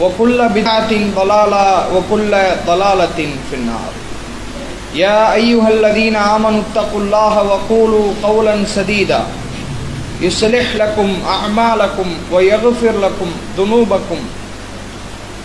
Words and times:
وكل 0.00 0.48
بدعة 0.48 0.92
ضلالة 1.16 1.66
وكل 1.96 2.32
ضلالة 2.66 3.18
في 3.50 3.54
النار 3.54 3.92
يا 4.94 5.34
أيها 5.34 5.68
الذين 5.68 6.16
آمنوا 6.16 6.62
اتقوا 6.62 7.00
الله 7.00 7.42
وقولوا 7.42 8.12
قولا 8.22 8.54
سديدا 8.66 9.20
يصلح 10.20 10.76
لكم 10.76 11.08
أعمالكم 11.26 12.08
ويغفر 12.32 12.94
لكم 12.98 13.28
ذنوبكم 13.58 14.18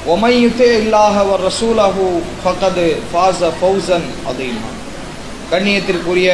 ومن 0.07 0.32
يطع 0.45 0.71
الله 0.75 1.16
ورسوله 1.32 2.21
فقد 2.43 2.75
فاز 3.14 3.43
فوزا 3.61 4.02
عظيما 4.27 4.71
கண்ணியத்திற்குரிய 5.52 6.29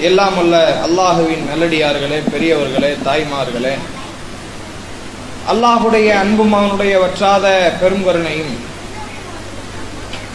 எல்லாம் 0.00 0.34
அல்ல 0.38 0.56
அல்லாஹுவின் 0.86 1.44
நல்லடியார்களே 1.46 2.18
பெரியவர்களே 2.32 2.90
தாய்மார்களே 3.06 3.72
அல்லாஹுடைய 5.45 6.07
அன்பும் 6.21 6.53
அவனுடைய 6.53 6.93
வற்றாத 7.01 7.45
பெருங்கருணையும். 7.81 8.53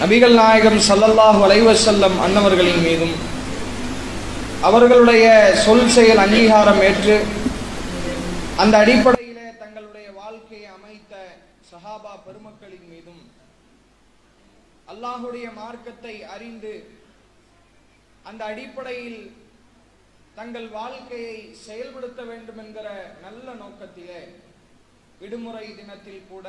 நபிகள் 0.01 0.35
நாயகம் 0.35 0.79
சல்லல்லாஹு 0.87 1.41
அலைவசல்லம் 1.47 2.17
அன்னவர்களின் 2.25 2.83
மீதும் 2.87 3.15
அவர்களுடைய 4.63 5.27
சொல் 5.65 5.91
செயல் 5.95 6.23
அங்கீகாரம் 6.25 6.81
ஏற்று 6.83 7.17
அந்த 8.63 8.75
அடிப்படையிலே 8.83 9.49
தங்களுடைய 9.61 10.07
வாழ்க்கையை 10.21 10.69
அமைத்த 10.77 11.13
சஹாபா 11.71 12.13
பெருமக்களின் 12.27 12.89
மீதும் 12.93 13.23
அல்லாஹுடைய 14.93 15.47
மார்க்கத்தை 15.59 16.15
அறிந்து 16.35 16.73
அந்த 18.25 18.43
அடிப்படையில் 18.45 19.21
தங்கள் 20.37 20.69
வாழ்க்கையை 20.75 21.37
செயல்படுத்த 21.67 22.21
வேண்டும் 22.23 22.61
என்கிற 22.65 22.89
நல்ல 23.25 23.47
நோக்கத்திலே 23.63 24.21
விடுமுறை 25.21 25.67
தினத்தில் 25.73 26.29
கூட 26.29 26.49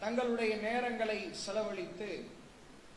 தங்களுடைய 0.00 0.52
நேரங்களை 0.62 1.18
செலவழித்து 1.44 2.10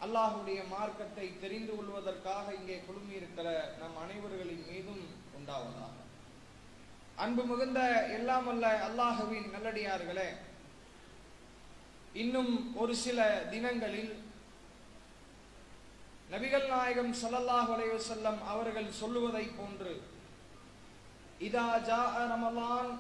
அல்லாஹுடைய 0.01 0.59
மார்க்கத்தை 0.69 1.27
தெரிந்து 1.41 1.73
கொள்வதற்காக 1.75 2.53
இங்கே 2.53 2.77
குழுமியிருக்கிற 2.79 3.47
நம் 3.79 3.97
அனைவர்களின் 3.97 4.63
மீதும் 4.69 5.03
உண்டாவதாக. 5.37 5.97
அன்பு 7.17 7.43
மிகுந்த 7.43 7.79
எல்லாம் 8.17 8.47
அல்ல 8.47 8.67
அல்லாஹுவின் 8.87 9.47
நல்லடியார்களே 9.51 10.29
இன்னும் 12.15 12.51
ஒரு 12.75 12.93
சில 13.03 13.19
தினங்களில் 13.51 14.11
நபிகள் 16.29 16.67
நாயகம் 16.67 17.13
ஸல்லல்லாஹு 17.21 17.71
அலைஹி 17.75 17.93
அவர்கள் 18.47 18.89
சொல்லுவதை 18.93 19.45
போன்று 19.59 19.93
இதா 21.41 21.67
ஜா 21.87 22.01
ரமலான் 22.25 22.91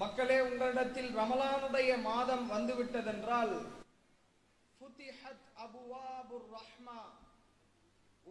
மக்களே 0.00 0.36
உங்களிடத்தில் 0.48 1.10
ரமலானுடைய 1.18 1.90
மாதம் 2.02 2.44
வந்துவிட்டதென்றால் 2.50 3.54
ரஹ்மா. 6.56 7.00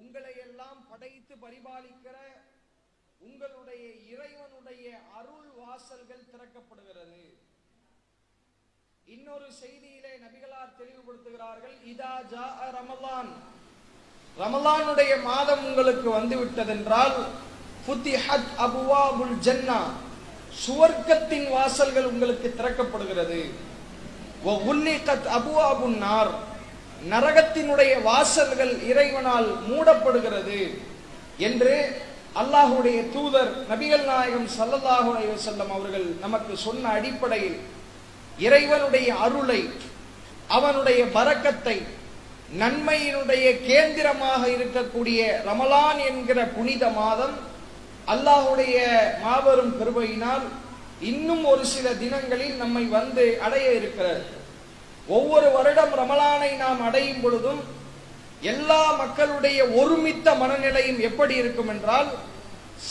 உங்களை 0.01 0.33
எல்லாம் 0.45 0.79
படைத்து 0.89 1.33
பரிபாலிக்கிற 1.43 2.17
உங்களுடைய 3.27 3.83
இறைவனுடைய 4.11 4.85
அருள் 5.19 5.49
வாசல்கள் 5.59 6.29
திறக்கப்படுகிறது. 6.31 7.23
இன்னொரு 9.05 9.47
செய்தியிலே 9.61 10.13
நபிகளார் 10.23 10.77
தெளிவுபடுத்துகிறார்கள் 10.79 11.77
இதா 11.91 12.13
ஜா 12.31 12.47
ரமலான். 12.79 13.31
ரமலானுடைய 14.37 15.13
மாதம் 15.29 15.63
உங்களுக்கு 15.69 16.09
வந்துவிட்டதென்றால் 16.17 17.17
அபுவாபுல் 18.65 19.37
ஜன்னா. 19.47 19.79
சுவர்க்கத்தின் 20.65 21.47
வாசல்கள் 21.51 22.09
உங்களுக்கு 22.11 22.49
திறக்கப்படுகிறது. 22.49 23.39
அபுவாபுன் 25.37 25.97
நார். 25.97 26.31
நரகத்தினுடைய 27.09 27.93
வாசல்கள் 28.01 28.73
இறைவனால் 28.81 29.49
மூடப்படுகிறது 29.69 30.61
என்று 31.37 31.73
அல்லாஹுடைய 32.35 32.99
தூதர் 33.13 33.51
நபிகள் 33.69 34.05
நாயகம் 34.05 34.47
சல்லல்லாஹு 34.57 35.11
செல்லம் 35.37 35.71
அவர்கள் 35.71 36.07
நமக்கு 36.19 36.53
சொன்ன 36.57 36.89
அடிப்படையில் 36.89 37.59
இறைவனுடைய 38.37 39.09
அருளை 39.15 39.61
அவனுடைய 40.47 41.01
பறக்கத்தை 41.05 41.77
நன்மையினுடைய 42.59 43.45
கேந்திரமாக 43.67 44.41
இருக்கக்கூடிய 44.55 45.19
ரமலான் 45.45 46.01
என்கிற 46.05 46.39
புனித 46.47 46.83
மாதம் 46.89 47.35
அல்லாஹுடைய 48.11 48.77
மாபெரும் 49.23 49.73
பெருமையினால் 49.79 50.45
இன்னும் 51.09 51.43
ஒரு 51.51 51.63
சில 51.71 51.87
தினங்களில் 52.03 52.55
நம்மை 52.61 52.83
வந்து 52.97 53.25
அடைய 53.45 53.67
இருக்கிறது 53.79 54.21
ஒவ்வொரு 55.07 55.47
வருடம் 55.55 55.93
ரமலானை 56.01 56.51
நாம் 56.61 56.81
அடையும் 56.87 57.21
பொழுதும் 57.23 57.61
எல்லா 58.51 58.81
மக்களுடைய 59.01 59.59
ஒருமித்த 59.79 60.27
மனநிலையும் 60.41 60.99
எப்படி 61.09 61.35
இருக்கும் 61.41 61.71
என்றால் 61.73 62.09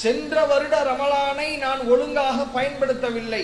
சென்ற 0.02 0.44
வருட 0.50 0.76
ரமலானை 0.90 1.48
நான் 1.64 1.82
ஒழுங்காக 1.92 2.46
பயன்படுத்தவில்லை. 2.56 3.42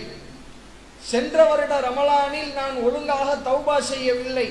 சென்ற 1.11 1.45
வருட 1.51 1.75
ரமலானில் 1.87 2.51
நான் 2.61 2.77
ஒழுங்காக 2.87 3.29
தௌபா 3.49 3.77
செய்யவில்லை. 3.91 4.47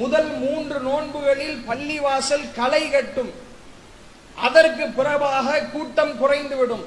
முதல் 0.00 0.30
மூன்று 0.42 0.78
நோன்புகளில் 0.88 1.58
பள்ளிவாசல் 1.68 2.46
களை 2.58 2.82
கட்டும். 2.90 3.32
அதற்கு 4.36 5.02
பிறகாக 5.02 5.70
கூட்டம் 5.70 6.14
குறைந்துவிடும். 6.18 6.84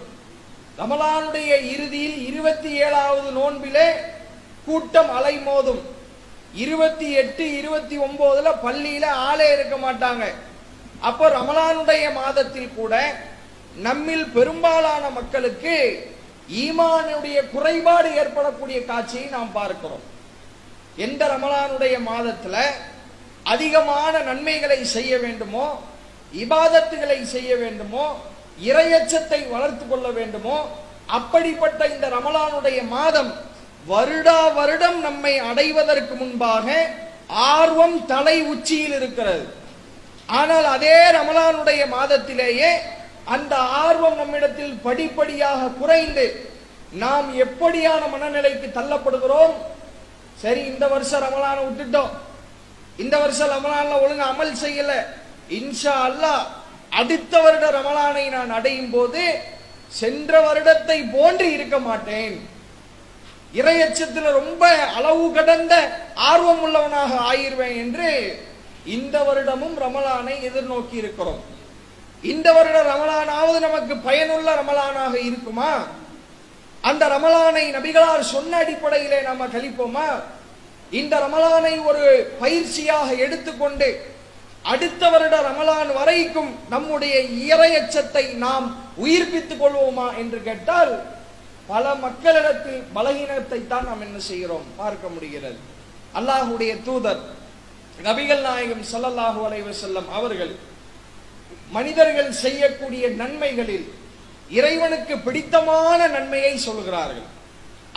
ரமலானுடைய 0.78 1.72
இறுதியில் 1.72 2.28
இருபத்தி 2.28 2.72
ஏழாவது 2.72 3.30
நோன்பிலே 3.32 3.92
கூட்டம் 4.66 5.10
அலைமோதும். 5.10 5.82
இருபத்தி 6.54 7.12
எட்டு 7.12 7.58
இருபத்தி 7.58 7.98
ஒன்பதுல 7.98 8.52
பள்ளியில 8.64 9.06
ஆளே 9.06 9.54
இருக்க 9.54 9.76
மாட்டாங்க. 9.76 10.34
அப்போ 11.00 11.30
ரமலானுடைய 11.30 12.14
மாதத்தில் 12.14 12.70
கூட 12.76 13.16
நம்மில் 13.76 14.26
பெரும்பாலான 14.26 15.10
மக்களுக்கு 15.10 16.08
ஈமானுடைய 16.52 17.50
குறைபாடு 17.50 18.16
ஏற்படக்கூடிய 18.16 18.86
காட்சியை 18.86 19.26
நாம் 19.26 19.52
பார்க்கிறோம். 19.52 20.02
எந்த 20.96 21.28
ரமலானுடைய 21.28 22.00
மாதத்துல 22.08 22.58
அதிகமான 23.44 24.20
நன்மைகளை 24.20 24.86
செய்ய 24.86 25.18
வேண்டுமோ 25.18 25.84
இபாதத்துகளை 26.44 27.20
செய்ய 27.36 27.52
வேண்டுமோ 27.64 28.06
இரையச்சத்தை 28.70 29.40
வளர்த்து 29.54 29.86
கொள்ள 29.88 30.08
வேண்டுமோ 30.20 30.58
அப்படிப்பட்ட 31.18 31.82
இந்த 31.94 32.06
ரமலானுடைய 32.16 32.80
மாதம் 32.88 33.32
வருடா 33.92 34.40
வருடம் 34.58 35.00
நம்மை 35.08 35.34
அடைவதற்கு 35.50 36.16
முன்பாக 36.16 36.68
ஆர்வம் 37.30 37.98
தலை 38.06 38.38
உச்சியில் 38.52 38.96
இருக்கிறது. 39.00 39.46
ஆனால் 40.40 40.68
அதே 40.76 40.98
ரமலானுடைய 41.18 41.82
மாதத்திலேயே 41.96 42.72
அந்த 43.36 43.56
ஆர்வம் 43.86 44.20
நம்மிடத்தில் 44.22 44.76
படிப்படியாக 44.86 45.72
குறைந்து 45.82 46.26
நாம் 47.04 47.28
எப்படியான 47.46 48.02
மனநிலைக்கு 48.14 48.68
தள்ளப்படுகிறோம்? 48.78 49.56
சரி 50.44 50.62
இந்த 50.72 50.86
வருஷம் 50.88 51.24
ரமலான 51.26 51.58
விட்டுட்டோம். 51.66 52.12
இந்த 53.04 53.16
வருஷம் 53.24 53.52
ரமலான்ல 53.56 54.02
ஒழுங்கு 54.04 54.26
அமல் 54.32 54.54
செய்யல. 54.64 54.94
இன்ஷா 55.58 55.96
அல்லாஹ் 56.08 56.44
அடுத்த 56.90 57.42
வருட 57.42 57.66
ரமலானை 57.72 58.30
நான் 58.30 58.52
அடையும் 58.52 58.90
போது 58.90 59.24
சென்ற 60.00 60.32
வருடத்தை 60.48 60.98
போன்று 61.12 61.52
இருக்க 61.52 61.80
மாட்டேன். 61.80 62.36
இரையச்சத்தில் 63.54 64.32
ரொம்ப 64.32 64.64
அளவு 64.98 65.32
கடந்த 65.32 65.74
ஆர்வம் 66.16 66.62
உள்ளவனாக 66.62 67.12
ஆயிருவேன் 67.32 67.78
என்று 67.84 68.10
இந்த 68.86 69.16
வருடமும் 69.24 69.78
ரமலானை 69.86 70.36
எதிர்நோக்கி 70.50 70.94
இருக்கிறோம். 70.94 71.42
இந்த 72.22 72.54
வருட 72.54 72.78
ரமலானாவது 72.84 73.60
நமக்கு 73.60 73.96
பயனுள்ள 73.98 74.50
ரமலானாக 74.62 75.14
இருக்குமா? 75.14 75.72
அந்த 76.82 77.08
ரமலானை 77.08 77.66
நபிகளால் 77.78 78.32
சொன்ன 78.34 78.58
அடிப்படையிலே 78.58 79.22
நாம 79.22 79.46
கழிப்போமா? 79.46 80.08
இந்த 81.00 81.14
ரமலானை 81.26 81.74
ஒரு 81.84 82.06
பயிற்சியாக 82.42 83.18
எடுத்துக்கொண்டு 83.18 83.90
அடுத்த 84.66 85.10
வருட 85.10 85.36
ரமலான் 85.50 85.92
வரைக்கும் 86.00 86.52
நம்முடைய 86.74 87.16
இறையச்சத்தை 87.52 88.26
நாம் 88.46 88.68
உயிர்ப்பித்துக் 89.04 89.62
கொள்வோமா 89.62 90.08
என்று 90.22 90.40
கேட்டால் 90.48 90.94
பல 91.68 91.96
மக்களிடத்தில் 91.96 92.82
பலகீனத்தை 92.96 93.60
தான் 93.68 93.88
நாம் 93.90 94.02
என்ன 94.02 94.20
செய்கிறோம்? 94.30 94.66
பார்க்க 94.78 95.06
முடிகிறது. 95.16 95.60
அல்லாஹுடைய 96.20 96.72
தூதர் 96.88 97.22
நபிகள் 98.08 98.42
நாயகம் 98.42 98.84
சல்லல்லாஹு 98.92 99.40
அலைஹி 99.48 99.74
செல்லம் 99.84 100.10
அவர்கள் 100.18 100.54
மனிதர்கள் 101.72 102.32
செய்யக்கூடிய 102.44 103.04
நன்மைகளில் 103.22 103.88
இறைவனுக்கு 104.50 105.16
பிடித்தமான 105.28 106.00
நன்மையை 106.08 106.54
சொல்கிறார்கள். 106.58 107.28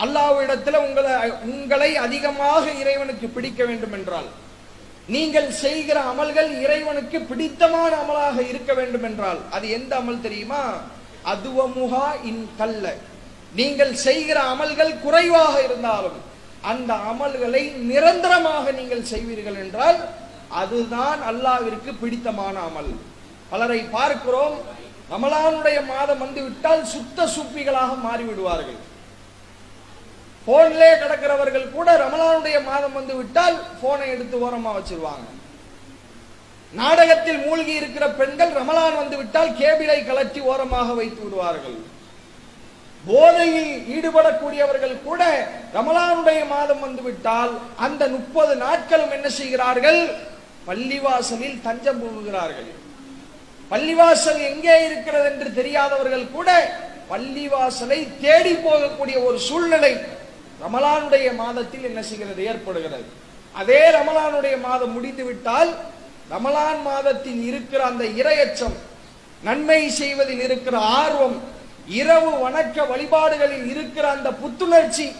அல்லாஹ்விடத்தில் 0.03 0.83
உங்களை 0.85 1.13
உங்களை 1.53 1.91
அதிகமாக 2.05 2.63
இறைவனுக்கு 2.81 3.27
பிடிக்க 3.27 3.65
வேண்டும் 3.65 3.95
என்றால் 3.99 4.29
நீங்கள் 5.07 5.51
செய்கிற 5.51 5.99
அமல்கள் 6.01 6.51
இறைவனுக்கு 6.63 7.21
பிடித்தமான 7.21 7.91
அமலாக 7.95 8.37
இருக்க 8.41 8.73
வேண்டும் 8.73 9.03
என்றால் 9.03 9.39
அது 9.51 9.69
எந்த 9.69 9.99
அமல் 9.99 10.21
தெரியுமா? 10.21 10.63
அதுவமுகா 11.25 12.07
இன் 12.23 12.47
கல்ல 12.57 12.95
நீங்கள் 13.55 13.93
செய்கிற 13.95 14.37
அமல்கள் 14.41 14.99
குறைவாக 14.99 15.63
இருந்தாலும் 15.63 16.19
அந்த 16.61 16.93
அமல்களை 16.93 17.63
நிரந்தரமாக 17.89 18.71
நீங்கள் 18.71 19.03
செய்வீர்கள் 19.03 19.59
என்றால் 19.63 19.99
அதுதான் 20.49 21.19
அல்லாவிற்கு 21.31 21.91
பிடித்தமான 21.99 22.55
அமல். 22.59 22.91
பலரை 23.49 23.79
பார்க்கிறோம் 23.79 24.55
ரமலானுடைய 25.11 25.85
மாதம் 25.85 26.19
வந்துவிட்டால் 26.19 26.83
சுத்த 26.85 27.27
சுப்பிகளாக 27.35 27.91
மாறிவிடுவார்கள். 28.07 28.79
போன்லே 30.47 30.89
கிடக்கிறவர்கள் 31.01 31.67
கூட 31.75 31.89
ரமலானுடைய 32.03 32.57
மாதம் 32.69 32.97
வந்து 32.99 33.13
விட்டால் 33.19 33.57
போனை 33.81 34.07
எடுத்து 34.15 34.35
ஓரமா 34.45 34.71
வச்சிருவாங்க. 34.77 35.27
நாடகத்தில் 36.73 37.41
மூழ்கி 37.45 37.73
இருக்கிற 37.79 38.05
பெண்கள் 38.19 38.53
ரமலான் 38.59 39.01
வந்து 39.01 39.15
விட்டால் 39.21 39.51
கேபிளை 39.59 39.97
கலற்றி 40.03 40.41
ஓரமாக 40.51 40.87
வைத்து 40.99 41.21
விடுவார்கள். 41.23 41.77
போதையில் 43.07 43.73
ஈடுபடக்கூடியவர்கள் 43.95 44.95
கூட 45.07 45.21
ரமலானுடைய 45.77 46.41
மாதம் 46.53 46.83
வந்துவிட்டால் 46.85 47.53
அந்த 47.85 48.03
முப்பது 48.15 48.53
நாட்களும் 48.65 49.13
என்ன 49.17 49.27
செய்கிறார்கள்? 49.39 50.01
பள்ளிவாசலில் 50.67 51.57
தஞ்சம் 51.67 52.01
புகுகிறார்கள். 52.03 52.71
பள்ளிவாசல் 53.71 54.41
எங்கே 54.51 54.75
இருக்கிறது 54.87 55.27
என்று 55.31 55.49
தெரியாதவர்கள் 55.59 56.25
கூட 56.35 56.49
பள்ளிவாசலை 57.11 57.99
தேடி 58.25 58.53
போகக்கூடிய 58.65 59.17
ஒரு 59.27 59.37
சூழ்நிலை 59.47 59.93
ரமலானுடைய 60.63 61.35
மாதத்தில் 61.35 61.83
என்ன 61.83 62.01
செய்கிறது? 62.01 62.45
ஏற்படுகிறது. 62.45 63.03
அதே 63.53 63.89
ரமலானுடைய 63.89 64.61
மாதம் 64.61 64.91
முடிந்துவிட்டால் 64.91 65.71
ரமலான் 66.31 66.81
மாதத்தில் 66.81 67.43
இருக்கிற 67.43 67.83
அந்த 67.83 68.03
இரையச்சம் 68.03 68.75
நன்மை 69.43 69.89
செய்வதில் 69.89 70.39
இருக்கிற 70.39 70.77
ஆர்வம் 70.77 71.41
இரவு 71.87 72.49
வணக்க 72.49 72.87
வழிபாடுகளில் 72.87 73.69
இருக்கிற 73.69 74.09
அந்த 74.09 74.31
புத்துணர்ச்சி 74.31 75.11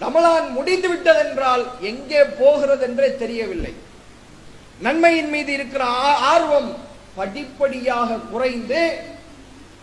ரமலான் 0.00 0.50
முடிந்து 0.50 0.94
விட்டதென்றால் 0.94 1.64
எங்கே 1.80 2.24
போகிறது 2.24 2.82
என்றே 2.82 3.16
தெரியவில்லை. 3.16 3.74
நன்மையின் 4.78 5.28
மீது 5.28 5.52
இருக்கிற 5.52 5.84
ஆ- 5.84 6.14
ஆர்வம் 6.14 6.76
படிப்படியாக 7.14 8.14
குறைந்து 8.14 8.98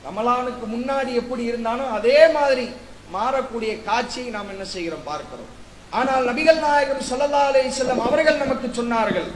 ரமலானுக்கு 0.06 0.66
முன்னாடி 0.72 1.14
எப்படி 1.14 1.44
இருந்தானோ 1.44 1.88
அதே 1.88 2.28
மாதிரி 2.28 2.70
மாறக்கூடிய 3.13 3.72
காட்சியை 3.88 4.30
நாம் 4.36 4.52
என்ன 4.54 4.66
செய்கிறோம் 4.74 5.07
பார்க்கிறோம். 5.12 5.52
ஆனால் 6.00 6.24
நபிகள் 6.30 6.60
நாயகம் 6.66 7.04
ஸல்லல்லாஹு 7.10 7.50
அலைஹி 7.52 7.72
அவர்கள் 8.07 8.42
நமக்கு 8.44 8.68
சொன்னார்கள் 8.80 9.30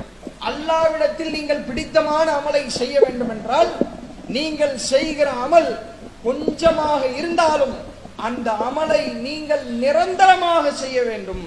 அல்லாவிடத்தில் 0.50 1.32
நீங்கள் 1.38 1.66
பிடித்தமான 1.70 2.28
அமலை 2.40 2.64
செய்ய 2.80 2.96
வேண்டும் 3.06 3.32
என்றால் 3.36 3.72
நீங்கள் 4.36 4.76
செய்கிற 4.92 5.30
அமல் 5.46 5.70
கொஞ்சமாக 6.26 7.02
இருந்தாலும் 7.20 7.76
அந்த 8.28 8.50
அமலை 8.68 9.02
நீங்கள் 9.28 9.66
நிரந்தரமாக 9.84 10.72
செய்ய 10.84 11.00
வேண்டும். 11.10 11.46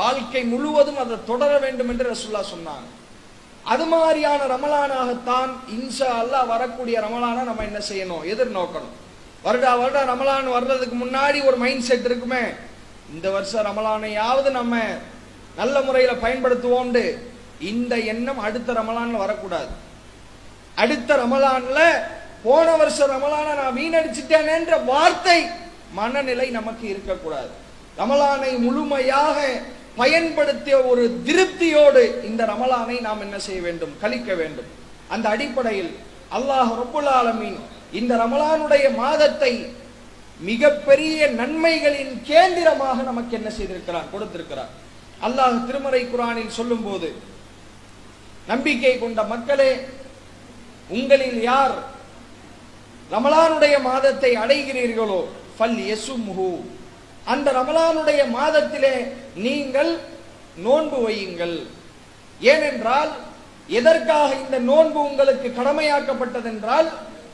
வாழ்க்கை 0.00 0.42
முழுவதும் 0.52 1.00
அதை 1.02 1.16
தொடர 1.30 1.52
வேண்டும் 1.64 1.90
என்று 1.92 2.04
ரசுல்லா 2.12 2.42
சொன்னாங்க. 2.54 2.88
அது 3.72 3.84
மாதிரியான 3.94 4.42
ரமலானாகத்தான் 4.54 5.50
இன்ஷா 5.76 6.10
அல்லாஹ் 6.22 6.50
வரக்கூடிய 6.52 6.96
ரமலானா 7.06 7.42
நம்ம 7.48 7.64
என்ன 7.70 7.80
செய்யணும்? 7.90 8.26
எதிர்நோக்கணும். 8.32 8.94
வருடா 9.44 9.70
வருடா 9.80 10.00
ரமலான் 10.12 10.48
வர்றதுக்கு 10.56 10.96
முன்னாடி 11.04 11.38
ஒரு 11.48 11.56
மைண்ட் 11.56 11.86
செட் 11.88 12.06
இருக்குமே. 12.08 12.42
இந்த 13.14 13.30
வருஷம் 13.30 13.66
ரமலானையாவது 13.68 14.50
நம்ம 14.50 14.74
நல்ல 15.56 15.80
முறையில் 15.86 16.22
பயன்படுத்துவோம்னு 16.24 17.04
இந்த 17.70 17.94
எண்ணம் 18.12 18.38
அடுத்த 18.38 18.72
ரமலானில் 18.72 19.22
வரக்கூடாது. 19.24 19.72
அடுத்த 20.82 21.16
ரமலான்ல 21.22 21.80
போன 22.42 22.76
வருஷம் 22.76 23.10
ரமலானை 23.14 23.54
நான் 23.62 23.78
வீணடிச்சிட்டேனேன்ற 23.80 24.84
வார்த்தை 24.84 25.38
மனநிலை 25.98 26.46
நமக்கு 26.50 26.88
இருக்கக்கூடாது. 26.88 27.50
ரமலானை 27.98 28.52
முழுமையாக 28.58 29.38
பயன்படுத்திய 29.96 30.76
ஒரு 30.90 31.22
திருப்தியோடு 31.26 32.02
இந்த 32.24 32.42
ரமலானை 32.52 32.96
நாம் 33.00 33.20
என்ன 33.20 33.38
செய்ய 33.38 33.60
வேண்டும்? 33.60 33.92
கழிக்க 34.00 34.34
வேண்டும். 34.34 34.68
அந்த 35.08 35.28
அடிப்படையில் 35.28 35.92
அல்லாஹ் 36.36 36.72
ரொப்புல் 36.80 37.10
ஆலமீன் 37.20 37.60
இந்த 37.98 38.12
ரமலானுடைய 38.22 38.86
மாதத்தை 39.02 39.52
மிகப்பெரிய 40.48 41.18
நன்மைகளின் 41.40 42.12
கேந்திரமாக 42.28 42.98
நமக்கு 43.08 43.32
என்ன 43.38 43.48
செய்திருக்கிறார் 43.56 44.12
கொடுத்திருக்கிறார். 44.12 44.72
அல்லாஹ் 45.26 45.56
திருமறை 45.68 46.02
குரானில் 46.12 46.56
சொல்லும்போது 46.58 47.08
நம்பிக்கை 48.50 48.92
கொண்ட 48.98 49.20
மக்களே 49.32 49.72
உங்களில் 50.98 51.40
யார் 51.50 51.74
ரமலானுடைய 53.14 53.74
மாதத்தை 53.88 54.30
அடைகிறீர்களோ 54.42 55.20
ஃபல் 55.56 55.80
யசுமுஹு. 55.90 56.50
அந்த 57.32 57.48
ரமலானுடைய 57.60 58.20
மாதத்திலே 58.38 58.94
நீங்கள் 59.46 59.92
நோன்பு 60.66 60.98
வையுங்கள். 61.06 61.56
ஏனென்றால் 62.40 63.10
எதற்காக 63.78 64.28
இந்த 64.44 64.58
நோன்பு 64.70 64.98
உங்களுக்கு 65.08 65.48
கடமையாக்கப்பட்டதென்றால் 65.58 66.88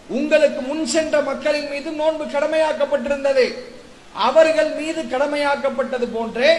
உங்களுக்கு 0.08 0.60
முன் 0.60 0.86
சென்ற 0.86 1.20
மக்களின் 1.20 1.70
மீது 1.70 1.90
நோன்பு 1.90 2.24
கடமையாக்கப்பட்டிருந்தது. 2.24 3.46
அவர்கள் 4.28 4.70
மீது 4.80 5.02
கடமையாக்கப்பட்டது 5.02 6.06
போன்றே 6.12 6.50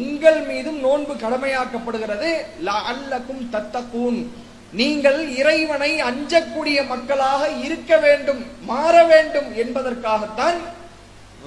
உங்கள் 0.00 0.40
மீதும் 0.50 0.80
நோன்பு 0.80 1.14
கடமையாக்கப்படுகிறது. 1.14 2.30
அல்லக்கும் 2.90 3.44
தத்தக்கூன் 3.54 4.20
நீங்கள் 4.80 5.20
இறைவனை 5.36 5.90
அஞ்சக்கூடிய 6.08 6.78
மக்களாக 6.86 7.42
இருக்க 7.66 7.92
வேண்டும் 7.98 8.42
மாற 8.70 8.94
வேண்டும் 9.12 9.48
என்பதற்காகத்தான் 9.62 10.58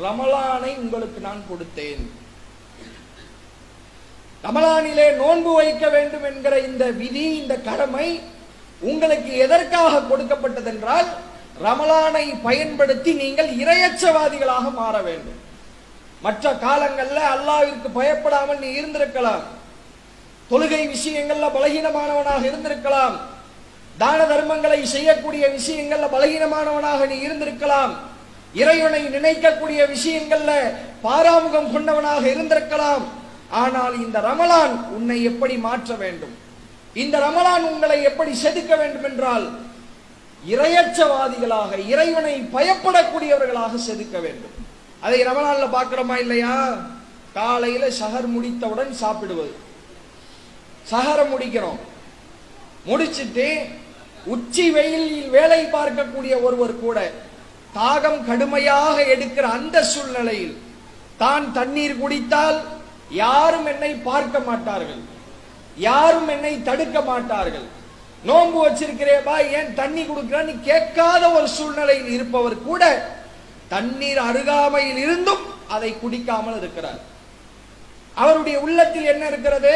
ரமலானை 0.04 0.72
உங்களுக்கு 0.84 1.20
நான் 1.28 1.44
கொடுத்தேன். 1.52 2.04
ரமலானிலே 4.44 5.08
நோன்பு 5.16 5.54
வைக்க 5.54 5.90
வேண்டும் 5.90 6.24
என்கிற 6.24 6.60
இந்த 6.60 6.86
விதி 7.02 7.26
இந்த 7.42 7.56
கடமை 7.70 8.08
உங்களுக்கு 8.82 9.38
எதற்காக 9.38 10.02
கொடுக்கப்பட்டதென்றால் 10.12 11.08
ரமலானை 11.64 12.26
பயன்படுத்தி 12.44 13.14
நீங்கள் 13.14 13.50
இரையச்சவாதிகளாக 13.64 14.74
மாற 14.74 15.02
வேண்டும். 15.02 15.40
மற்ற 16.22 16.54
காலங்கள்ல 16.54 17.20
அல்லாவிற்கு 17.34 17.90
பயப்படாமல் 17.94 18.60
நீ 18.60 18.70
இருந்திருக்கலாம். 18.80 19.44
தொழுகை 20.52 20.82
விஷயங்கள்ல 20.96 21.50
பலகீனமானவனாக 21.58 22.42
இருந்திருக்கலாம். 22.50 23.16
தான 23.98 24.20
தர்மங்களை 24.24 24.84
செய்யக்கூடிய 24.84 25.44
விஷயங்கள்ல 25.58 26.08
பலகீனமானவனாக 26.16 27.08
நீ 27.08 27.18
இருந்திருக்கலாம். 27.28 27.94
இறைவனை 28.54 29.02
நினைக்கக்கூடிய 29.16 29.82
விஷயங்கள்ல 29.96 30.52
பாராமுகம் 31.04 31.72
கொண்டவனாக 31.74 32.24
இருந்திருக்கலாம். 32.34 33.04
ஆனால் 33.50 33.96
இந்த 34.06 34.20
ரமலான் 34.20 34.76
உன்னை 34.98 35.24
எப்படி 35.24 35.58
மாற்ற 35.58 35.96
வேண்டும்? 35.96 36.36
இந்த 36.94 37.20
ரமலான் 37.20 37.66
உங்களை 37.72 38.04
எப்படி 38.04 38.32
செதுக்க 38.44 38.78
வேண்டும் 38.78 39.04
என்றால் 39.04 39.46
இரையச்சவாதிகளாக 40.44 41.78
இறைவனை 41.88 42.36
பயப்படக்கூடியவர்களாக 42.56 43.74
செதுக்க 43.88 44.20
வேண்டும். 44.20 44.56
அதை 45.02 45.20
ரமலான்ல 45.24 45.68
பார்க்கிறோமா 45.76 46.18
இல்லையா? 46.20 46.56
காலையில 47.34 47.88
சஹர் 48.00 48.28
முடித்தவுடன் 48.36 48.92
சாப்பிடுவது. 48.94 49.54
சகரை 50.92 51.26
முடிக்கிறோம். 51.34 51.80
முடிச்சிட்டு 52.86 53.48
உச்சி 54.26 54.72
வெயிலில் 54.72 55.30
வேலை 55.30 55.62
பார்க்கக்கூடிய 55.66 56.34
ஒருவர் 56.42 56.76
கூட 56.80 57.12
தாகம் 57.76 58.26
கடுமையாக 58.26 59.04
எடுக்கிற 59.14 59.42
அந்த 59.42 59.84
சூழ்நிலையில் 59.84 60.58
தான் 61.18 61.52
தண்ணீர் 61.52 62.00
குடித்தால் 62.02 62.60
யாரும் 63.10 63.66
என்னை 63.66 63.94
பார்க்க 63.94 64.40
மாட்டார்கள். 64.40 65.02
யாரும் 65.88 66.30
என்னை 66.36 66.54
தடுக்க 66.70 66.98
மாட்டார்கள். 67.12 67.68
நோன்பு 68.30 68.58
வச்சிருக்கிறேபா 68.66 69.36
ஏன் 69.60 69.72
தண்ணி 69.80 70.04
கொடுக்கிறான்னு 70.08 70.54
கேட்காத 70.70 71.24
ஒரு 71.38 71.48
சூழ்நிலையில் 71.58 72.12
இருப்பவர் 72.16 72.58
கூட 72.68 72.84
தண்ணீர் 73.74 74.22
அருகாமையில் 74.30 75.00
இருந்தும் 75.06 75.44
அதை 75.76 75.90
குடிக்காமல் 76.02 76.58
இருக்கிறார். 76.62 77.00
அவருடைய 78.24 78.58
உள்ளத்தில் 78.66 79.10
என்ன 79.14 79.24
இருக்கிறது? 79.32 79.74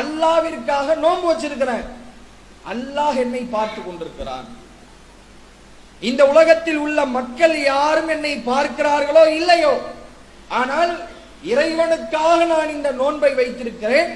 அல்லாவிற்காக 0.00 0.96
நோன்பு 1.04 1.26
வச்சிருக்கிறேன். 1.30 1.86
அல்லாஹ் 2.72 3.18
என்னை 3.24 3.42
பார்த்து 3.56 3.80
கொண்டிருக்கிறான். 3.82 4.46
இந்த 6.08 6.22
உலகத்தில் 6.32 6.80
உள்ள 6.84 7.00
மக்கள் 7.16 7.56
யாரும் 7.72 8.10
என்னை 8.14 8.32
பார்க்கிறார்களோ 8.50 9.24
இல்லையோ? 9.40 9.74
ஆனால் 10.60 10.92
இறைவனுக்காக 11.52 12.38
நான் 12.52 12.74
இந்த 12.76 12.90
நோன்பை 13.00 13.32
வைத்திருக்கிறேன். 13.40 14.12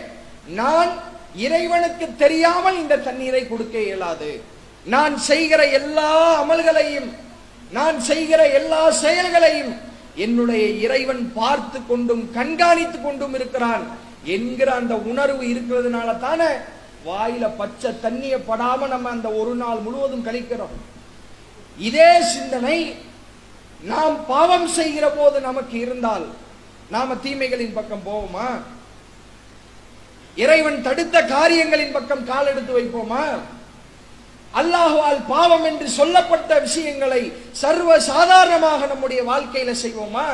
நான் 0.48 0.90
இறைவனுக்கு 1.36 2.14
தெரியாமல் 2.16 2.78
இந்த 2.78 2.96
தண்ணீரை 2.96 3.48
கொடுக்க 3.48 3.78
இயலாது. 3.78 4.40
நான் 4.86 5.18
செய்கிற 5.18 5.66
எல்லா 5.66 6.10
அமல்களையும் 6.42 7.08
நான் 7.72 8.00
செய்கிற 8.00 8.48
எல்லா 8.48 8.90
செயல்களையும் 8.90 9.72
என்னுடைய 10.14 10.66
இறைவன் 10.66 11.32
பார்த்து 11.34 11.86
கொண்டும் 11.86 12.30
கண்காணித்து 12.32 13.00
கொண்டும் 13.00 13.34
இருக்கிறான் 13.34 13.84
என்கிற 14.24 14.74
அந்த 14.74 14.94
உணர்வு 14.94 15.44
இருக்கிறதுனால 15.44 16.18
தானே 16.18 16.50
வாயில 17.06 17.48
பச்சை 17.56 17.90
தண்ணிய 18.00 18.38
படாம 18.38 18.88
நம்ம 18.88 19.10
அந்த 19.10 19.28
ஒரு 19.30 19.54
நாள் 19.54 19.78
முழுவதும் 19.78 20.26
கழிக்கிறோம். 20.26 20.74
இதே 21.78 22.22
சிந்தனை 22.22 22.78
நாம் 23.82 24.26
பாவம் 24.26 24.68
செய்கிற 24.68 25.10
போது 25.10 25.40
நமக்கு 25.40 25.78
இருந்தால் 25.80 26.26
நாம 26.90 27.14
தீமைகளின் 27.14 27.72
பக்கம் 27.72 28.06
போவோமா? 28.06 28.48
இறைவன் 30.38 30.82
தடுத்த 30.82 31.16
காரியங்களின் 31.34 31.92
பக்கம் 31.92 32.24
கால் 32.24 32.46
எடுத்து 32.46 32.72
வைப்போமா? 32.78 33.24
அல்லாஹுவால் 34.54 35.20
பாவம் 35.28 35.64
என்று 35.64 35.88
சொல்லப்பட்ட 35.88 36.50
விஷயங்களை 36.58 37.22
சர்வ 37.62 37.98
சாதாரணமாக 38.00 38.86
நம்முடைய 38.86 39.20
வாழ்க்கையில 39.22 39.72
செய்வோமா? 39.84 40.28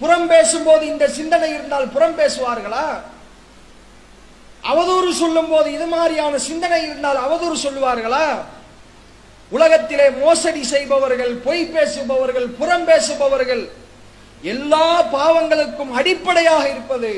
புறம் 0.00 0.26
பேசும்போது 0.26 0.86
இந்த 0.86 1.08
சிந்தனை 1.08 1.48
இருந்தால் 1.54 1.88
புறம் 1.88 2.18
பேசுவார்களா? 2.18 2.86
அவதூறு 4.64 5.10
சொல்லும் 5.12 5.48
போது 5.48 5.68
இது 5.72 5.86
மாதிரியான 5.86 6.38
சிந்தனை 6.38 6.80
இருந்தால் 6.82 7.20
அவதூறு 7.26 7.56
சொல்லுவார்களா? 7.66 8.26
உலகத்திலே 9.52 10.10
மோசடி 10.10 10.62
செய்பவர்கள் 10.64 11.32
பொய் 11.46 11.64
பேசுபவர்கள் 11.64 12.48
புறம் 12.58 12.84
பேசுபவர்கள் 12.84 13.64
எல்லா 14.42 14.86
பாவங்களுக்கும் 15.12 15.92
அடிப்படையாக 15.92 16.64
இருப்பது 16.68 17.12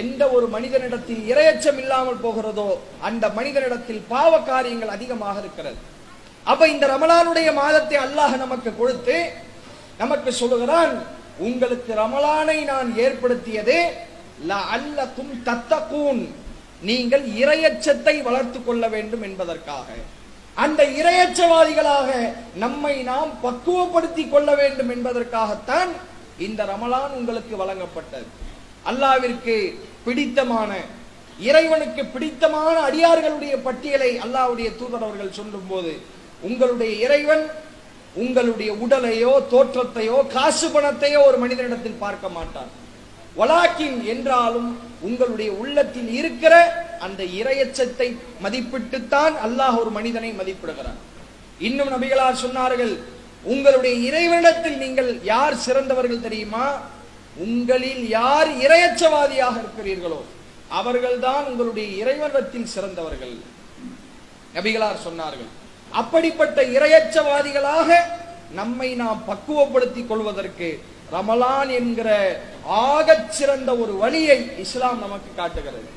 எந்த 0.00 0.22
ஒரு 0.36 0.46
மனிதனிடத்தில் 0.54 1.22
இரையச்சம் 1.30 1.80
இல்லாமல் 1.82 2.20
போகிறதோ 2.24 2.68
அந்த 3.08 3.24
மனிதனிடத்தில் 3.38 4.02
பாவ 4.12 4.32
காரியங்கள் 4.50 4.94
அதிகமாக 4.96 5.36
இருக்கிறது. 5.42 5.78
அப்ப 6.50 6.68
இந்த 6.74 6.84
ரமலானுடைய 6.94 7.48
மாதத்தை 7.62 7.96
அல்லாஹ் 8.04 8.36
நமக்கு 8.44 8.70
கொடுத்து 8.78 9.16
நமக்கு 10.02 10.30
சொல்லுகிறான் 10.40 10.94
உங்களுக்கு 11.48 11.92
ரமலானை 12.02 12.58
நான் 12.70 12.88
ஏற்படுத்தியது 13.04 13.76
அல்லக்கும் 14.76 15.32
தத்தக்கூன் 15.48 16.22
நீங்கள் 16.88 17.24
இரையச்சத்தை 17.42 18.14
வளர்த்துக் 18.28 18.66
கொள்ள 18.66 18.84
வேண்டும் 18.94 19.24
என்பதற்காக. 19.28 19.88
அந்த 20.64 20.80
இரையச்சவாதிகளாக 21.00 22.08
நம்மை 22.64 22.94
நாம் 23.10 23.30
பக்குவப்படுத்திக் 23.44 24.32
கொள்ள 24.32 24.50
வேண்டும் 24.62 24.90
என்பதற்காகத்தான் 24.94 25.92
இந்த 26.46 26.64
ரமலான் 26.72 27.14
உங்களுக்கு 27.18 27.54
வழங்கப்பட்டது. 27.62 28.28
அல்லாவிற்கு 28.86 29.56
பிடித்தமான 30.04 30.70
இறைவனுக்கு 31.40 32.02
பிடித்தமான 32.06 32.74
அடியார்களுடைய 32.80 33.54
பட்டியலை 33.62 34.10
அல்லாவுடைய 34.24 34.68
தூதர் 34.76 35.04
அவர்கள் 35.04 35.36
சொல்லும் 35.36 35.68
போது 35.68 35.92
உங்களுடைய 36.42 36.92
இறைவன் 37.04 37.44
உங்களுடைய 38.16 38.70
உடலையோ 38.80 39.32
தோற்றத்தையோ 39.52 40.16
காசு 40.32 40.66
பணத்தையோ 40.68 41.20
ஒரு 41.28 41.38
மனிதனிடத்தில் 41.38 42.02
பார்க்க 42.02 42.28
மாட்டார் 42.28 42.70
வலாக்கின் 43.36 43.98
என்றாலும் 44.06 44.70
உங்களுடைய 45.00 45.50
உள்ளத்தில் 45.52 46.10
இருக்கிற 46.14 46.54
அந்த 47.00 47.22
இரையச்சத்தை 47.38 48.08
மதிப்பிட்டுத்தான் 48.42 49.36
அல்லாஹ் 49.46 49.78
ஒரு 49.78 49.90
மனிதனை 49.90 50.30
மதிப்பிடுகிறார் 50.32 51.00
இன்னும் 51.60 51.92
நபிகளார் 51.94 52.42
சொன்னார்கள் 52.42 52.92
உங்களுடைய 53.44 53.94
இறைவனிடத்தில் 54.08 54.76
நீங்கள் 54.76 55.08
யார் 55.24 55.62
சிறந்தவர்கள் 55.64 56.24
தெரியுமா? 56.24 56.66
உங்களில் 57.36 58.08
யார் 58.08 58.48
இரையச்சவாதியாக 58.48 59.62
இருக்கிறீர்களோ 59.62 60.20
அவர்கள்தான் 60.68 61.44
உங்களுடைய 61.44 62.04
இறைவனத்தில் 62.04 62.66
சிறந்தவர்கள். 62.66 63.36
நபிகளார் 64.54 65.04
சொன்னார்கள் 65.08 65.50
அப்படிப்பட்ட 65.90 66.62
இரையச்சவாதிகளாக 66.62 67.94
நம்மை 68.52 68.94
நாம் 68.94 69.22
பக்குவப்படுத்திக் 69.26 70.06
கொள்வதற்கு 70.06 70.82
ரமலான் 71.12 71.70
என்கிற 71.70 72.40
ஆகச் 72.64 73.30
சிறந்த 73.30 73.76
ஒரு 73.76 73.92
வழியை 73.92 74.58
இஸ்லாம் 74.58 74.98
நமக்கு 74.98 75.30
காட்டுகிறது. 75.36 75.88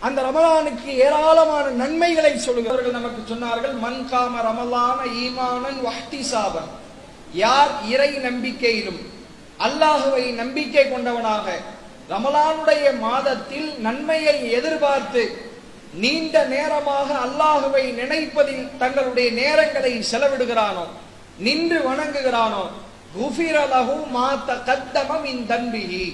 அந்த 0.00 0.22
ரமலானுக்கு 0.22 0.86
ஏராளமான 0.86 1.68
நன்மைகளை 1.68 2.38
சொல்லுகிறவர்கள் 2.38 2.90
நமக்கு 2.90 3.34
சொன்னார்கள் 3.34 3.74
மன்காம 3.84 4.34
ரமலான 4.50 4.98
ஈமானன் 5.24 5.78
வஹ்தி 5.86 6.20
சாபன் 6.32 6.70
யார் 7.32 7.70
இறை 7.88 8.10
நம்பிக்கையிலும் 8.16 9.13
அல்லாஹுவை 9.58 10.24
நம்பிக்கை 10.32 10.84
கொண்டவனாக 10.84 11.46
ரமலானுடைய 12.08 12.84
மாதத்தில் 13.00 13.68
நன்மையை 13.78 14.36
எதிர்பார்த்து 14.50 15.22
நீண்ட 15.94 16.44
நேரமாக 16.44 17.08
அல்லாஹுவை 17.26 17.84
நினைப்பதில் 18.00 18.66
தங்களுடைய 18.78 19.28
நேரங்களை 19.30 19.92
செலவிடுகிறானோ 20.10 20.84
நின்று 21.38 21.78
வணங்குகிறானோ 21.88 22.64
குஃபிரலகு 23.14 23.96
மாத்த 24.16 24.50
கத்தமம் 24.68 25.24
இன் 25.24 25.46
தன்பிகி 25.46 26.06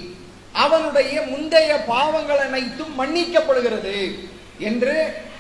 அவனுடைய 0.55 1.15
முந்தைய 1.23 1.71
பாவங்கள் 1.87 2.43
அனைத்தும் 2.47 2.95
மன்னிக்கப்படுகிறது 3.01 3.97
என்று 4.59 4.97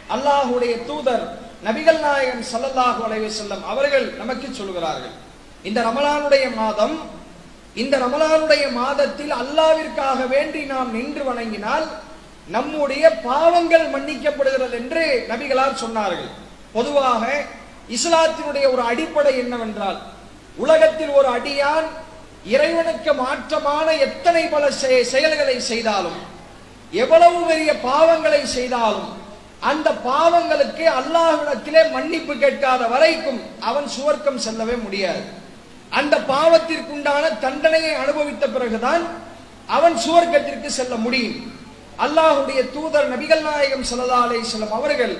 அல்லாஹுடைய 0.08 0.74
தூதர் 0.88 1.24
நபிகள் 1.64 2.00
நாயகன் 2.00 2.44
சல்லல்லாஹு 2.52 3.00
அலைஹி 3.06 3.30
செல்லம் 3.40 3.64
அவர்கள் 3.64 4.06
நமக்கு 4.16 4.48
சொல்கிறார்கள். 4.52 5.14
இந்த 5.62 5.78
ரமலானுடைய 5.82 6.54
மாதம் 6.54 6.96
இந்த 7.76 7.94
ரமலானுடைய 8.04 8.64
மாதத்தில் 8.72 9.32
அல்லாவிற்காக 9.40 10.20
வேண்டி 10.34 10.60
நாம் 10.72 10.90
நின்று 10.96 11.22
வணங்கினால் 11.28 11.86
நம்முடைய 12.48 13.04
பாவங்கள் 13.26 13.86
மன்னிக்கப்படுகிறது 13.94 14.76
என்று 14.80 15.04
நபிகளார் 15.30 15.82
சொன்னார்கள். 15.82 16.30
பொதுவாக 16.72 17.22
இஸ்லாத்தினுடைய 17.96 18.64
ஒரு 18.72 18.82
அடிப்படை 18.90 19.32
என்னவென்றால் 19.42 19.98
உலகத்தில் 20.56 21.12
ஒரு 21.18 21.28
அடியான் 21.38 21.88
இறைவனுக்கு 22.54 23.12
மாற்றமான 23.22 23.86
எத்தனை 24.06 24.42
பல 24.54 24.70
செயல்களை 25.12 25.56
செய்தாலும் 25.70 26.20
எவ்வளவு 26.92 27.40
பெரிய 27.50 27.70
பாவங்களை 27.88 28.42
செய்தாலும் 28.58 29.10
அந்த 29.70 29.88
பாவங்களுக்கு 30.04 30.84
அல்லாஹ்விடத்திலே 31.00 31.82
மன்னிப்பு 31.96 32.34
கேட்காத 32.44 32.82
வரைக்கும் 32.94 33.40
அவன் 33.60 33.88
சுவர்க்கம் 33.96 34.42
செல்லவே 34.46 34.76
முடியாது. 34.86 35.22
அந்த 35.98 36.14
பாவத்திற்குண்டான 36.32 37.24
தண்டனையை 37.44 37.92
அனுபவித்த 38.02 38.44
பிறகுதான் 38.54 39.04
அவன் 39.76 39.96
சுவர்க்கத்திற்கு 40.04 40.68
செல்ல 40.78 40.94
முடியும். 41.04 41.38
அல்லாஹுடைய 42.04 42.60
தூதர் 42.74 43.08
நபிகள் 43.12 43.46
நாயகம் 43.48 43.86
சல்லா 43.90 44.20
செல்லும் 44.50 44.76
அவர்கள் 44.78 45.14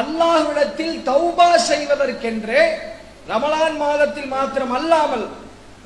அல்லாஹ்விடத்தில் 0.00 0.96
தௌபா 1.10 1.48
செய்வதற்கென்றே 1.70 2.62
ரமலான் 3.30 3.76
மாதத்தில் 3.82 4.30
மாத்திரம் 4.34 4.74
அல்லாமல் 4.78 5.26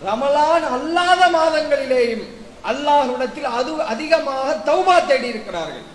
ரமலான் 0.08 0.66
அல்லாத 0.76 1.22
மாதங்களிலேயும் 1.38 2.24
அல்லாஹ்விடத்தில் 2.70 3.48
அது 3.58 3.72
அதிகமாக 3.94 4.48
தௌபா 4.70 4.96
தேடி 5.10 5.28
இருக்கிறார்கள் 5.32 5.86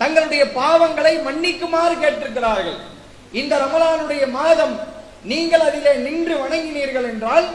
தங்களுடைய 0.00 0.42
பாவங்களை 0.60 1.14
மன்னிக்குமாறு 1.26 1.94
கேட்டிருக்கிறார்கள். 2.02 2.78
இந்த 3.40 3.52
ரமலானுடைய 3.64 4.22
மாதம் 4.38 4.74
நீங்கள் 5.30 5.64
அதிலே 5.68 5.92
நின்று 6.06 6.34
வணங்கினீர்கள் 6.42 7.08
என்றால் 7.12 7.46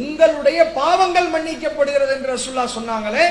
உங்களுடைய 0.00 0.58
பாவங்கள் 0.80 1.28
மன்னிக்கப்படுகிறது 1.34 2.12
என்று 2.16 2.28
ரசுல்லா 2.34 2.64
சொன்னாங்களே 2.76 3.24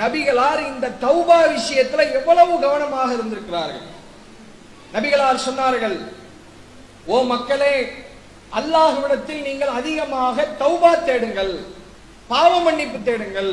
நபிகளார் 0.00 0.60
இந்த 0.72 0.86
தௌபா 1.04 1.38
விஷயத்துல 1.56 2.02
எவ்வளவு 2.18 2.52
கவனமாக 2.64 3.08
இருந்திருக்கிறார்கள். 3.16 3.86
நபிகளார் 4.94 5.46
சொன்னார்கள் 5.46 5.96
ஓ 7.06 7.18
மக்களே 7.32 7.74
அல்லாஹ்விடத்தில் 8.58 9.42
நீங்கள் 9.48 9.72
அதிகமாக 9.80 10.46
தௌபா 10.62 10.92
தேடுங்கள் 11.08 11.52
பாவ 12.30 12.52
மன்னிப்பு 12.66 12.98
தேடுங்கள். 13.08 13.52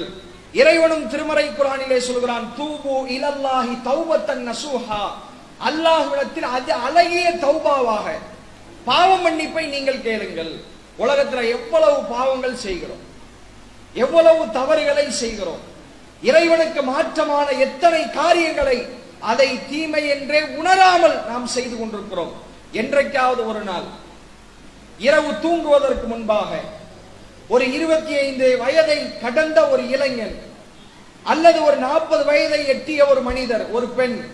இறைவனும் 0.54 1.08
திருமறை 1.12 1.48
குரானிலே 1.50 2.00
சொல்கிறான் 2.10 2.46
தூபு 2.58 2.94
இலல்லாஹி 3.16 3.74
தௌபத்தன் 3.90 4.46
நசூஹா. 4.50 5.04
அல்லாஹ்விடத்தில் 5.70 6.48
அது 6.58 6.72
அழகிய 6.88 7.28
தௌபாவாக 7.46 8.08
பாவ 8.86 9.16
மன்னிப்பை 9.16 9.66
நீங்கள் 9.68 10.02
கேளுங்கள். 10.02 10.54
உலகத்தில் 10.98 11.50
எவ்வளவு 11.50 12.04
பாவங்கள் 12.04 12.56
செய்கிறோம். 12.56 13.04
எவ்வளவு 13.94 14.52
தவறுகளை 14.52 15.12
செய்கிறோம். 15.12 15.60
இறைவனுக்கு 16.22 16.82
மாற்றமான 16.82 17.48
எத்தனை 17.60 18.10
காரியங்களை 18.10 18.88
அதை 19.20 19.60
தீமை 19.70 20.10
என்றே 20.10 20.42
உணராமல் 20.42 21.26
நாம் 21.28 21.48
செய்து 21.48 21.78
கொண்டிருக்கிறோம். 21.78 22.34
என்றைக்காவது 22.72 23.48
ஒரு 23.48 23.60
நாள். 23.60 23.84
இரவு 24.98 25.32
தூங்குவதற்கு 25.42 26.08
முன்பாக 26.08 26.50
ஒரு 27.48 27.74
இருபத்தி 27.74 28.18
ஐந்து 28.18 28.58
வயதை 28.58 29.20
கடந்த 29.20 29.68
ஒரு 29.70 29.90
இளைஞன் 29.90 30.36
அல்லது 31.24 31.64
ஒரு 31.64 31.78
நாற்பது 31.78 32.26
வயதை 32.26 32.68
எட்டிய 32.68 33.08
ஒரு 33.08 33.22
மனிதர் 33.22 33.72
ஒரு 33.72 33.88
பெண் 33.88 34.26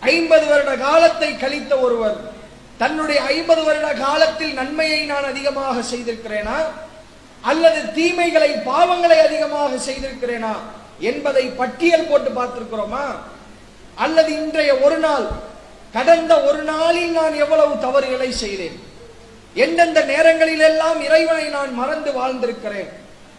ஐம்பது 0.00 0.46
வருட 0.46 0.76
காலத்தை 0.76 1.36
கழித்த 1.36 1.78
ஒருவர் 1.78 2.34
தன்னுடைய 2.78 3.20
ஐம்பது 3.20 3.62
வருட 3.64 3.92
காலத்தில் 3.92 4.52
நன்மையை 4.52 5.04
நான் 5.04 5.24
அதிகமாக 5.24 5.96
செய்திருக்கிறேனா? 5.96 6.58
அல்லது 7.42 7.92
தீமைகளை 7.92 8.50
பாவங்களை 8.50 9.18
அதிகமாக 9.18 9.74
செய்திருக்கிறேனா? 9.76 10.52
என்பதை 11.00 11.44
பட்டியல் 11.46 12.08
போட்டு 12.08 12.30
பார்த்திருக்கிறோமா? 12.30 13.04
அல்லது 13.94 14.32
இன்றைய 14.32 14.78
ஒரு 14.78 14.98
நாள் 14.98 15.26
கடந்த 15.92 16.42
ஒரு 16.42 16.62
நாளில் 16.62 17.10
நான் 17.10 17.34
எவ்வளவு 17.34 17.78
தவறுகளை 17.78 18.32
செய்தேன்? 18.32 18.78
எந்தெந்த 19.54 20.00
நேரங்களில் 20.00 20.60
எல்லாம் 20.60 21.02
இறைவனை 21.02 21.48
நான் 21.48 21.74
மறந்து 21.74 22.10
வாழ்ந்திருக்கிறேன்? 22.10 22.88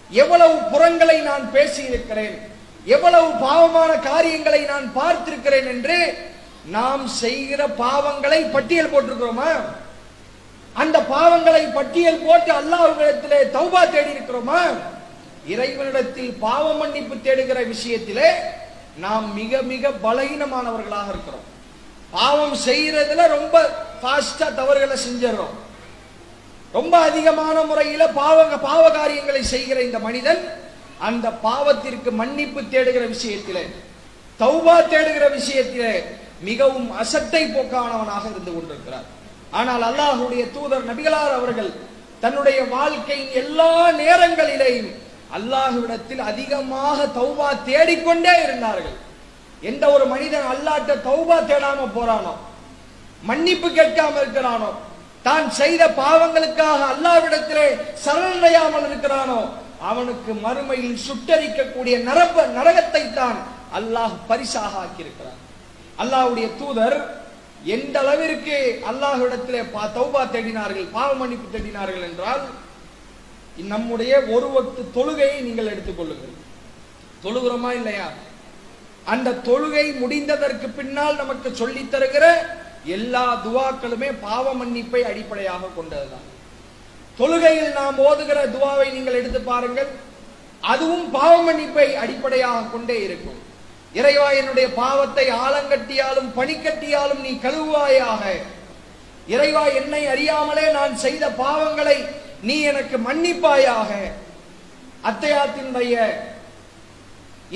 எவ்வளவு 0.09 0.55
புறங்களை 0.71 1.19
நான் 1.19 1.49
பேசியிருக்கிறேன்? 1.53 2.37
எவ்வளவு 2.85 3.31
பாவமான 3.31 3.91
காரியங்களை 3.93 4.61
நான் 4.61 4.91
பார்த்திருக்கிறேன் 4.95 5.67
என்று 5.67 6.17
நாம் 6.67 7.07
செய்கிற 7.07 7.67
பாவங்களை 7.67 8.51
பட்டியல் 8.51 8.91
போட்டிருக்கிறோமா? 8.91 9.49
அந்த 10.75 10.97
பாவங்களை 11.09 11.73
பட்டியல் 11.73 12.23
போட்டு 12.25 12.51
அல்லாஹ்விடத்திலே 12.51 13.39
தௌபா 13.51 13.81
தேடி 13.89 14.11
இருக்கிறோமா 14.11 14.59
இறைவனிடத்தில் 15.45 16.31
பாவ 16.39 16.73
மன்னிப்பு 16.73 17.15
தேடுகிற 17.15 17.59
விஷயத்திலே 17.65 18.29
நாம் 18.97 19.33
மிக 19.33 19.61
மிக 19.61 19.89
பலகீனமானவர்களாக 20.03 21.07
இருக்கிறோம். 21.09 21.45
பாவம் 22.11 22.55
செய்யறதுல 22.65 23.27
ரொம்ப 23.27 23.55
ஃபாஸ்டா 24.01 24.47
தவறுகளை 24.55 24.97
செஞ்சிடறோம். 24.97 25.55
ரொம்ப 26.73 26.93
அதிகமான 26.99 27.63
முறையில 27.63 28.07
பாவங்க 28.11 28.57
பாவ 28.59 28.89
காரியங்களை 28.89 29.43
செய்கிற 29.43 29.81
இந்த 29.81 29.99
மனிதன் 29.99 30.41
அந்த 30.99 31.27
பாவத்திற்கு 31.43 32.11
மன்னிப்பு 32.11 32.61
தேடுகிற 32.63 33.03
விஷயத்திலே 33.07 33.63
தௌபா 34.39 34.75
தேடுகிற 34.93 35.25
விஷயத்திலே 35.29 35.91
மிகவும் 36.49 36.89
அசட்டை 37.01 37.43
போக்கானவனாக 37.55 38.23
இருந்து 38.31 38.51
கொண்டிருக்கிறார். 38.53 39.07
ஆனால் 39.59 39.83
அல்லாஹுடைய 39.89 40.43
தூதர் 40.55 40.87
நபிகளார் 40.91 41.35
அவர்கள் 41.39 41.71
தன்னுடைய 42.23 42.59
வாழ்க்கையின் 42.75 43.33
எல்லா 43.41 43.71
நேரங்களிலேயும் 44.01 44.91
அல்லாஹுவிடத்தில் 45.37 46.23
அதிகமாக 46.31 46.97
தௌபா 47.19 47.49
தேடிக்கொண்டே 47.69 48.35
இருந்தார்கள். 48.45 48.97
எந்த 49.69 49.83
ஒரு 49.95 50.05
மனிதன் 50.13 50.47
அல்லாட்ட 50.53 50.91
தௌபா 51.07 51.37
தேடாம 51.51 51.87
போறானோ 51.97 52.33
மன்னிப்பு 53.29 53.67
கேட்காம 53.79 54.13
இருக்கிறானோ 54.23 54.69
தான் 55.27 55.47
செய்த 55.59 55.83
பாவங்களுக்காக 56.01 56.79
அல்லாவிடத்திலே 56.93 57.67
சரணடையாமல் 58.03 58.85
இருக்கிறானோ 58.89 59.39
அவனுக்கு 59.89 60.31
மறுமையில் 60.45 61.01
சுட்டரிக்கக்கூடிய 61.07 61.95
நரப 62.07 62.45
நரகத்தை 62.57 63.03
தான் 63.19 63.39
அல்லாஹ் 63.77 64.15
பரிசாக 64.29 64.73
ஆக்கியிருக்கிறான். 64.83 65.36
அல்லாஹுடைய 65.97 66.47
தூதர் 66.57 66.97
எந்த 67.65 67.99
அளவிற்கு 67.99 68.57
அல்லாஹ்விடத்திலே 68.85 69.63
பா- 69.73 69.91
தௌபா 69.95 70.31
தேடினார்கள் 70.31 70.87
பாவ 70.91 71.13
மன்னிப்பு 71.13 71.57
தேடினார்கள் 71.57 72.01
என்றால் 72.01 72.43
நம்முடைய 73.65 74.21
ஒரு 74.29 74.47
வக்து 74.47 74.81
தொழுகையை 74.95 75.41
நீங்கள் 75.41 75.65
எடுத்துக்கொள்ளுங்கள் 75.65 76.33
தொழுகிறோமா 77.23 77.73
இல்லையா? 77.73 78.07
அந்த 79.05 79.31
தொழுகை 79.45 79.99
முடிந்ததற்கு 79.99 80.67
பின்னால் 80.69 81.15
நமக்கு 81.15 81.55
சொல்லித் 81.55 81.91
தருகிற 81.91 82.25
எல்லா 82.85 83.41
துவாக்களுமே 83.45 84.19
பாவ 84.21 84.53
மன்னிப்பை 84.53 85.01
அடிப்படையாக 85.03 85.69
கொண்டதுதான். 85.77 86.25
தொழுகையில் 87.19 87.73
நாம் 87.73 87.97
ஓதுகிற 87.99 88.45
துவாவை 88.47 88.93
நீங்கள் 88.93 89.13
எடுத்து 89.13 89.41
பாருங்கள். 89.41 89.89
அதுவும் 90.63 91.11
பாவ 91.11 91.41
மன்னிப்பை 91.43 91.95
அடிப்படையாக 91.95 92.69
கொண்டே 92.69 93.03
இருக்கும். 93.03 93.39
இறைவா 93.97 94.27
என்னுடைய 94.39 94.67
பாவத்தை 94.81 95.25
ஆலங்கட்டியாலும் 95.45 96.29
பனிக்கட்டியாலும் 96.37 97.23
நீ 97.25 97.31
கழுவாயாக 97.45 98.23
இறைவா 99.33 99.63
என்னை 99.79 100.01
அறியாமலே 100.13 100.65
நான் 100.77 100.95
செய்த 101.05 101.25
பாவங்களை 101.43 101.97
நீ 102.47 102.55
எனக்கு 102.71 102.97
மன்னிப்பாயாக. 103.07 103.91
அத்தையாத்தினுடைய 105.09 105.95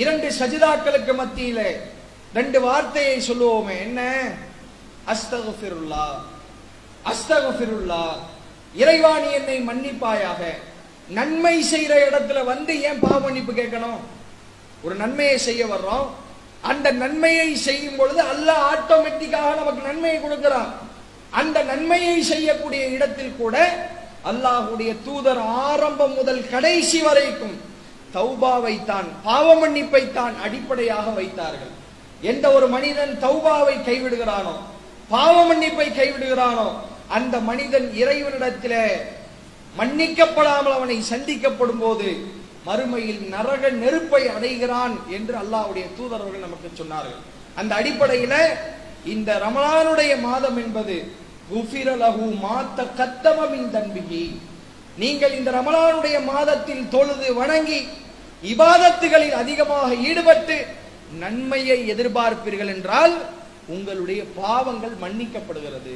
இரண்டு 0.01 0.27
சஜிதாக்களுக்கு 0.39 1.13
மத்தியிலே 1.21 1.69
ரெண்டு 2.37 2.59
வார்த்தையை 2.65 3.15
சொல்லுவோமே 3.27 3.75
என்ன? 3.87 4.01
அஸ்தகுஃபிருல்லா 5.13 6.05
அஸ்தகுஃபிருல்லா 7.11 8.03
இறைவா 8.81 9.13
நீ 9.23 9.29
என்னை 9.39 9.57
மன்னிப்பாயாக. 9.69 10.41
நன்மை 11.17 11.55
செய்யற 11.71 11.93
இடத்துல 12.07 12.39
வந்து 12.51 12.73
ஏன் 12.87 13.01
பாவ 13.03 13.15
மன்னிப்பு 13.19 13.53
கேட்கணும்? 13.53 14.01
ஒரு 14.85 14.95
நன்மையை 14.95 15.37
செய்ய 15.47 15.63
வர்றோம் 15.73 16.07
அந்த 16.69 16.87
நன்மையை 17.01 17.49
செய்யும் 17.67 17.97
பொழுது 17.99 18.21
அல்லாஹ் 18.33 18.65
ஆட்டோமேட்டிக்காக 18.71 19.49
நமக்கு 19.59 19.81
நன்மையை 19.89 20.17
கொடுக்கிறான். 20.21 20.71
அந்த 21.39 21.57
நன்மையை 21.71 22.17
செய்யக்கூடிய 22.31 22.81
இடத்தில் 22.95 23.37
கூட 23.41 23.55
அல்லாஹுடைய 24.31 24.91
தூதர் 25.05 25.41
ஆரம்பம் 25.67 26.15
முதல் 26.19 26.43
கடைசி 26.53 26.99
வரைக்கும் 27.07 27.55
தௌபாவை 28.15 28.75
தான் 28.91 29.07
பாவ 29.27 29.47
மன்னிப்பை 29.61 30.03
தான் 30.17 30.35
அடிப்படையாக 30.45 31.07
வைத்தார்கள். 31.19 31.73
எந்த 32.31 32.45
ஒரு 32.57 32.67
மனிதன் 32.75 33.13
தௌபாவை 33.25 33.75
கைவிடுகிறானோ 33.87 34.55
பாவ 35.13 35.35
மன்னிப்பை 35.49 35.87
கைவிடுகிறானோ 35.99 36.67
அந்த 37.17 37.35
மனிதன் 37.49 37.87
இறைவனிடத்தில் 38.01 38.81
மன்னிக்கப்படாமல் 39.79 40.77
அவனை 40.77 40.97
சந்திக்கப்படும் 41.11 41.81
போது 41.85 42.09
மறுமையில் 42.67 43.21
நரக 43.33 43.63
நெருப்பை 43.83 44.23
அடைகிறான் 44.35 44.95
என்று 45.17 45.35
அல்லாஹ்வுடைய 45.43 45.85
தூதரவர்கள் 45.97 46.45
நமக்கு 46.47 46.69
சொன்னார்கள். 46.81 47.21
அந்த 47.59 47.71
அடிப்படையில 47.79 48.33
இந்த 49.13 49.29
ரமலானுடைய 49.45 50.11
மாதம் 50.27 50.59
என்பது 50.63 50.95
குஃபிரலகு 51.51 52.27
மாத்த 52.45 52.79
கத்தமின் 52.99 53.71
தன்பிகி 53.75 54.25
நீங்கள் 55.01 55.33
இந்த 55.39 55.49
ரமலானுடைய 55.57 56.17
மாதத்தில் 56.31 56.85
தொழுது 56.95 57.27
வணங்கி 57.39 57.81
இபாதத்துகளில் 58.51 59.35
அதிகமாக 59.41 59.89
ஈடுபட்டு 60.09 60.57
நன்மையை 61.23 61.79
எதிர்பார்ப்பீர்கள் 61.93 62.71
என்றால் 62.75 63.15
உங்களுடைய 63.75 64.21
பாவங்கள் 64.39 64.95
மன்னிக்கப்படுகிறது. 65.03 65.95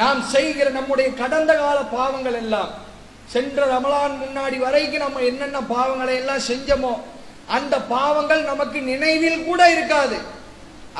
நாம் 0.00 0.20
செய்கிற 0.34 0.66
நம்முடைய 0.78 1.08
கடந்த 1.20 1.52
கால 1.62 1.78
பாவங்கள் 1.96 2.38
எல்லாம் 2.42 2.70
சென்ற 3.32 3.66
ரமலான் 3.66 4.14
முன்னாடி 4.22 4.58
வரைக்கும் 4.58 5.04
நம்ம 5.04 5.22
என்னென்ன 5.30 5.58
பாவங்களை 5.74 6.14
எல்லாம் 6.20 6.46
செஞ்சோமோ 6.48 6.92
அந்த 7.56 7.74
பாவங்கள் 7.94 8.42
நமக்கு 8.42 8.78
நினைவில் 8.82 9.44
கூட 9.44 9.60
இருக்காது. 9.70 10.18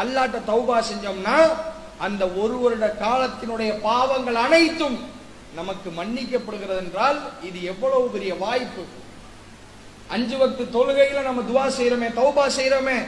அல்லாட்ட 0.00 0.38
தௌபா 0.50 0.76
செஞ்சோம்னா 0.90 1.36
அந்த 1.98 2.22
ஒரு 2.42 2.56
வருட 2.58 2.86
காலத்தினுடைய 3.04 3.70
பாவங்கள் 3.80 4.34
அனைத்தும் 4.34 4.98
நமக்கு 5.54 5.88
மன்னிக்கப்படுகிறது 5.90 6.80
என்றால் 6.84 7.18
இது 7.42 7.62
எவ்வளவு 7.62 8.06
பெரிய 8.08 8.34
வாய்ப்பு. 8.34 8.82
அஞ்சு 10.08 10.36
வக்து 10.36 10.62
தொழுகையில 10.76 11.22
நம்ம 11.22 11.40
துவா 11.40 11.64
செய்யறோமே 11.78 12.08
தௌபா 12.20 12.44
செய்யறோமே 12.58 12.98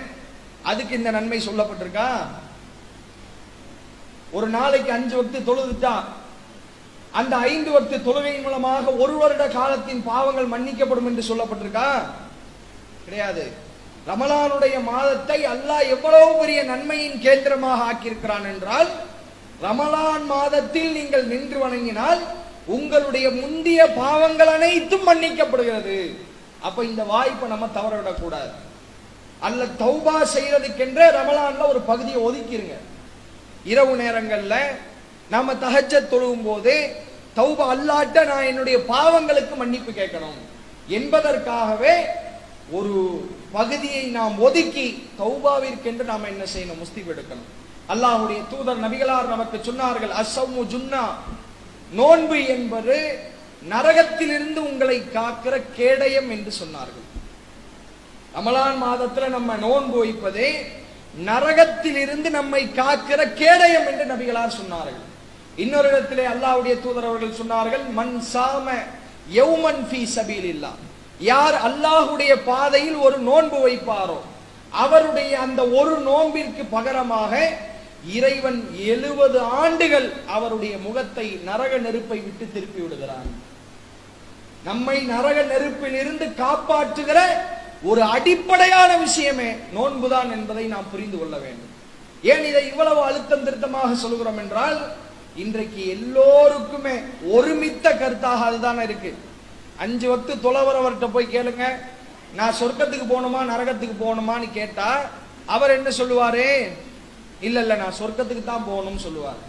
அதுக்கு 0.62 0.92
இந்த 0.94 1.10
நன்மை 1.10 1.38
சொல்லப்பட்டிருக்கா? 1.48 2.08
ஒரு 4.32 4.46
நாளைக்கு 4.48 4.92
அஞ்சு 4.92 5.14
வக்து 5.16 5.38
தொழுதுட்டான் 5.48 6.04
அந்த 7.12 7.36
ஐந்து 7.36 7.70
வக்து 7.70 7.96
தொழுகை 7.96 8.42
மூலமாக 8.42 8.92
ஒரு 8.92 9.16
வருட 9.16 9.48
காலத்தின் 9.48 10.02
பாவங்கள் 10.02 10.52
மன்னிக்கப்படும் 10.54 11.08
என்று 11.10 11.22
சொல்லப்பட்டிருக்கா? 11.30 11.88
கிடையாது. 13.04 13.44
ரமலானுடைய 14.06 14.82
மாதத்தை 14.82 15.46
அல்லாஹ் 15.46 15.88
எவ்வளவு 15.88 16.38
பெரிய 16.38 16.62
நன்மையின் 16.62 17.18
கேந்திரமாக 17.20 17.82
ஆக்கியிருக்கிறான் 17.88 18.46
என்றால் 18.52 18.88
ரமலான் 19.62 20.24
மாதத்தில் 20.24 20.92
நீங்கள் 20.92 21.26
நின்று 21.26 21.58
வணங்கினால் 21.58 22.20
உங்களுடைய 22.66 23.30
முந்திய 23.30 23.86
பாவங்கள் 23.86 24.46
அனைத்தும் 24.46 25.06
மன்னிக்கப்படுகிறது. 25.08 26.16
அப்ப 26.60 26.84
இந்த 26.84 27.02
வாய்ப்பை 27.02 27.48
நம்ம 27.48 27.68
தவறவிடக்கூடாது. 27.76 28.52
அல்ல 29.40 29.64
தௌபா 29.64 30.16
செய்யறதுக்கென்றே 30.34 31.06
ரமலான்ல 31.18 31.68
ஒரு 31.68 31.80
பகுதியை 31.80 32.20
ஒதுக்கிருங்க. 32.22 32.76
இரவு 33.64 33.96
நேரங்கள்ல 33.96 34.54
நாம 35.30 35.52
தகஜ 35.52 36.08
தொழுகும் 36.08 36.44
போது 36.44 36.92
தௌபா 37.36 37.66
அல்லாட்ட 37.74 38.26
நான் 38.26 38.44
என்னுடைய 38.44 38.78
பாவங்களுக்கு 38.78 39.56
மன்னிப்பு 39.56 39.92
கேட்கணும். 39.92 40.38
என்பதற்காகவே 40.88 42.04
ஒரு 42.70 43.28
பகுதியை 43.52 44.04
நாம் 44.04 44.40
ஒதுக்கி 44.40 45.08
தௌபாவிற்கென்று 45.18 46.04
நாம் 46.04 46.24
என்ன 46.24 46.44
செய்யணும்? 46.44 46.82
முஸ்தீப் 46.82 47.10
எடுக்கணும். 47.12 47.48
அல்லாஹ்வுடைய 47.88 48.42
தூதர் 48.50 48.80
நபிகளார் 48.80 49.26
நமக்கு 49.26 49.72
சொன்னார்கள் 49.72 50.12
அசம்மு 50.22 50.62
ஜுன்னா. 50.72 51.04
நோன்பு 51.92 52.46
என்பது 52.46 53.18
நரகத்திலிருந்து 53.70 54.56
உங்களை 54.56 55.02
காக்கிற 55.14 55.62
கேடயம் 55.76 56.30
என்று 56.30 56.52
சொன்னார்கள். 56.64 57.06
ரமலான் 58.36 58.82
மாதத்துல 58.82 59.28
நம்ம 59.28 59.56
நோன்பு 59.56 59.98
வைப்பதே 59.98 60.66
நரகத்திலிருந்து 61.24 62.30
நம்மை 62.30 62.66
காக்கிற 62.66 63.32
கேடயம் 63.32 63.86
என்று 63.86 64.04
நபிகளார் 64.04 64.58
சொன்னார்கள். 64.60 65.10
இன்னொரு 65.56 65.88
இடத்திலே 65.88 66.24
அல்லாவுடைய 66.24 66.74
தூதர் 66.80 67.08
அவர்கள் 67.08 67.38
சொன்னார்கள் 67.42 67.84
மன் 67.92 68.22
சாம 68.32 68.68
யௌமன் 69.34 69.82
யார் 71.18 71.56
அல்லாஹுடைய 71.68 72.32
பாதையில் 72.44 72.96
ஒரு 72.96 73.18
நோன்பு 73.18 73.58
வைப்பாரோ 73.68 74.18
அவருடைய 74.72 75.32
அந்த 75.40 75.60
ஒரு 75.68 75.94
நோன்பிற்கு 76.00 76.62
பகரமாக 76.70 77.50
இறைவன் 78.06 78.60
எழுபது 78.76 79.40
ஆண்டுகள் 79.40 80.12
அவருடைய 80.26 80.78
முகத்தை 80.78 81.26
நரக 81.44 81.76
நெருப்பை 81.76 82.18
விட்டு 82.22 82.48
திருப்பி 82.52 82.80
விடுகிறான். 82.82 83.28
நம்மை 84.64 84.96
நரக 85.00 85.42
நெருப்பில் 85.42 85.94
இருந்து 85.94 86.24
காப்பாற்றுகிற 86.24 87.18
ஒரு 87.82 88.02
அடிப்படையான 88.02 88.96
விஷயமே 88.96 89.54
நோன்புதான் 89.74 90.30
என்பதை 90.30 90.64
நாம் 90.64 90.90
புரிந்து 90.90 91.18
கொள்ள 91.18 91.36
வேண்டும். 91.38 91.72
ஏன் 92.22 92.44
இதை 92.44 92.66
இவ்வளவு 92.66 93.02
அழுத்தம் 93.02 93.44
திருத்தமாக 93.44 93.94
சொல்கிறோம் 93.94 94.38
என்றால் 94.38 94.78
இன்றைக்கு 95.36 95.88
எல்லோருக்குமே 95.88 96.94
ஒருமித்த 97.30 97.90
கருத்தாக 97.90 98.44
அதுதானே 98.44 98.82
இருக்கு. 98.82 99.14
அஞ்சு 99.78 100.16
வக்து 100.16 100.32
தொலைவரவர்கிட்ட 100.42 101.10
போய் 101.12 101.26
கேளுங்க. 101.26 101.64
நான் 102.34 102.54
சொர்க்கத்துக்கு 102.60 103.06
போகணுமா 103.12 103.40
நரகத்துக்கு 103.52 103.96
போகணுமான்னு 104.00 104.52
கேட்டா 104.52 105.00
அவர் 105.46 105.70
என்ன 105.70 105.90
சொல்லுவாரு? 105.90 106.68
இல்ல 107.40 107.60
இல்ல 107.60 107.74
நான் 107.74 107.98
சொர்க்கத்துக்கு 107.98 108.44
தான் 108.44 108.66
போகணும்னு 108.68 108.96
சொல்லுவார். 108.96 109.40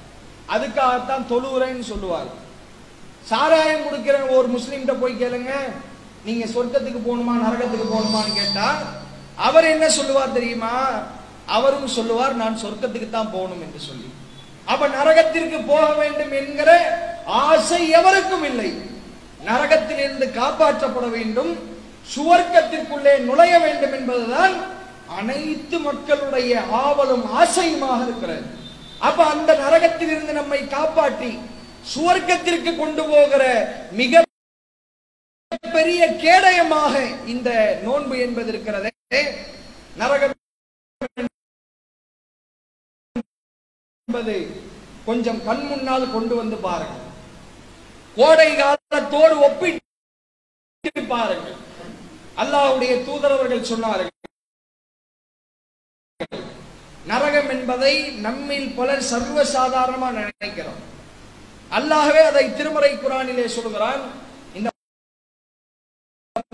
அதுக்காகத்தான் 0.49 1.27
தொழுகிறேன்னு 1.29 1.79
சொல்லுவார். 1.79 2.27
சாராயம் 3.27 3.83
கொடுக்கிற 3.83 4.25
ஒரு 4.25 4.47
முஸ்லீம்கிட்ட 4.47 4.99
போய் 4.99 5.21
கேளுங்க. 5.23 5.51
நீங்க 6.25 6.45
சொர்க்கத்துக்கு 6.45 6.99
போகணுமா 7.09 7.33
நரகத்துக்கு 7.45 7.87
போகணுமான்னு 7.93 8.33
கேட்டா 8.33 8.81
அவர் 9.35 9.63
என்ன 9.63 9.89
சொல்லுவார் 9.89 10.31
தெரியுமா? 10.31 10.89
அவரும் 11.45 11.87
சொல்லுவார் 11.87 12.35
நான் 12.35 12.61
சொர்க்கத்துக்கு 12.63 13.09
தான் 13.09 13.31
போகணும் 13.31 13.61
என்று 13.61 13.79
சொல்லி. 13.79 14.09
அப்ப 14.71 14.83
நரகத்திற்கு 14.97 15.57
போக 15.71 15.85
வேண்டும் 16.01 16.33
என்கிற 16.41 16.69
ஆசை 17.45 17.81
எவருக்கும் 17.99 18.45
இல்லை. 18.51 18.69
நரகத்திலிருந்து 19.47 20.25
காப்பாற்றப்பட 20.39 21.07
வேண்டும் 21.17 21.51
சுவர்க்கத்திற்குள்ளே 22.13 23.13
நுழைய 23.27 23.53
வேண்டும் 23.65 23.95
என்பதுதான் 23.97 24.55
அனைத்து 25.19 25.77
மக்களுடைய 25.87 26.51
ஆவலும் 26.83 27.25
ஆசையுமாக 27.41 27.99
இருக்கிறது. 28.07 28.45
அப்ப 29.07 29.25
அந்த 29.33 29.51
நரகத்திலிருந்து 29.63 30.33
நம்மை 30.39 30.61
காப்பாற்றி 30.75 31.31
சுவர்க்கத்திற்கு 31.93 32.71
கொண்டு 32.81 33.03
போகிற 33.11 33.43
மிக 34.01 34.21
பெரிய 35.75 36.01
கேடயமாக 36.23 36.93
இந்த 37.33 37.49
நோன்பு 37.83 38.15
என்பது 38.25 38.49
இருக்கிறதே. 38.53 38.91
நரகம் 40.01 40.32
என்பது 44.13 44.33
கொஞ்சம் 45.05 45.39
கண் 45.45 45.61
முன்னால் 45.69 46.11
கொண்டு 46.15 46.33
வந்து 46.39 46.57
பாருங்கள். 46.65 47.05
கோடை 48.17 48.49
காலத்தோடு 48.55 49.35
ஒப்பிட்டு 49.45 51.01
பாருங்கள். 51.13 51.55
அல்லாவுடைய 52.41 52.91
தூதரவர்கள் 53.07 53.69
சொன்னார்கள். 53.69 54.11
நரகம் 57.11 57.49
என்பதை 57.55 57.93
நம்மில் 58.25 58.69
பலர் 58.77 59.07
சர்வசாதாரணமா 59.11 60.09
நினைக்கிறோம். 60.19 60.79
அல்லாகவே 61.77 62.21
அதை 62.29 62.45
திருமறை 62.59 62.91
குரானிலே 62.93 63.47
சொல்கிறான். 63.57 64.03
இந்த 64.59 64.69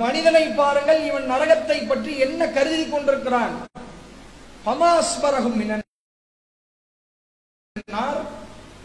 மனிதனை 0.06 0.46
பாருங்கள் 0.62 1.04
இவன் 1.10 1.30
நரகத்தை 1.34 1.80
பற்றி 1.92 2.16
என்ன 2.28 2.42
கருதி 2.58 2.88
கொண்டிருக்கிறான்? 2.88 3.56
பமாஸ்பரகும் 4.66 5.60
மினன் 5.64 5.88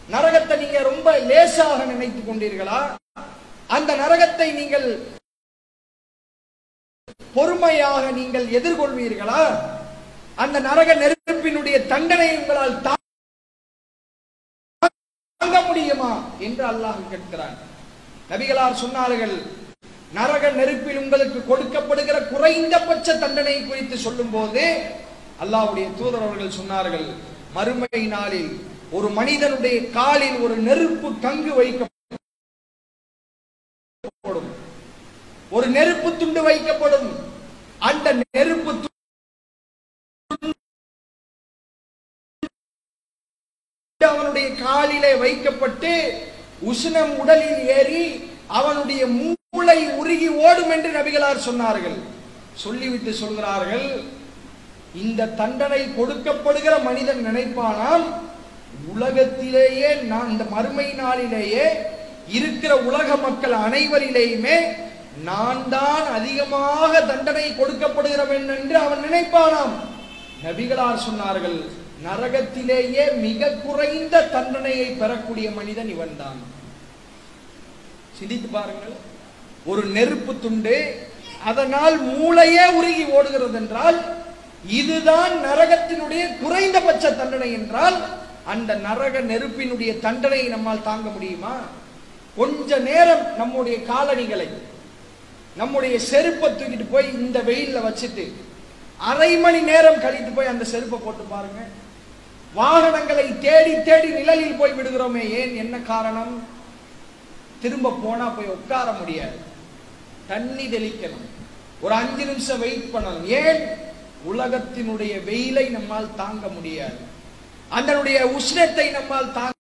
நரகத்தை 0.09 0.54
நீங்க 0.62 0.78
ரொம்ப 0.83 1.09
லேசாக 1.28 1.85
நினைத்துக் 1.85 2.28
கொண்டீர்களா? 2.28 2.78
அந்த 3.76 3.90
நரகத்தை 4.02 4.48
நீங்கள் 4.52 4.88
பொறுமையாக 7.37 8.04
நீங்கள் 8.11 8.46
எதிர்கொள்வீர்களா? 8.59 9.42
அந்த 10.37 10.57
நரக 10.61 10.90
நெருப்பினுடைய 11.02 11.76
தண்டனை 11.92 12.28
உங்களால் 12.38 12.76
தாங்க 15.40 15.57
முடியுமா? 15.68 16.12
என்று 16.46 16.64
அல்லாஹ் 16.72 17.00
கேட்கிறான். 17.12 17.57
நபிகளார் 18.30 18.83
சொன்னார்கள் 18.83 19.37
நரக 20.18 20.44
நெருப்பில் 20.50 21.00
உங்களுக்கு 21.02 21.40
கொடுக்கப்படுகிற 21.44 22.16
குறைந்தபட்ச 22.33 23.09
தண்டனை 23.22 23.54
குறித்து 23.61 23.96
சொல்லும் 23.98 24.30
போது 24.30 24.62
அல்லாஹ்வுடைய 25.42 25.87
தூதர் 25.98 26.24
அவர்கள் 26.26 26.59
சொன்னார்கள் 26.59 27.07
மறுமை 27.54 28.00
நாளில் 28.12 28.52
ஒரு 28.90 29.09
மனிதனுடைய 29.09 29.90
காலில் 29.90 30.38
ஒரு 30.38 30.57
நெருப்பு 30.57 31.11
கங்கு 31.11 31.53
வைக்கப்படும். 31.61 31.88
ஒரு 35.51 35.66
நெருப்பு 35.66 36.16
துண்டு 36.16 36.40
வைக்கப்படும். 36.49 37.09
அந்த 37.79 38.07
நெருப்பு 38.33 38.92
அவனுடைய 44.01 44.49
காலிலே 44.62 45.14
வைக்கப்பட்டு 45.14 45.92
உஷ்ணம் 46.70 47.12
உடலில் 47.16 47.59
ஏறி 47.77 48.31
அவனுடைய 48.47 49.07
மூளை 49.07 49.87
உருகி 50.01 50.29
ஓடும் 50.29 50.70
என்று 50.70 50.90
நபிகளார் 50.90 51.47
சொன்னார்கள். 51.49 51.97
சொல்லிவிட்டு 52.55 53.12
சொல்கிறார்கள் 53.12 54.03
இந்த 54.94 55.27
தண்டனை 55.27 55.81
கொடுக்கப்படுகிற 55.81 56.83
மனிதன் 56.83 57.27
நினைப்பானால் 57.27 58.05
உலகத்திலேயே 58.94 59.90
நான் 60.12 60.30
இந்த 60.30 60.44
மறுமை 60.54 60.88
நாளிலேயே 60.92 61.66
இருக்கிற 62.38 62.72
உலக 62.88 63.16
மக்கள் 63.16 63.54
அனைவரிலேயுமே 63.66 64.56
நான் 65.28 65.60
தான் 65.68 66.06
அதிகமாக 66.18 66.92
தண்டனை 67.10 67.46
கொடுக்கப்படுகிறவன் 67.50 68.48
என்று 68.56 68.76
அவன் 68.78 69.04
நினைப்பானாம். 69.06 69.74
நபிகளார் 70.44 71.04
சொன்னார்கள் 71.06 71.58
நரகத்திலேயே 72.06 73.04
மிக 73.26 73.50
குறைந்த 73.66 74.22
தண்டனையை 74.34 74.88
பெறக்கூடிய 75.00 75.46
மனிதன் 75.50 75.90
இவன்தான். 75.94 76.40
சிந்தித்து 78.18 78.48
பாருங்கள் 78.48 78.96
ஒரு 79.66 79.82
நெருப்பு 79.96 80.32
துண்டு 80.38 80.76
அதனால் 81.44 81.96
மூளையே 82.10 82.64
உருகி 82.78 83.04
ஓடுகிறது 83.16 83.56
என்றால் 83.62 83.98
இதுதான் 84.78 85.32
நரகத்தினுடைய 85.46 86.24
குறைந்தபட்ச 86.42 87.04
தண்டனை 87.20 87.48
என்றால் 87.52 87.96
அந்த 88.44 88.74
நரக 88.74 89.20
நெருப்பினுடைய 89.20 89.98
தண்டனையை 89.98 90.48
நம்மால் 90.48 90.83
தாங்க 90.83 91.11
முடியுமா? 91.11 91.57
கொஞ்ச 92.37 92.78
நேரம் 92.78 93.37
நம்முடைய 93.37 93.83
காலணிகளை 93.83 94.48
நம்முடைய 95.57 95.98
செருப்பை 95.98 96.50
தூக்கிட்டு 96.50 96.87
போய் 96.90 97.12
இந்த 97.12 97.38
வெயில்ல 97.38 97.85
வச்சுட்டு 97.85 98.33
அரை 98.96 99.37
மணி 99.37 99.61
நேரம் 99.61 100.00
கழித்து 100.00 100.30
போய் 100.30 100.46
அந்த 100.46 100.64
செருப்பை 100.64 100.98
போட்டு 100.98 101.22
பாருங்க. 101.22 101.61
வாகனங்களை 102.54 103.38
தேடி 103.38 103.83
தேடி 103.83 104.09
நிழலில் 104.09 104.54
போய் 104.54 104.72
விடுகிறோமே 104.72 105.30
ஏன் 105.30 105.57
என்ன 105.57 105.76
காரணம்? 105.76 106.42
திரும்ப 107.62 107.98
போனா 108.02 108.28
போய் 108.28 108.46
உட்கார 108.46 108.92
முடியாது. 108.92 109.37
தண்ணி 110.26 110.66
தெளிக்கணும். 110.66 111.26
ஒரு 111.80 111.94
அஞ்சு 111.94 112.24
நிமிஷம் 112.24 112.59
வெயிட் 112.59 112.90
பண்ணணும். 112.92 113.24
ஏன்? 113.24 113.66
உலகத்தினுடைய 114.33 115.20
வெயிலை 115.30 115.70
நம்மால் 115.70 116.14
தாங்க 116.16 116.48
முடியாது. 116.48 117.12
அதனுடைய 117.79 118.18
உஷ்ணத்தை 118.38 118.87
நம்மால் 118.96 119.35
தாங்க 119.37 119.53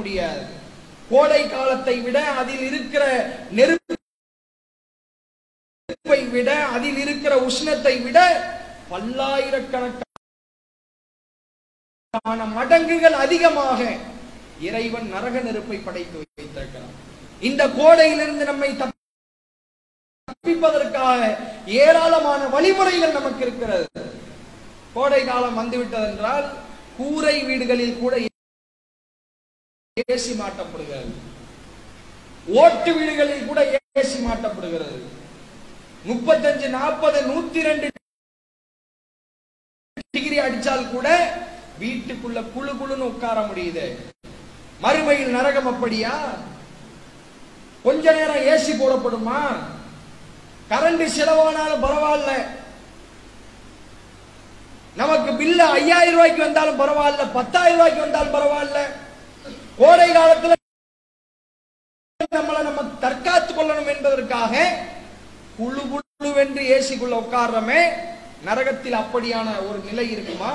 முடியாது. 0.00 0.44
கோடை 1.10 1.42
காலத்தை 1.48 1.96
விட 2.00 2.18
அதில் 2.40 2.64
இருக்கிற 2.68 3.04
நெருப்பை 3.58 3.96
விட 6.34 6.48
அதில் 6.74 7.00
இருக்கிற 7.04 7.32
உஷ்ணத்தை 7.48 7.94
விட 8.02 8.18
பல்லாயிரக்கணக்கான 8.90 10.08
மடங்குகள் 12.56 13.16
அதிகமாக 13.24 13.80
இறைவன் 14.68 15.08
நரக 15.14 15.34
நெருப்பை 15.40 15.78
படைத்து 15.78 16.16
வைத்திருக்கிறான். 16.20 16.94
இந்த 17.48 17.62
கோடையிலிருந்து 17.78 18.44
நம்மை 18.50 18.70
தப்பிப்பதற்காக 20.28 21.20
ஏராளமான 21.84 22.42
வழிமுறைகள் 22.54 23.16
நமக்கு 23.18 23.42
இருக்கிறது. 23.46 23.88
கோடை 24.94 25.24
காலம் 25.24 25.58
வந்துவிட்டதென்றால் 25.58 26.46
கூரை 26.96 27.44
வீடுகளில் 27.44 27.98
கூட 27.98 28.16
ஏசி 30.12 30.32
மாட்டப்படுகிறது. 30.40 31.12
ஓட்டு 32.46 32.94
வீடுகளில் 32.94 33.46
கூட 33.46 33.80
ஏசி 33.98 34.18
மாட்டப்படுகிறது. 34.26 34.98
முப்பத்தஞ்சு 36.06 36.68
நாற்பது 36.68 37.20
நூத்தி 37.20 37.60
ரெண்டு 37.62 37.88
டிகிரி 40.10 40.38
அடிச்சால் 40.38 40.90
கூட 40.90 41.08
வீட்டுக்குள்ள 41.80 42.52
குழு 42.52 42.72
குழுன்னு 42.72 43.08
உட்கார 43.12 43.40
முடியுது. 43.40 43.96
மறுமையில் 44.82 45.34
நரகம் 45.36 45.66
அப்படியா? 45.66 46.32
கொஞ்ச 47.82 48.12
நேரம் 48.12 48.46
ஏசி 48.52 48.72
போடப்படுமா? 48.72 49.40
கரண்ட் 50.70 51.04
செலவானாலும் 51.16 51.84
பரவாயில்ல. 51.84 52.58
நமக்கு 54.96 55.32
பில்லு 55.32 55.64
ஐயாயிரம் 55.64 56.14
ரூபாய்க்கு 56.14 56.42
வந்தாலும் 56.42 56.80
பரவாயில்ல 56.80 57.32
பத்தாயிரம் 57.32 57.76
ரூபாய்க்கு 57.76 58.00
வந்தாலும் 58.00 58.34
பரவாயில்ல. 58.34 58.78
கோடை 59.76 60.10
காலத்துல 60.10 60.54
நம்மளை 62.32 62.62
நம்ம 62.62 62.82
தற்காத்துக் 63.00 63.58
கொள்ளணும் 63.58 63.86
என்பதற்காக 63.86 64.54
குழு 65.56 65.82
குழுவென்று 65.90 66.62
ஏசிக்குள்ள 66.76 67.14
உட்கார்றமே 67.20 67.80
நரகத்தில் 68.44 68.92
அப்படியான 68.92 69.66
ஒரு 69.68 69.78
நிலை 69.84 70.10
இருக்குமா? 70.10 70.50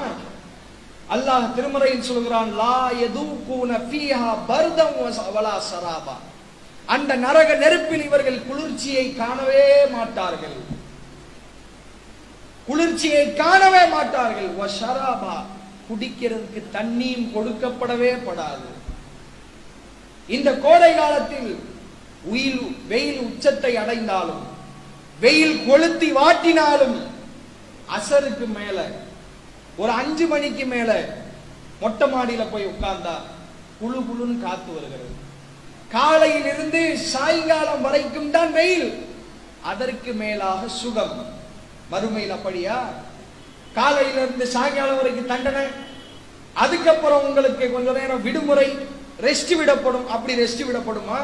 அல்லாஹ் 1.09 1.53
திருமறையில் 1.55 2.01
சொல்கிறான் 2.01 2.53
லா 2.53 2.89
எதுக்கூன 3.07 3.79
ஃபீஹா 3.89 4.31
பர்தம் 4.47 4.95
வலா 5.35 5.61
சராபா. 5.71 6.15
அந்த 6.85 7.15
நரக 7.15 7.55
நெருப்பில் 7.55 8.03
இவர்கள் 8.03 8.45
குளிர்ச்சியை 8.47 9.15
காணவே 9.15 9.85
மாட்டார்கள். 9.91 10.57
குளிர்ச்சியை 12.67 13.23
காணவே 13.41 13.83
மாட்டார்கள். 13.95 14.49
வஷராபா 14.61 15.35
குடிக்கிறதுக்கு 15.89 16.61
தண்ணியும் 16.75 17.27
கொடுக்கப்படவே 17.35 18.11
படாது. 18.27 18.69
இந்த 20.35 20.49
கோடை 20.65 20.91
காலத்தில் 20.95 21.51
உயில் 22.33 22.63
வெயில் 22.91 23.19
உச்சத்தை 23.27 23.71
அடைந்தாலும் 23.81 24.45
வெயில் 25.23 25.57
கொளுத்தி 25.67 26.09
வாட்டினாலும் 26.19 26.97
அசருக்கு 27.97 28.47
மேல 28.55 28.77
ஒரு 29.81 29.91
அஞ்சு 29.99 30.25
மணிக்கு 30.31 30.65
மேல 30.73 30.91
மொட்டை 31.81 32.07
மாடியில 32.13 32.43
போய் 32.51 32.69
உட்கார்ந்தா 32.71 33.15
குழு 33.79 33.99
குழுன்னு 34.07 34.37
காத்து 34.43 34.69
வருகிறது. 34.75 35.13
காலையில் 35.95 36.47
இருந்து 36.53 36.81
சாயங்காலம் 37.13 37.85
வரைக்கும் 37.85 38.33
தான் 38.35 38.51
வெயில். 38.57 38.89
அதற்கு 39.71 40.11
மேலாக 40.21 40.61
சுகம். 40.81 41.15
மறுமையில் 41.91 42.35
அப்படியா? 42.37 42.77
காலையில 43.77 44.21
இருந்து 44.23 44.45
சாயங்காலம் 44.47 44.99
வரைக்கும் 44.99 45.31
தண்டனை. 45.33 45.65
அதுக்கப்புறம் 46.63 47.25
உங்களுக்கு 47.27 47.71
கொஞ்ச 47.71 47.91
நேரம் 47.99 48.23
விடுமுறை 48.27 48.67
ரெஸ்ட் 49.27 49.53
விடப்படும். 49.59 50.07
அப்படி 50.07 50.33
ரெஸ்ட் 50.41 50.63
விடப்படுமா? 50.69 51.19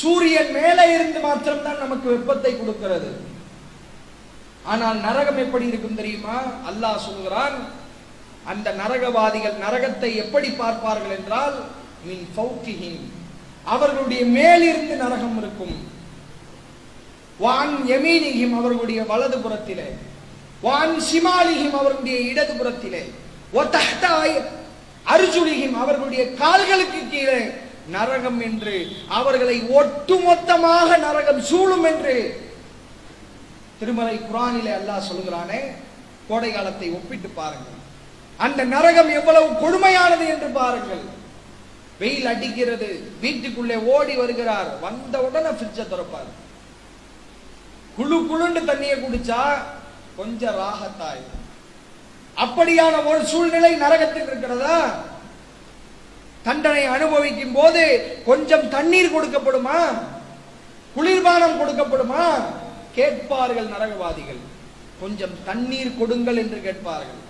சூரியன் 0.00 0.52
மேலே 0.58 0.84
இருந்து 0.94 1.20
மாத்திரம்தான் 1.20 1.82
நமக்கு 1.84 2.08
வெப்பத்தை 2.08 2.52
கொடுக்கிறது. 2.58 3.10
ஆனால் 4.72 4.98
நரகம் 5.06 5.40
எப்படி 5.44 5.66
இருக்கும் 5.66 6.00
தெரியுமா? 6.00 6.36
அல்லாஹ் 6.70 7.04
சொல்கிறான் 7.08 7.56
அந்த 8.52 8.68
நரகவாதிகள் 8.72 9.60
நரகத்தை 9.64 10.10
எப்படி 10.22 10.48
பார்ப்பார்கள் 10.50 11.16
என்றால் 11.18 11.56
மின் 12.06 12.26
அவர்களுடைய 13.64 14.24
மேலிருந்து 14.24 14.96
நரகம் 14.96 15.38
இருக்கும். 15.42 15.76
வான் 17.38 17.74
யமீனிஹிம் 17.92 18.54
அவர்களுடைய 18.58 19.00
வலது 19.10 19.38
புறத்திலே. 19.38 19.88
வான் 20.60 20.96
சிமாலிகிம் 21.10 21.76
அவர்களுடைய 21.80 22.18
இடது 22.30 22.52
புறத்திலே. 22.60 23.02
ஒத்தஹ்தாய் 23.60 24.36
அவர்களுடைய 25.82 26.22
கால்களுக்கு 26.40 27.00
கீழே 27.10 27.40
நரகம் 27.94 28.40
என்று 28.48 28.76
அவர்களை 29.18 29.56
ஒட்டுமொத்தமாக 29.80 30.98
நரகம் 31.06 31.40
சூழும் 31.50 31.86
என்று 31.90 32.14
திருமலை 33.78 34.16
குரானிலே 34.30 34.72
அல்லாஹ் 34.78 35.08
சொல்கிறானே 35.10 35.60
கோடை 36.28 36.50
காலத்தை 36.52 36.88
ஒப்பிட்டு 36.98 37.28
பாருங்கள். 37.28 37.80
அந்த 38.44 38.60
நரகம் 38.74 39.10
எவ்வளவு 39.18 39.48
கொடுமையானது 39.62 40.24
என்று 40.34 40.48
பாருங்கள். 40.60 41.04
வெயில் 41.98 42.30
அடிக்கிறது 42.32 42.88
வீட்டுக்குள்ளே 43.20 43.76
ஓடி 43.94 44.14
வருகிறார் 44.22 44.70
வந்த 44.86 45.14
உடனே 45.26 45.50
ஃப்ரிட்ஜை 45.58 45.84
திறப்பார். 45.92 46.30
குழு 47.96 48.16
குழுண்டு 48.26 48.60
தண்ணியை 48.60 48.96
குடிச்சா 49.00 49.40
கொஞ்சம் 50.16 50.56
ராகத்தாய். 50.58 51.24
அப்படியான 52.36 53.04
ஒரு 53.06 53.26
சூழ்நிலை 53.26 53.72
நரகத்தில் 53.74 54.26
இருக்கிறதா? 54.26 54.94
தண்டனை 56.42 56.84
அனுபவிக்கும் 56.84 57.52
போது 57.52 57.82
கொஞ்சம் 58.26 58.68
தண்ணீர் 58.68 59.14
கொடுக்கப்படுமா? 59.14 59.78
குளிர்பானம் 60.96 61.60
கொடுக்கப்படுமா? 61.60 62.24
கேட்பார்கள் 62.94 63.66
நரகவாதிகள். 63.66 64.42
கொஞ்சம் 65.00 65.36
தண்ணீர் 65.44 65.98
கொடுங்கள் 65.98 66.36
என்று 66.36 66.60
கேட்பார்கள். 66.62 67.20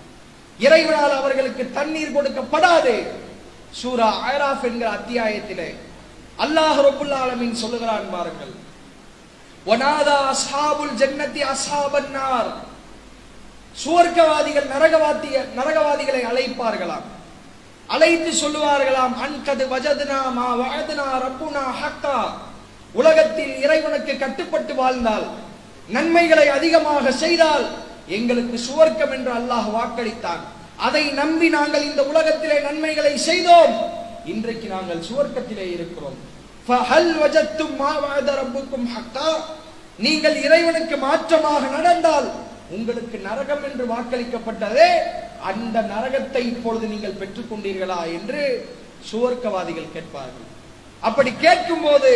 இறைவனால் 0.59 1.15
அவர்களுக்கு 1.19 1.71
தண்ணீர் 1.73 2.15
கொடுக்கப்படாது. 2.17 3.07
சூரா 3.71 4.09
ஆயராஃப் 4.27 4.63
என்கிற 4.63 4.89
அத்தியாயத்திலே 4.91 5.69
அல்லாஹ் 6.39 6.83
ரபுல் 6.87 7.51
சொல்லுகிறான் 7.51 8.11
பாருங்கள். 8.11 8.53
வனாதா 9.67 10.17
அஸ்ஹாபுல் 10.33 10.95
ஜன்னதி 11.01 11.41
அஸ்ஹாபன் 11.53 12.11
சுவர்க்கவாதிகள் 13.83 14.67
நரகவாதிய 14.73 15.37
நரகவாதிகளை 15.57 16.21
அழைப்பார்களாம். 16.29 17.05
அழைத்து 17.93 18.31
சொல்லுவார்களாம் 18.41 19.15
அன்கது 19.25 19.65
வஜதுனா 19.73 20.19
மா 20.37 20.47
வஅதுனா 20.61 21.07
ரப்புனா 21.23 21.63
ஹக்கா. 21.81 22.19
உலகத்தில் 22.99 23.53
இறைவனுக்கு 23.63 24.13
கட்டுப்பட்டு 24.23 24.73
வாழ்ந்தால் 24.81 25.25
நன்மைகளை 25.95 26.47
அதிகமாக 26.57 27.11
செய்தால் 27.23 27.65
எங்களுக்கு 28.17 28.57
சுவர்க்கம் 28.67 29.13
என்று 29.17 29.31
அல்லாஹ் 29.39 29.69
வாக்களித்தான். 29.77 30.41
அதை 30.87 31.03
நம்பி 31.21 31.47
நாங்கள் 31.57 31.87
இந்த 31.89 32.01
உலகத்திலே 32.11 32.57
நன்மைகளை 32.67 33.13
செய்தோம். 33.27 33.75
இன்றைக்கு 34.33 34.67
நாங்கள் 34.75 35.05
சுவர்க்கத்திலே 35.09 35.67
இருக்கிறோம். 35.75 36.17
ஃபஹல் 36.67 37.11
வஜத்தும் 37.21 37.75
மா 37.81 37.91
ரப்புக்கும் 38.37 38.87
ஹக்கா 38.93 39.29
நீங்கள் 40.05 40.37
இறைவனுக்கு 40.45 40.95
மாற்றமாக 41.03 41.67
நடந்தால் 41.75 42.27
உங்களுக்கு 42.75 43.17
நரகம் 43.27 43.63
என்று 43.67 43.83
வாக்களிக்கப்பட்டதே. 43.91 44.89
அந்த 45.49 45.77
நரகத்தை 45.93 46.41
இப்பொழுது 46.53 46.85
நீங்கள் 46.93 47.19
பெற்றுக் 47.21 47.49
கொண்டீர்களா 47.51 47.99
என்று 48.17 48.41
சுவர்க்கவாதிகள் 49.09 49.93
கேட்பார்கள். 49.95 50.47
அப்படி 51.07 51.31
கேட்கும் 51.45 51.85
போது 51.87 52.11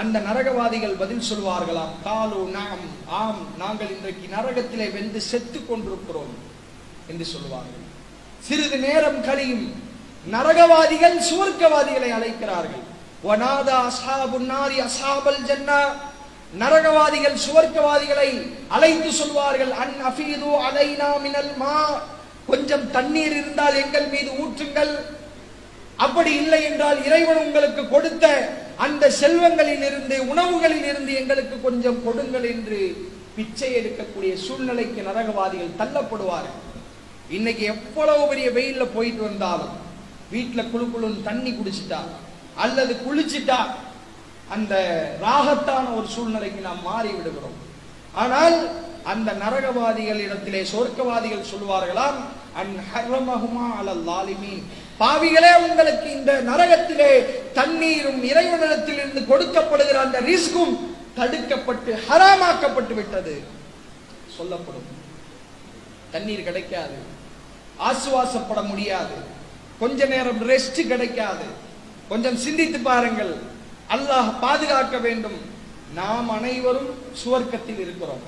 அந்த 0.00 0.16
நரகவாதிகள் 0.28 1.00
பதில் 1.02 1.26
சொல்வார்களாம் 1.30 1.94
காலு 2.06 2.40
நாம் 2.56 2.84
ஆம் 3.22 3.42
நாங்கள் 3.62 3.92
இன்றைக்கு 3.96 4.26
நரகத்திலே 4.36 4.86
வெந்து 4.96 5.20
செத்து 5.30 5.60
கொண்டிருக்கிறோம் 5.66 6.32
என்று 7.10 7.26
சொல்வார்கள். 7.34 7.84
சிறிது 8.46 8.78
நேரம் 8.86 9.20
கழியும் 9.28 9.66
நரகவாதிகள் 10.36 11.18
சுவர்க்கவாதிகளை 11.30 12.10
அழைக்கிறார்கள். 12.18 12.86
வனாதா 13.22 13.76
அசாபு 13.88 14.38
நாரி 14.46 14.78
அசாபல் 14.86 15.42
ஜன்னா. 15.48 15.80
நரகவாதிகள் 16.54 17.36
சுவர்க்கவாதிகளை 17.44 18.30
அழைத்து 18.68 19.10
சொல்வார்கள் 19.12 19.72
அன் 19.82 19.94
அஃபீது 20.08 20.48
அலைனா 20.66 21.10
மினல் 21.24 21.54
மா. 21.56 21.76
கொஞ்சம் 22.46 22.86
தண்ணீர் 22.90 23.34
இருந்தால் 23.36 23.76
எங்கள் 23.82 24.08
மீது 24.08 24.30
ஊற்றுங்கள். 24.42 24.92
அப்படி 25.98 26.32
இல்லை 26.34 26.60
என்றால் 26.62 26.98
இறைவன் 27.04 27.40
உங்களுக்கு 27.44 27.82
கொடுத்த 27.88 28.24
அந்த 28.78 29.10
செல்வங்களில் 29.20 29.84
இருந்து 29.88 30.16
உணவுகளில் 30.32 30.86
இருந்து 30.90 31.12
எங்களுக்கு 31.14 31.56
கொஞ்சம் 31.60 31.98
கொடுங்கள் 32.04 32.46
என்று 32.52 32.78
பிச்சை 33.36 33.70
எடுக்கக்கூடிய 33.80 34.32
சூழ்நிலைக்கு 34.46 35.02
நரகவாதிகள் 35.02 35.78
தள்ளப்படுவார்கள் 35.80 36.58
இன்னைக்கு 37.30 37.64
எவ்வளவு 37.64 38.24
பெரிய 38.30 38.48
வெயில்ல 38.50 38.84
போயிட்டு 38.96 39.22
வந்தாலும் 39.22 39.74
வீட்டுல 40.30 40.62
குழு 40.72 40.86
குழுன்னு 40.86 41.26
தண்ணி 41.28 41.50
குடிச்சிட்டா 41.50 42.00
அல்லது 42.56 42.94
குளிச்சிட்டா 42.94 43.56
அந்த 44.50 44.74
ராகத்தான 45.22 45.96
ஒரு 45.96 46.06
சூழ்நிலைக்கு 46.08 46.60
நாம் 46.60 46.82
மாறி 46.82 47.08
விடுகிறோம். 47.08 47.54
ஆனால் 48.12 48.70
அந்த 49.04 49.32
நரகவாதிகள் 49.32 50.18
இடத்திலே 50.18 50.62
சொர்க்கவாதிகள் 50.62 51.44
சொல்வார்களாம் 51.54 52.14
பாவிகளே 54.98 55.56
உங்களுக்கு 55.56 56.10
இந்த 56.10 56.42
நரகத்திலே 56.42 57.24
தண்ணீரும் 57.52 58.22
இறைவனிடத்தில் 58.22 58.94
இருந்து 58.94 59.20
கொடுக்கப்படுகிற 59.20 59.94
அந்த 59.94 60.20
ரிஸ்கும் 60.20 60.78
தடுக்கப்பட்டு 61.16 62.02
ஹராமாக்கப்பட்டு 62.08 62.94
விட்டது. 62.94 63.42
சொல்லப்படும். 64.36 64.86
தண்ணீர் 66.10 66.42
கிடைக்காது. 66.42 66.94
ஆசுவாசப்பட 67.80 68.66
முடியாது. 68.66 69.14
கொஞ்ச 69.78 70.04
நேரம் 70.04 70.48
ரெஸ்ட் 70.48 70.86
கிடைக்காது. 70.86 71.61
கொஞ்சம் 72.08 72.36
சிந்தித்து 72.36 72.78
பாருங்கள். 72.78 73.34
அல்லாஹ் 73.88 74.38
பாதுகாக்க 74.40 74.98
வேண்டும். 74.98 75.38
நாம் 75.94 76.30
அனைவரும் 76.30 76.90
சுவர்க்கத்தில் 77.24 77.78
இருக்கிறோம். 77.78 78.22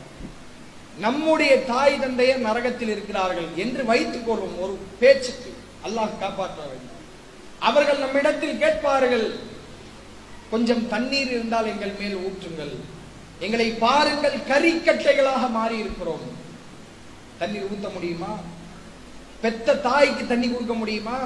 நம்முடைய 0.98 1.64
தாய் 1.64 1.98
தந்தையர் 1.98 2.44
நரகத்தில் 2.46 2.88
இருக்கிறார்கள் 2.88 3.46
என்று 3.56 3.84
வைத்துக் 3.84 4.30
கொள்வோம் 4.30 4.60
ஒரு 4.60 4.78
பேச்சுக்கு 4.98 5.54
அல்லாஹ் 5.86 6.18
காப்பாற்ற 6.20 6.62
வேண்டும். 6.62 6.92
அவர்கள் 7.58 7.98
நம்மிடத்தில் 7.98 8.58
கேட்பார்கள் 8.58 9.38
கொஞ்சம் 10.50 10.88
தண்ணீர் 10.88 11.30
இருந்தால் 11.30 11.66
எங்கள் 11.66 11.94
மேல் 11.98 12.16
ஊற்றுங்கள். 12.16 12.74
எங்களை 13.38 13.70
பாருங்கள் 13.70 14.36
கரிக்கட்டைகளாக 14.48 15.50
மாறி 15.50 15.78
இருக்கிறோம் 15.78 16.24
தண்ணீர் 17.38 17.64
ஊற்ற 17.64 17.92
முடியுமா? 17.92 18.32
பெத்த 19.40 19.76
தாய்க்கு 19.76 20.26
தண்ணி 20.26 20.48
கொடுக்க 20.50 20.74
முடியுமா? 20.74 21.18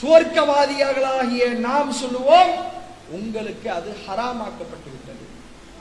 சுவர்க்கவாதியாகளாகிய 0.00 1.44
நாம் 1.68 1.98
சொல்லுவோம் 2.02 2.52
உங்களுக்கு 3.18 3.68
அது 3.78 3.90
ஹராமாக்கப்பட்டு 4.04 4.88
விட்டது 4.94 5.24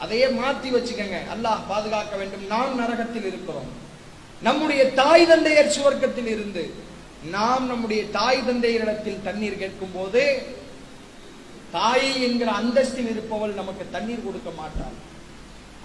அதையே 0.03 0.27
மாத்தி 0.39 0.69
வச்சுக்கங்க. 0.75 1.17
அல்லாஹ் 1.33 1.67
பாதுகாக்க 1.71 2.13
வேண்டும். 2.21 2.45
நாம் 2.53 2.79
நரகத்தில் 2.81 3.27
இருக்கிறோம். 3.31 3.69
நம்முடைய 4.47 4.81
தாய் 5.01 5.25
தந்தையர் 5.31 5.75
சுவர்க்கத்தில் 5.75 6.29
இருந்து 6.35 6.63
நாம் 7.35 7.65
நம்முடைய 7.71 8.01
தாய் 8.17 8.41
தந்தையரிடத்தில் 8.47 9.23
தண்ணீர் 9.27 9.61
கேட்கும் 9.61 9.95
போது 9.95 10.23
தாய் 11.75 12.09
என்கிற 12.27 12.49
அந்தஸ்தில் 12.61 13.09
இருப்பவள் 13.13 13.53
நமக்கு 13.59 13.83
தண்ணீர் 13.95 14.25
கொடுக்க 14.25 14.49
மாட்டாள். 14.61 14.97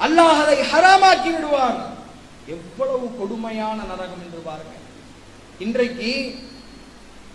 அல்லாஹ் 0.07 0.41
அதை 0.45 0.57
ஹராமாக்கி 0.73 1.31
விடுவான். 1.35 1.79
எவ்வளவு 2.55 3.07
கொடுமையான 3.19 3.79
நரகம் 3.91 4.25
என்று 4.27 4.41
பாருங்க. 4.49 4.75
இன்றைக்கு 5.65 6.11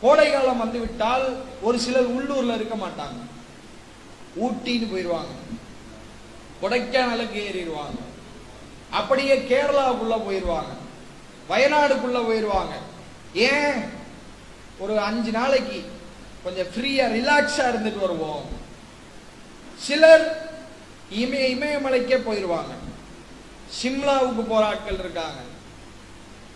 கோடை 0.01 0.31
காலம் 0.31 0.57
வந்துவிட்டால் 0.57 1.25
ஒரு 1.61 1.79
சிலர் 1.79 2.09
உள்ளூர்ல 2.15 2.55
இருக்க 2.55 2.75
மாட்டாங்க. 2.75 3.19
ஊட்டின்னு 4.41 4.91
போயிடுவாங்க 4.91 5.33
கொடைக்கானலுக்கு 6.61 7.39
ஏறிடுவாங்க. 7.47 7.99
அப்படியே 8.91 9.35
கேரளாவுக்குள்ள 9.35 10.15
போயிடுவாங்க 10.27 10.73
வயநாடுக்குள்ள 11.49 12.19
போயிடுவாங்க 12.27 12.73
ஏன்? 13.33 13.79
ஒரு 14.79 14.99
அஞ்சு 14.99 15.31
நாளைக்கு 15.31 15.79
கொஞ்சம் 16.43 16.65
ஃப்ரீயா 16.65 17.05
ரிலாக்ஸா 17.17 17.65
இருந்துட்டு 17.71 17.99
வருவோம். 17.99 18.45
சிலர் 19.77 20.25
இமய 21.11 21.45
இமயமலைக்கே 21.55 22.17
போயிடுவாங்க 22.27 22.73
சிம்லாவுக்கு 23.81 24.41
போற 24.47 24.65
ஆட்கள் 24.65 24.99
இருக்காங்க. 24.99 25.39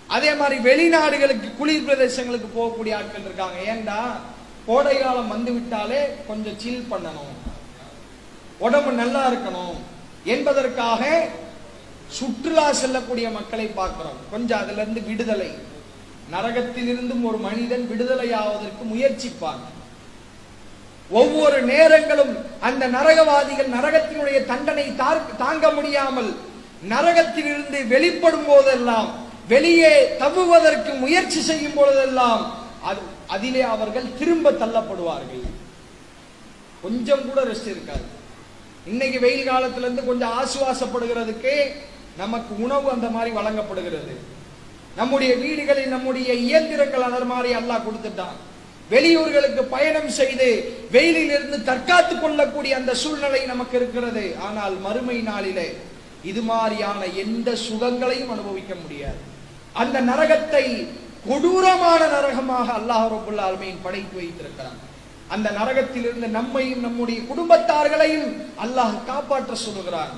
அதே 0.07 0.33
மாதிரி 0.33 0.61
வெளிநாடுகளுக்கு 0.61 1.55
குளிர் 1.57 1.81
பிரதேசங்களுக்கு 1.81 2.45
போகக்கூடிய 2.55 2.95
ஆட்கள் 2.95 3.21
இருக்காங்க. 3.21 3.59
ஏண்டா 3.65 4.19
கோடை 4.65 4.97
காலம் 4.97 5.27
வந்து 5.27 5.51
விட்டாலே 5.51 6.07
கொஞ்சம் 6.27 6.59
சில் 6.59 6.87
பண்ணணும். 6.91 7.53
உடம்பு 8.57 8.91
நல்லா 8.91 9.31
இருக்கணும். 9.31 9.75
என்பதற்காக 10.23 11.27
சுற்றுலா 12.07 12.71
செல்லக்கூடிய 12.71 13.29
மக்களை 13.29 13.65
பார்க்கிறோம். 13.65 14.17
கொஞ்சம் 14.31 14.59
அதுல 14.59 14.81
இருந்து 14.81 15.01
விடுதலை. 15.01 15.51
நரகத்திலிருந்தும் 16.31 17.23
ஒரு 17.23 17.37
மனிதன் 17.37 17.87
விடுதலை 17.87 18.33
ஆவதற்கு 18.33 18.85
முயற்சிப்பான். 18.85 19.59
ஒவ்வொரு 21.09 21.65
நேரங்களும் 21.65 22.37
அந்த 22.59 22.87
நரகவாதிகள் 22.87 23.69
நரகத்தினுடைய 23.69 24.45
தண்டனை 24.45 24.89
தார்- 24.89 25.35
தாங்க 25.37 25.71
முடியாமல் 25.71 26.35
நரகத்திலிருந்து 26.89 27.87
வெளிப்படும் 27.87 28.45
போதெல்லாம் 28.45 29.24
வெளியே 29.47 30.15
தவுவதற்கு 30.19 30.93
முயற்சி 30.93 31.41
செய்யும் 31.41 31.73
பொழுதெல்லாம் 31.73 32.55
அது- 32.91 33.27
அதிலே 33.27 33.61
அவர்கள் 33.61 34.17
திரும்ப 34.19 34.51
தள்ளப்படுவார்கள். 34.51 35.43
கொஞ்சம் 36.81 37.27
கூட 37.27 37.41
ரெஸ்ட் 37.41 37.67
இருக்காது. 37.67 38.01
இன்னைக்கு 38.85 39.19
வெயில் 39.19 39.49
காலத்துல 39.49 39.77
இருந்து 39.77 40.05
கொஞ்சம் 40.05 40.31
ஆசுவாசப்படுகிறதுக்கு 40.41 41.71
நமக்கு 42.17 42.63
உணவு 42.63 42.91
அந்த 42.91 43.09
மாதிரி 43.09 43.31
வழங்கப்படுகிறது. 43.31 44.17
நம்முடைய 44.95 45.35
வீடுகளில் 45.35 45.87
நம்முடைய 45.87 46.33
இயந்திரங்கள் 46.33 47.01
அதர் 47.01 47.25
மாதிரி 47.25 47.55
அல்லாஹ் 47.55 47.83
கொடுத்துட்டான். 47.83 48.53
வெளியூர்களுக்கு 48.91 49.61
பயணம் 49.61 50.09
செய்து 50.09 50.73
வெயிலில் 50.91 51.29
இருந்து 51.29 51.63
தற்காத்துக் 51.63 52.21
கொள்ளக்கூடிய 52.21 52.75
அந்த 52.75 52.93
சூழ்நிலை 52.93 53.45
நமக்கு 53.45 53.77
இருக்கிறது. 53.77 54.35
ஆனால் 54.41 54.79
மறுமை 54.79 55.17
நாளிலே 55.17 55.77
இது 56.23 56.41
மாதிரியான 56.41 57.05
எந்த 57.05 57.55
சுகங்களையும் 57.55 58.29
அனுபவிக்க 58.29 58.75
முடியாது. 58.75 59.33
அந்த 59.81 59.97
நரகத்தை 60.09 60.65
கொடூரமான 61.29 62.01
நரகமாக 62.15 62.67
அல்லாஹ் 62.79 63.07
ரபுல் 63.13 63.41
ஆலமீன் 63.45 63.83
படைத்து 63.85 64.15
வைத்திருக்கிறான். 64.19 64.79
அந்த 65.33 65.47
நரகத்திலிருந்து 65.59 66.27
நம்மையும் 66.37 66.83
நம்முடைய 66.85 67.19
குடும்பத்தார்களையும் 67.29 68.27
அல்லாஹ் 68.63 68.95
காப்பாற்ற 69.09 69.53
சொல்லுகிறான். 69.65 70.13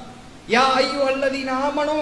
யா 0.56 0.66
ஐயோ 0.82 1.02
அல்லதீன 1.12 1.50
நாமனோ 1.52 2.00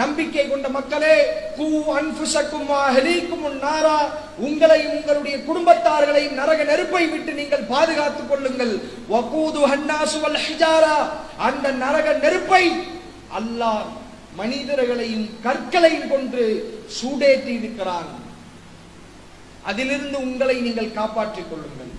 நம்பிக்கை 0.00 0.44
கொண்ட 0.46 0.68
மக்களே 0.76 1.14
கூ 1.58 1.66
அன்புசக்கும் 1.98 2.72
அஹலீக்கும் 2.78 3.44
நாரா 3.66 3.98
உங்களையும் 4.46 4.96
உங்களுடைய 4.96 5.36
குடும்பத்தார்களையும் 5.48 6.38
நரக 6.40 6.64
நெருப்பை 6.70 7.04
விட்டு 7.12 7.32
நீங்கள் 7.40 7.68
பாதுகாத்துக் 7.72 8.30
கொள்ளுங்கள். 8.30 8.74
வகூது 9.12 9.60
ஹன்னாசு 9.72 10.18
வல் 10.24 10.40
ஹிஜாரா 10.46 10.96
அந்த 11.48 11.66
நரக 11.84 12.06
நெருப்பை 12.24 12.64
அல்லாஹ் 13.40 13.84
மனிதர்களையும் 14.40 15.26
கற்களையும் 15.46 16.10
கொன்று 16.12 16.46
சூடேற்றி 16.98 17.52
இருக்கிறார் 17.60 18.10
அதிலிருந்து 19.70 20.16
உங்களை 20.28 20.56
நீங்கள் 20.66 20.96
காப்பாற்றிக் 21.00 21.50
கொள்ளுங்கள். 21.50 21.92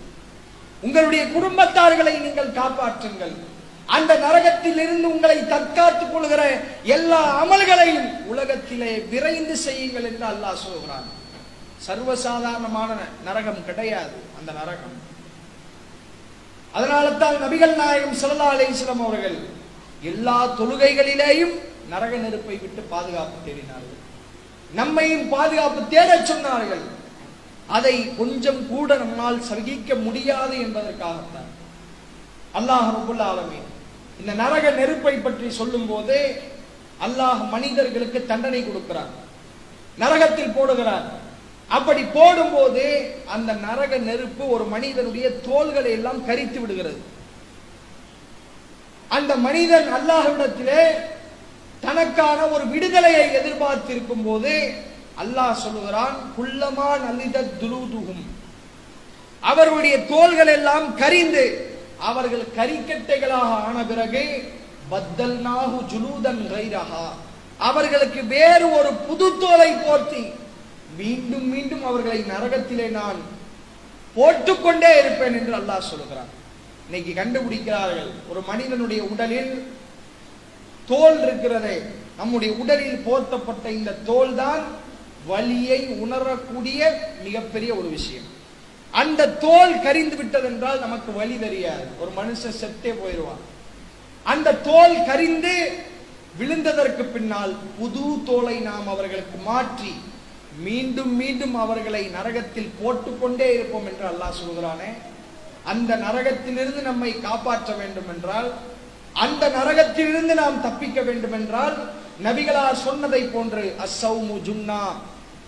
உங்களுடைய 0.86 1.24
குடும்பத்தார்களை 1.36 2.16
நீங்கள் 2.26 2.58
காப்பாற்றுங்கள். 2.62 3.36
அந்த 3.96 4.12
நரகத்தில் 4.24 4.80
இருந்து 4.84 5.08
உங்களை 5.16 5.38
தற்காத்துக் 5.52 6.14
கொள்கிற 6.14 6.42
எல்லா 6.96 7.20
அமல்களையும் 7.44 8.10
உலகத்திலே 8.32 8.92
விரைந்து 9.12 9.56
செய்யுங்கள் 9.66 10.08
என்று 10.10 10.26
அல்லாஹ் 10.32 10.64
சொல்கிறான். 10.66 11.08
சர்வசாதாரணமான 11.88 12.92
நரகம் 13.28 13.62
கிடையாது 13.68 14.18
அந்த 14.40 14.50
நரகம். 14.60 14.96
அதனால 16.78 17.06
தான் 17.22 17.38
நபிகள் 17.44 17.76
நாயகம் 17.82 18.18
ஸல்லல்லாஹு 18.22 18.56
அலைஹி 18.56 18.74
அவர்கள் 19.08 19.38
எல்லா 20.12 20.38
தொழுகைகளிலேயும் 20.60 21.56
நரக 21.94 22.14
நெருப்பை 22.24 22.56
விட்டு 22.64 22.82
பாதுகாப்பு 22.94 23.38
தேடினார்கள். 23.46 23.97
நம்மையும் 24.74 25.30
பாதுகாப்பு 25.30 25.82
தேடச் 25.94 26.30
சொன்னார்கள். 26.32 26.86
அதை 27.78 27.96
கொஞ்சம் 28.18 28.62
கூட 28.68 28.90
நம்மால் 28.96 29.40
சகிக்க 29.50 29.96
முடியாது 29.96 30.56
என்பதற்காகத்தான். 30.66 31.50
அல்லாஹ் 32.58 32.90
ரபுல் 32.98 33.24
ஆலமீன் 33.30 33.68
இந்த 34.20 34.32
நரக 34.44 34.66
நெருப்பை 34.80 35.16
பற்றி 35.18 35.48
சொல்லும் 35.60 35.88
போது 35.90 36.18
அல்லாஹ் 37.06 37.42
மனிதர்களுக்கு 37.54 38.20
தண்டனை 38.26 38.62
கொடுக்கிறார் 38.64 39.12
நரகத்தில் 40.02 40.56
போடுகிறார் 40.58 41.08
அப்படி 41.78 42.04
போடும்போது 42.18 42.86
அந்த 43.36 43.52
நரக 43.68 43.98
நெருப்பு 44.10 44.44
ஒரு 44.56 44.66
மனிதனுடைய 44.74 45.28
தோள்களை 45.48 45.92
எல்லாம் 45.98 46.26
கரித்து 46.28 46.60
விடுகிறது. 46.62 47.00
அந்த 49.18 49.36
மனிதன் 49.48 49.90
அல்லாஹ்விடத்திலே 49.98 50.82
தனக்கான 51.84 52.40
ஒரு 52.48 52.66
விடுதலையை 52.66 53.26
எதிர்பார்த்திருக்கும் 53.40 54.26
போது 54.26 54.54
அல்லாஹ் 55.18 55.62
சொல்லுகிறான் 55.62 56.16
குள்ளமா 56.36 56.90
நல்லித 57.04 57.46
துலூதுகும் 57.62 58.24
அவர்களுடைய 59.44 59.96
தோள்கள் 60.08 60.52
எல்லாம் 60.54 60.88
கரிந்து 60.96 61.46
அவர்கள் 62.02 62.46
கரிக்கட்டைகளாக 62.58 63.52
ஆன 63.62 63.78
பிறகு 63.84 64.24
பத்தல்நாகு 64.90 65.80
ஜுலூதன் 65.92 66.44
கைரஹா. 66.52 67.06
அவர்களுக்கு 67.60 68.22
வேறு 68.28 68.66
ஒரு 68.78 68.92
புது 69.08 69.28
தோலை 69.40 69.72
போர்த்தி 69.78 70.24
மீண்டும் 70.98 71.48
மீண்டும் 71.50 71.84
அவர்களை 71.84 72.20
நரகத்திலே 72.30 72.88
நான் 72.92 73.20
போட்டுக்கொண்டே 74.16 74.92
இருப்பேன் 75.00 75.38
என்று 75.40 75.54
அல்லாஹ் 75.54 75.90
சொல்லுகிறான். 75.90 76.30
இன்னைக்கு 76.88 77.12
கண்டுபிடிக்கிறார்கள் 77.14 78.12
ஒரு 78.30 78.42
மனிதனுடைய 78.48 79.02
உடலில் 79.12 79.52
தோல் 80.92 81.18
இருக்கிறதே. 81.26 81.78
நம்முடைய 82.20 82.52
உடலில் 82.62 83.04
போர்த்தப்பட்ட 83.08 83.66
இந்த 83.80 83.92
தோல் 84.10 84.34
தான் 84.42 84.64
வலியை 85.32 85.80
உணரக்கூடிய 86.04 86.82
மிகப்பெரிய 87.26 87.72
ஒரு 87.80 87.90
விஷயம். 87.98 88.28
அந்த 89.02 89.32
தோல் 89.46 89.74
கரிந்து 89.86 90.16
விட்டதென்றால் 90.20 90.84
நமக்கு 90.86 91.12
வலி 91.20 91.36
தெரியாது. 91.46 91.86
ஒரு 92.02 92.12
மனுஷன் 92.20 92.60
செத்தே 92.62 92.92
போயிடுவான். 93.02 93.42
அந்த 94.26 94.56
தோல் 94.70 94.96
கரிந்து 95.10 95.54
விழுந்ததற்கு 96.40 97.04
பின்னால் 97.16 97.54
புது 97.78 98.06
தோலை 98.30 98.56
நாம் 98.70 98.88
அவர்களுக்கு 98.94 99.38
மாற்றி 99.50 99.94
மீண்டும் 100.66 101.14
மீண்டும் 101.22 101.56
அவர்களை 101.64 102.02
நரகத்தில் 102.16 102.72
போட்டுக்கொண்டே 102.80 103.48
இருப்போம் 103.54 103.88
என்று 103.90 104.06
அல்லாஹ் 104.12 104.40
சொல்கிறானே. 104.42 104.90
அந்த 105.72 105.92
நரகத்திலிருந்து 106.06 106.82
நம்மை 106.90 107.12
காப்பாற்ற 107.28 107.70
வேண்டும் 107.82 108.10
என்றால் 108.14 108.50
அந்த 109.26 109.44
நரகத்திலிருந்து 109.58 110.34
நாம் 110.42 110.64
தப்பிக்க 110.66 111.02
வேண்டும் 111.08 111.36
என்றால் 111.40 111.76
நபிகளார் 112.26 112.84
சொன்னதை 112.88 113.22
போன்று 113.36 113.64
அசௌமு 113.86 114.36
ஜுன்னா. 114.48 114.82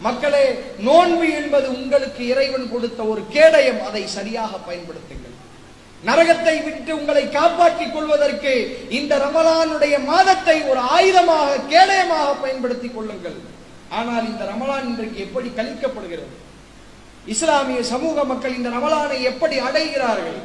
மக்களே 0.05 0.45
நோன்பு 0.87 1.25
என்பது 1.39 1.67
உங்களுக்கு 1.79 2.21
இறைவன் 2.33 2.67
கொடுத்த 2.73 2.99
ஒரு 3.11 3.21
கேடயம். 3.35 3.81
அதை 3.87 4.03
சரியாக 4.17 4.51
பயன்படுத்துங்கள். 4.67 5.35
நரகத்தை 6.09 6.55
விட்டு 6.65 6.91
உங்களை 6.99 7.23
காப்பாற்றிக் 7.29 7.93
கொள்வதற்கு 7.93 8.53
இந்த 8.99 9.13
ரமலானுடைய 9.25 9.95
மாதத்தை 10.11 10.57
ஒரு 10.71 10.81
ஆயுதமாக 10.97 11.57
கேடயமாக 11.73 12.29
பயன்படுத்திக் 12.43 12.95
கொள்ளுங்கள். 12.95 13.39
ஆனால் 13.97 14.25
இந்த 14.31 14.43
ரமலான் 14.51 14.87
இன்றைக்கு 14.91 15.19
எப்படி 15.25 15.49
கழிக்கப்படுகிறது? 15.57 16.35
இஸ்லாமிய 17.33 17.81
சமூக 17.93 18.23
மக்கள் 18.31 18.57
இந்த 18.59 18.69
ரமலானை 18.77 19.17
எப்படி 19.31 19.55
அடைகிறார்கள்? 19.67 20.39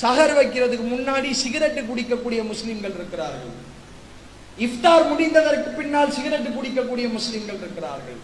சஹர் 0.00 0.34
வைக்கிறதுக்கு 0.38 0.86
முன்னாடி 0.94 1.30
சிகரெட் 1.42 1.80
குடிக்கக்கூடிய 1.90 2.40
முஸ்லிம்கள் 2.52 2.96
இருக்கிறார்கள். 2.98 3.54
இஃப்தார் 4.66 5.04
முடிந்ததற்கு 5.10 5.70
பின்னால் 5.78 6.14
சிகரெட் 6.16 6.48
குடிக்கக்கூடிய 6.56 7.06
முஸ்லிம்கள் 7.16 7.60
இருக்கிறார்கள். 7.62 8.20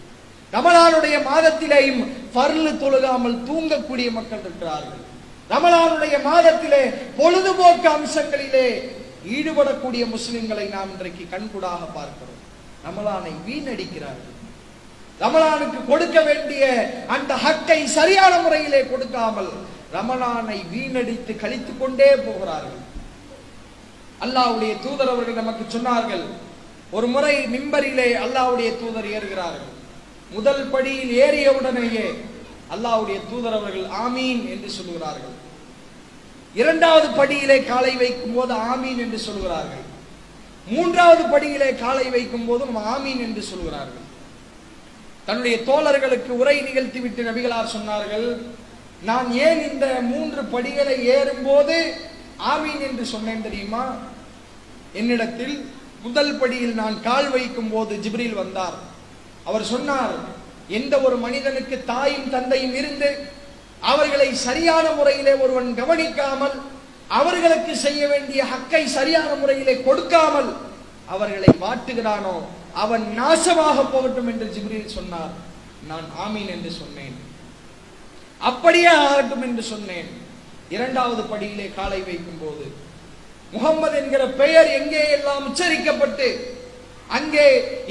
ரமலானுடைய 0.55 1.15
மாதத்திலேயும் 1.29 2.01
பர்லு 2.35 2.71
தொழுகாமல் 2.83 3.37
தூங்கக்கூடிய 3.47 4.07
மக்கள் 4.17 4.43
இருக்கிறார்கள். 4.45 5.03
ரமலானுடைய 5.53 6.15
மாதத்திலே 6.29 6.83
பொழுதுபோக்கு 7.19 7.87
அம்சங்களிலே 7.97 8.67
ஈடுபடக்கூடிய 9.35 10.03
முஸ்லிம்களை 10.15 10.65
நாம் 10.75 10.91
இன்றைக்கு 10.95 11.23
கண்கூடாக 11.33 11.81
பார்க்கிறோம். 11.97 12.41
ரமலானை 12.87 13.33
வீணடிக்கிறார்கள். 13.47 14.35
ரமலானுக்கு 15.23 15.79
கொடுக்க 15.91 16.17
வேண்டிய 16.27 16.63
அந்த 17.15 17.31
ஹக்கை 17.45 17.79
சரியான 17.97 18.33
முறையிலே 18.43 18.81
கொடுக்காமல் 18.91 19.51
ரமலானை 19.93 20.59
வீணடித்து 20.73 21.33
கழித்துக் 21.35 21.79
கொண்டே 21.79 22.09
போகிறார்கள். 22.27 22.81
அல்லாஹ்வுடைய 24.21 24.73
தூதர் 24.85 25.11
அவர்கள் 25.13 25.41
நமக்கு 25.41 25.63
சொன்னார்கள் 25.75 26.25
ஒரு 26.91 27.07
முறை 27.07 27.35
மிம்பரிலே 27.53 28.07
அல்லாவுடைய 28.23 28.69
தூதர் 28.81 29.11
ஏறுகிறார்கள். 29.15 29.73
முதல் 30.31 30.65
படியில் 30.69 31.13
ஏறியவுடனேயே 31.25 32.07
அல்லாவுடைய 32.73 33.19
தூதர் 33.29 33.57
அவர்கள் 33.59 33.87
ஆமீன் 34.05 34.41
என்று 34.53 34.69
சொல்லுகிறார்கள். 34.77 35.35
இரண்டாவது 36.55 37.07
படியிலே 37.19 37.57
காலை 37.65 37.93
வைக்கும் 37.97 38.35
போது 38.35 38.53
ஆமீன் 38.71 38.99
என்று 39.05 39.19
சொல்கிறார்கள் 39.27 39.85
மூன்றாவது 40.67 41.23
படியிலே 41.33 41.67
காலை 41.75 42.09
வைக்கும் 42.09 42.47
போது 42.47 42.63
ஆமீன் 42.93 43.21
என்று 43.25 43.41
சொல்கிறார்கள் 43.41 44.07
தன்னுடைய 45.25 45.55
தோழர்களுக்கு 45.69 46.31
உரை 46.41 46.55
நிகழ்த்தி 46.61 46.99
விட்டு 46.99 47.21
நபிகளார் 47.23 47.73
சொன்னார்கள் 47.75 48.27
நான் 49.07 49.27
ஏன் 49.47 49.61
இந்த 49.71 49.85
மூன்று 50.11 50.41
படிகளை 50.53 50.95
ஏறும்போது 51.15 51.75
ஆமீன் 52.53 52.81
என்று 52.87 53.05
சொன்னேன் 53.05 53.45
தெரியுமா? 53.47 53.83
என்னிடத்தில் 54.99 55.55
முதல் 56.03 56.33
படியில் 56.41 56.75
நான் 56.81 56.97
கால் 57.01 57.29
வைக்கும் 57.35 57.71
போது 57.71 57.93
ஜிப்ரில் 58.03 58.39
வந்தார். 58.41 58.77
அவர் 59.49 59.65
சொன்னார் 59.73 60.15
எந்த 60.79 60.93
ஒரு 61.01 61.17
மனிதனுக்கு 61.25 61.75
தாயும் 61.91 62.29
தந்தையும் 62.35 62.75
இருந்து 62.79 63.09
அவர்களை 63.91 64.29
சரியான 64.47 64.85
முறையிலே 64.97 65.33
ஒருவன் 65.43 65.69
கவனிக்காமல் 65.81 66.57
அவர்களுக்கு 67.19 67.73
செய்ய 67.85 68.01
வேண்டிய 68.07 68.41
ஹக்கை 68.51 68.83
சரியான 68.97 69.29
முறையிலே 69.35 69.75
கொடுக்காமல் 69.87 70.49
அவர்களை 71.13 71.51
வாட்டுகிறானோ 71.65 72.35
அவன் 72.83 73.05
நாசமாக 73.19 73.77
போகட்டும் 73.93 74.29
என்று 74.31 74.47
ஜிப்ரில் 74.55 74.95
சொன்னார். 74.97 75.33
நான் 75.87 76.07
ஆமீன் 76.25 76.51
என்று 76.55 76.71
சொன்னேன். 76.71 77.15
அப்படியே 78.41 78.91
ஆகட்டும் 79.05 79.43
என்று 79.47 79.63
சொன்னேன். 79.73 80.09
இரண்டாவது 80.75 81.21
படியிலே 81.31 81.67
காலை 81.77 81.99
வைக்கும் 82.09 82.41
போது 82.43 82.65
முகம்மது 83.53 83.95
என்கிற 84.01 84.23
பெயர் 84.41 84.67
எங்கே 84.79 85.03
எல்லாம் 85.17 85.45
உச்சரிக்கப்பட்டு 85.49 86.27
அங்கே 87.17 87.45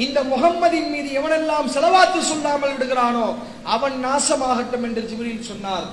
இந்த 0.05 0.19
முகம்மதின் 0.33 0.91
மீது 0.95 1.09
எவனெல்லாம் 1.21 1.73
செலவாத்து 1.75 2.21
சொல்லாமல் 2.33 2.75
விடுகிறானோ 2.75 3.27
அவன் 3.75 3.97
நாசமாகட்டும் 4.05 4.85
என்று 4.89 5.03
ஜிப்ரீல் 5.11 5.49
சொன்னார். 5.53 5.89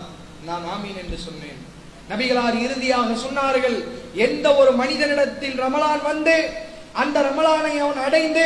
நான் 0.47 0.65
ஆமீன் 0.75 0.99
என்று 1.03 1.17
சொன்னேன். 1.27 1.59
நபிகளார் 2.11 2.57
இறுதியாக 2.65 3.15
சொன்னார்கள் 3.25 3.77
எந்த 4.25 4.47
ஒரு 4.61 4.71
மனிதனிடத்தில் 4.81 5.57
ரமலான் 5.63 6.03
வந்து 6.11 6.35
அந்த 7.03 7.17
ரமலானை 7.27 7.73
அவன் 7.85 8.01
அடைந்து 8.07 8.45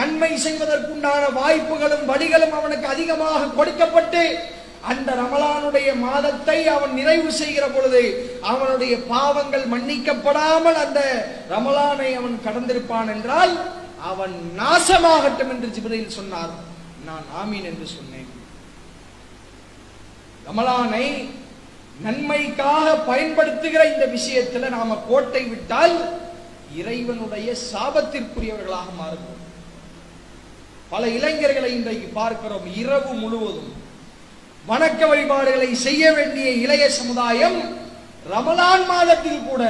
நன்மை 0.00 0.30
செய்வதற்குண்டான 0.44 1.22
வாய்ப்புகளும் 1.38 2.04
வழிகளும் 2.10 2.56
அவனுக்கு 2.58 2.86
அதிகமாக 2.94 3.50
கொடுக்கப்பட்டு 3.58 4.22
அந்த 4.90 5.08
ரமலானுடைய 5.22 5.88
மாதத்தை 6.04 6.58
அவன் 6.76 6.94
நிறைவு 6.98 7.30
செய்கிற 7.40 7.64
பொழுது 7.74 8.02
அவனுடைய 8.52 8.94
பாவங்கள் 9.12 9.64
மன்னிக்கப்படாமல் 9.74 10.78
அந்த 10.84 11.00
ரமலானை 11.54 12.10
அவன் 12.20 12.36
கடந்திருப்பான் 12.46 13.10
என்றால் 13.14 13.54
அவன் 14.10 14.36
நாசமாகட்டும் 14.60 15.52
என்று 15.54 15.68
ஜிபிரையில் 15.76 16.16
சொன்னார். 16.18 16.52
நான் 17.08 17.26
ஆமீன் 17.40 17.68
என்று 17.70 17.86
சொன்னேன். 17.96 18.30
ரமலானை 20.48 21.06
நன்மைக்காக 22.04 22.86
பயன்படுத்துகிற 23.10 23.82
இந்த 23.92 24.04
விஷயத்துல 24.16 24.68
நாம 24.76 24.98
கோட்டை 25.08 25.42
விட்டால் 25.52 25.96
இறைவனுடைய 26.80 27.48
சாபத்திற்குரியவர்களாக 27.70 28.88
மாறுகிறோம் 29.00 29.44
பல 30.92 31.02
இளைஞர்களை 31.16 31.70
இன்றைக்கு 31.78 32.08
பார்க்கிறோம் 32.20 32.66
இரவு 32.82 33.12
முழுவதும். 33.22 33.72
வணக்க 34.68 35.00
வழிபாடுகளை 35.06 35.68
செய்ய 35.84 36.04
வேண்டிய 36.12 36.48
இளைய 36.64 36.84
சமுதாயம் 36.90 37.58
ரமலான் 38.30 38.84
மாதத்தில் 38.86 39.46
கூட 39.48 39.62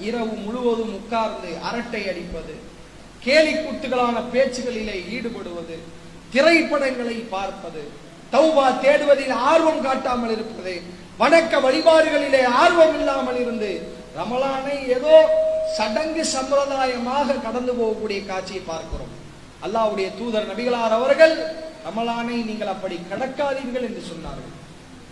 இரவு 0.00 0.34
முழுவதும் 0.44 0.94
உட்கார்ந்து 0.98 1.50
அரட்டை 1.68 2.02
அடிப்பது 2.08 2.54
கேலிக்குத்துகளான 3.22 4.16
பேச்சுகளிலே 4.32 4.96
ஈடுபடுவது 5.16 5.76
திரைப்படங்களை 6.32 7.16
பார்ப்பது 7.30 7.82
தௌபா 8.32 8.66
தேடுவதில் 8.84 9.34
ஆர்வம் 9.50 9.82
காட்டாமல் 9.82 10.34
இருப்பது 10.36 10.74
வணக்க 11.18 11.60
வழிபாடுகளிலே 11.60 12.42
ஆர்வம் 12.62 12.96
இல்லாமல் 13.00 13.40
இருந்து 13.40 13.72
ரமலானை 14.16 14.78
ஏதோ 14.88 15.16
சடங்கு 15.76 16.24
சம்பிரதாயமாக 16.34 17.38
கடந்து 17.44 17.72
போகக்கூடிய 17.72 18.20
காட்சியை 18.26 18.62
பார்க்கிறோம். 18.62 19.12
அல்லாஹ்வுடைய 19.62 20.08
தூதர் 20.18 20.48
நபிகளார் 20.50 20.96
அவர்கள் 20.96 21.34
ரமலானை 21.84 22.36
நீங்கள் 22.44 22.72
அப்படி 22.74 23.00
கடக்காதீர்கள் 23.10 23.86
என்று 23.88 24.02
சொன்னார்கள். 24.10 24.52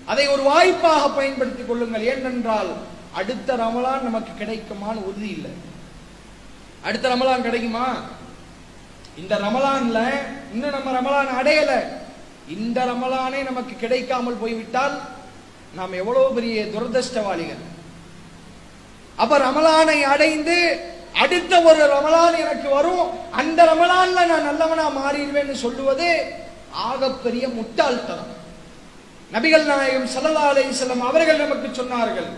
அதை 0.06 0.28
ஒரு 0.28 0.42
வாய்ப்பாக 0.42 1.08
பயன்படுத்திக் 1.08 1.68
கொள்ளுங்கள். 1.68 2.04
ஏனென்றால் 2.04 2.70
அடுத்த 3.12 3.56
ரமலான் 3.56 4.06
நமக்கு 4.08 4.44
கிடைக்குமான்னு 4.44 5.04
உறுதி 5.08 5.28
இல்லை. 5.28 5.50
அடுத்த 6.82 7.08
ரமலான் 7.08 7.42
கிடைக்குமா? 7.42 7.86
இந்த 9.16 9.34
ரமலான்ல 9.38 9.98
இன்னும் 10.52 10.76
நம்ம 10.76 10.90
ரமலான் 11.00 11.34
அடையல. 11.40 11.72
இந்த 12.48 12.84
ரமலானே 12.84 13.42
நமக்கு 13.42 13.76
கிடைக்காமல் 13.76 14.40
போய்விட்டால் 14.42 15.00
நாம் 15.74 15.92
எவ்வளவு 15.92 16.34
பெரிய 16.34 16.64
துரதிருஷ்டவாளிகள். 16.64 17.62
அப்ப 19.16 19.38
ரமலானை 19.38 20.00
அடைந்து 20.00 20.56
அடுத்த 21.14 21.60
ஒரு 21.60 21.82
ரமலான் 21.96 22.38
எனக்கு 22.38 22.68
வரும். 22.68 23.30
அந்த 23.30 23.64
ரமலான்ல 23.64 24.26
நான் 24.26 24.48
நல்லவனா 24.48 24.86
மாறிடுவேன்னு 24.90 25.52
சொல்லுவது 25.52 26.40
ஆகப்பெரிய 26.72 27.48
முட்டாள்தனம். 27.48 28.32
நபிகள் 29.32 29.64
நாயகம் 29.64 30.08
சல்லா 30.14 30.42
அலிசல்லம் 30.52 31.00
அவர்கள் 31.00 31.38
நமக்கு 31.38 31.82
சொன்னார்கள் 31.82 32.30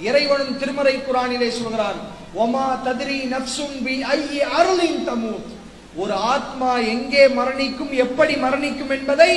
இறைவனும் 0.00 0.58
திருமறை 0.58 0.94
குரானிலே 0.98 1.48
சொல்கிறான் 1.48 1.98
ஒமா 2.34 2.66
ததிரி 2.84 3.18
நப்சும் 3.34 3.76
பி 3.84 4.02
ஐயி 4.02 4.38
அருளின் 4.38 5.08
தமூத். 5.08 5.50
ஒரு 5.96 6.12
ஆத்மா 6.12 6.78
எங்கே 6.78 7.28
மரணிக்கும் 7.28 7.90
எப்படி 7.90 8.34
மரணிக்கும் 8.34 8.90
என்பதை 8.90 9.32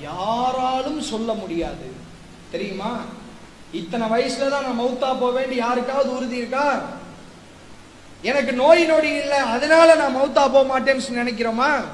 யாராலும் 0.00 1.00
சொல்ல 1.00 1.32
முடியாது. 1.32 1.86
தெரியுமா? 2.50 2.92
இத்தனை 3.72 4.06
வயசுல 4.08 4.48
தான் 4.48 4.62
நான் 4.62 4.80
மௌத்தா 4.80 5.20
போவேன் 5.20 5.56
யாருக்காவது 5.56 6.16
உறுதி 6.16 6.36
இருக்கா? 6.36 6.82
எனக்கு 8.22 8.52
நோய் 8.52 8.84
நொடி 8.84 9.08
இல்லை 9.08 9.38
அதனால 9.38 9.94
நான் 9.94 10.16
மௌத்தா 10.16 10.48
போக 10.48 10.64
மாட்டேன்னு 10.72 10.96
சொல்லி 10.96 11.22
நினைக்கிறோமா? 11.22 11.84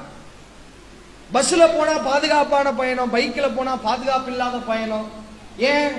பஸ்ல 1.33 1.77
போனா 1.77 1.97
பாதுகாப்பான 1.97 2.73
பயணம் 2.73 3.13
பைக்ல 3.13 3.55
போனா 3.55 3.75
பாதுகாப்பு 3.75 4.31
இல்லாத 4.31 4.57
பயணம். 4.57 5.09
ஏன்? 5.57 5.93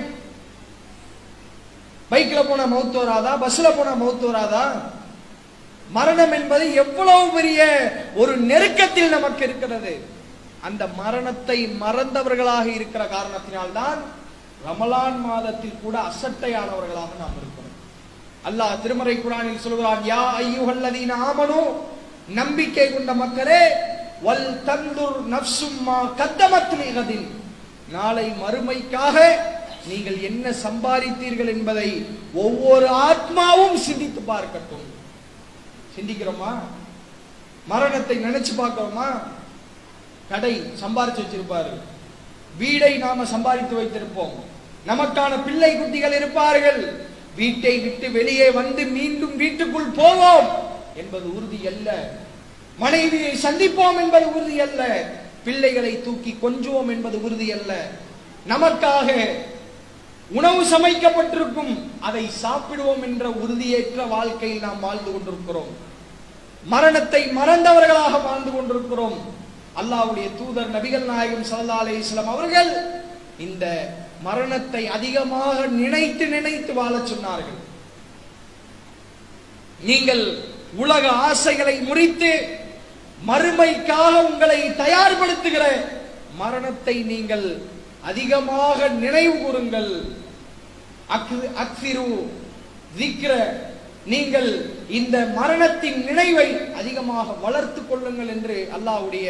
பைக்ல 2.11 2.47
போன 2.47 2.65
மௌத்து 2.65 2.97
வராதா? 2.97 3.37
பஸ்ல 3.37 3.77
போனா 3.77 3.93
மௌத்து 3.93 4.25
வராதா? 4.31 4.71
மரணம் 5.91 6.31
என்பது 6.31 6.73
எவ்வளவு 6.73 7.29
பெரிய 7.29 7.61
ஒரு 8.15 8.37
நெருக்கத்தில் 8.37 9.09
நமக்கு 9.09 9.43
இருக்கிறது. 9.43 10.05
அந்த 10.61 10.87
மரணத்தை 10.87 11.67
மறந்தவர்களாக 11.67 12.65
இருக்கிற 12.65 13.05
காரணத்தினால்தான் 13.05 13.99
ரமலான் 14.67 15.19
மாதத்தில் 15.21 15.81
கூட 15.83 15.99
அசட்டையானவர்களாக 15.99 17.13
நாம் 17.21 17.37
இருக்கிறோம். 17.39 17.73
அல்லாஹ் 18.47 18.81
திருமறை 18.81 19.15
குரானில் 19.17 19.59
சொல்கிறான் 19.59 20.03
யா 20.03 20.21
ஐயுகல்லதீன 20.41 21.15
ஆமனு. 21.29 21.61
நம்பிக்கை 22.27 22.93
கொண்ட 22.93 23.13
மக்களே 23.13 23.61
வல் 24.23 24.61
தந்துர் 24.65 25.19
நப்சும்மா 25.31 25.97
கத்தமத் 26.17 27.27
நாளை 27.91 28.29
மறுமைக்காக 28.29 29.35
நீங்கள் 29.87 30.21
என்ன 30.21 30.49
சம்பாதித்தீர்கள் 30.49 31.47
என்பதை 31.47 32.05
ஒவ்வொரு 32.33 32.87
ஆத்மாவும் 32.87 33.75
சிந்தித்து 33.75 34.33
பார்க்கட்டும். 34.33 34.85
சிந்திக்கிறோமா? 35.95 36.59
மரணத்தை 37.67 38.17
நினைச்சு 38.17 38.53
பார்க்கிறோமா 38.57 39.23
கடை 40.29 40.61
சம்பாரிச்சு 40.61 41.23
வச்சிருப்பாரு. 41.23 41.79
வீடை 42.59 42.97
நாம 42.97 43.25
சம்பாதித்து 43.25 43.81
வைத்திருப்போம். 43.81 44.33
நமக்கான 44.87 45.43
பிள்ளை 45.43 45.75
குட்டிகள் 45.75 46.15
இருப்பார்கள். 46.15 47.05
வீட்டை 47.35 47.79
விட்டு 47.79 48.11
வெளியே 48.11 48.51
வந்து 48.51 48.85
மீண்டும் 48.85 49.35
வீட்டுக்குள் 49.35 49.93
போவோம் 49.95 50.47
என்பது 50.95 51.35
உறுதி 51.35 51.67
அல்ல. 51.67 52.21
மனைவியை 52.77 53.33
சந்திப்போம் 53.35 53.97
என்பது 53.97 54.33
உறுதி 54.33 54.59
அல்ல. 54.59 55.11
பிள்ளைகளை 55.43 56.03
தூக்கி 56.03 56.37
கொஞ்சுவோம் 56.41 56.87
என்பது 56.87 57.23
உறுதி 57.23 57.51
அல்ல. 57.51 57.89
நமக்காக 58.47 59.09
உணவு 60.29 60.63
சமைக்கப்பட்டிருக்கும் 60.63 61.73
அதை 61.99 62.29
சாப்பிடுவோம் 62.43 63.03
என்ற 63.03 63.29
உறுதியேற்ற 63.29 64.07
வாழ்க்கையில் 64.07 64.59
நாம் 64.59 64.79
வாழ்ந்து 64.79 65.11
கொண்டிருக்கிறோம். 65.11 65.71
மரணத்தை 66.63 67.21
மறந்தவர்களாக 67.25 68.23
வாழ்ந்து 68.23 68.51
கொண்டிருக்கிறோம். 68.51 69.17
அல்லாவுடைய 69.81 70.27
தூதர் 70.37 70.73
நபிகள் 70.75 71.05
நாயகம் 71.05 71.45
சல்லா 71.51 71.77
அலைஹி 71.83 71.97
இஸ்லாம் 71.97 72.27
அவர்கள் 72.27 72.71
இந்த 73.37 73.65
மரணத்தை 74.23 74.87
அதிகமாக 74.87 75.65
நினைத்து 75.67 76.25
நினைத்து 76.27 76.73
வாழச் 76.73 77.09
சொன்னார்கள். 77.11 77.59
நீங்கள் 79.85 80.37
உலக 80.75 81.09
ஆசைகளை 81.09 81.79
முறித்து 81.79 82.57
மறுமைக்காக 83.29 84.13
உங்களை 84.29 84.59
தயார்படுத்துகிற 84.83 85.65
மரணத்தை 86.41 86.95
நீங்கள் 87.11 87.47
அதிகமாக 88.09 88.87
நினைவு 89.03 89.35
கூறுங்கள். 89.43 89.91
அக்சிரு 91.63 92.07
திக்ர 92.97 93.33
நீங்கள் 94.13 94.49
இந்த 94.99 95.17
மரணத்தின் 95.37 95.99
நினைவை 96.07 96.47
அதிகமாக 96.79 97.35
வளர்த்துக் 97.45 97.89
கொள்ளுங்கள் 97.89 98.31
என்று 98.35 98.57
அல்லாஹ்வுடைய 98.75 99.27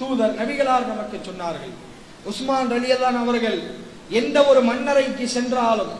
தூதர் 0.00 0.38
நபிகளார் 0.40 0.90
நமக்கு 0.92 1.18
சொன்னார்கள். 1.28 1.74
உஸ்மான் 2.30 2.72
ரலியல்லான் 2.74 3.20
அவர்கள் 3.24 3.58
எந்த 4.20 4.38
ஒரு 4.50 4.60
மன்னரைக்கு 4.70 5.26
சென்றாலும் 5.36 5.92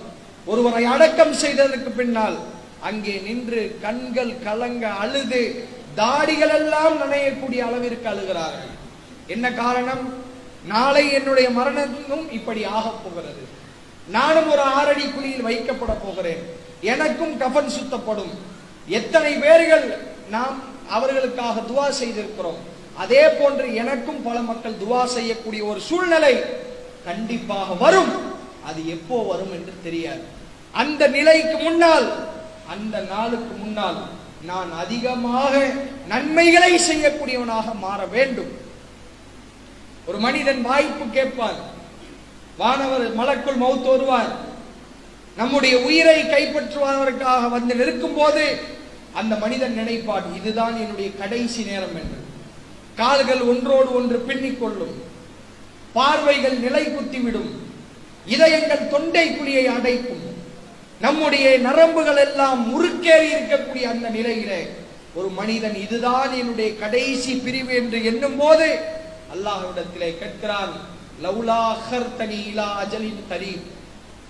ஒருவரை 0.53 0.83
அடக்கம் 0.95 1.35
செய்ததற்கு 1.43 1.91
பின்னால் 2.01 2.37
அங்கே 2.89 3.15
நின்று 3.27 3.63
கண்கள் 3.85 4.33
கலங்க 4.47 4.85
அழுது 5.03 5.43
தாடிகள் 5.97 6.55
எல்லாம் 6.55 6.97
நனையக்கூடிய 7.03 7.59
அளவிற்கு 7.59 8.09
அழுகிறார்கள். 8.09 8.73
என்ன 9.27 9.53
காரணம்? 9.53 10.05
நாளை 10.67 11.13
என்னுடைய 11.13 11.51
மரணமும் 11.51 12.33
இப்படி 12.33 12.65
ஆக 12.65 12.91
போகிறது. 12.91 13.43
நானும் 14.09 14.51
ஒரு 14.51 14.61
ஆறடி 14.61 15.07
குழியில் 15.07 15.47
வைக்கப்பட 15.47 15.93
போகிறேன். 16.05 16.43
எனக்கும் 16.81 17.35
கஃன் 17.39 17.69
சுத்தப்படும். 17.69 18.33
எத்தனை 18.87 19.35
பேர்கள் 19.35 19.87
நாம் 20.31 20.63
அவர்களுக்காக 20.89 21.61
துவா 21.61 21.87
செய்திருக்கிறோம். 22.01 22.61
அதே 22.97 23.29
போன்று 23.29 23.75
எனக்கும் 23.75 24.23
பல 24.23 24.41
மக்கள் 24.41 24.81
துவா 24.83 25.05
செய்யக்கூடிய 25.05 25.65
ஒரு 25.65 25.81
சூழ்நிலை 25.81 26.35
கண்டிப்பாக 27.05 27.73
வரும். 27.75 28.13
அது 28.67 28.89
எப்போ 28.89 29.23
வரும் 29.23 29.53
என்று 29.53 29.73
தெரியாது. 29.83 30.25
அந்த 30.73 31.09
நிலைக்கு 31.09 31.57
முன்னால் 31.59 32.07
அந்த 32.69 32.99
நாளுக்கு 32.99 33.55
முன்னால் 33.55 33.99
நான் 34.45 34.73
அதிகமாக 34.73 35.71
நன்மைகளை 36.09 36.73
செய்யக்கூடியவனாக 36.79 37.75
மாற 37.75 38.07
வேண்டும். 38.07 38.51
ஒரு 40.07 40.19
மனிதன் 40.19 40.63
வாய்ப்பு 40.63 41.05
கேட்பார். 41.13 41.61
வானவர் 42.59 43.15
மலக்குள் 43.15 43.61
மௌத்து 43.63 43.89
வருவார். 43.89 44.33
நம்முடைய 45.37 45.79
உயிரை 45.79 46.19
கைப்பற்றுவதற்காக 46.23 47.49
வந்து 47.49 47.75
நிற்கும் 47.75 48.15
போது 48.15 48.59
அந்த 49.15 49.37
மனிதன் 49.37 49.75
நினைப்பான் 49.75 50.37
இதுதான் 50.37 50.77
என்னுடைய 50.77 51.11
கடைசி 51.15 51.63
நேரம் 51.63 51.97
என்று. 51.97 52.19
கால்கள் 52.97 53.41
ஒன்றோடு 53.41 53.95
ஒன்று 53.95 54.25
பின்னிக்கொள்ளும். 54.29 54.95
பார்வைகள் 55.93 56.59
நிலை 56.59 56.85
குத்திவிடும் 56.87 57.51
இதயங்கள் 58.27 58.89
தொண்டை 58.89 59.27
குழியை 59.31 59.65
அடைக்கும். 59.65 60.23
நம்முடைய 61.05 61.47
நரம்புகள் 61.59 62.21
எல்லாம் 62.25 62.61
முறுக்கேறி 62.73 63.29
இருக்கக்கூடிய 63.35 63.85
அந்த 63.85 64.09
நிலையிலே 64.09 64.61
ஒரு 65.15 65.29
மனிதன் 65.31 65.77
இதுதான் 65.77 66.33
என்னுடைய 66.41 66.71
கடைசி 66.77 67.33
பிரிவு 67.45 67.73
என்று 67.75 67.99
எண்ணும் 68.05 68.39
போது 68.39 68.69
அல்லாஹ்விடத்திலே 69.35 70.11
கேட்கிறான் 70.23 70.75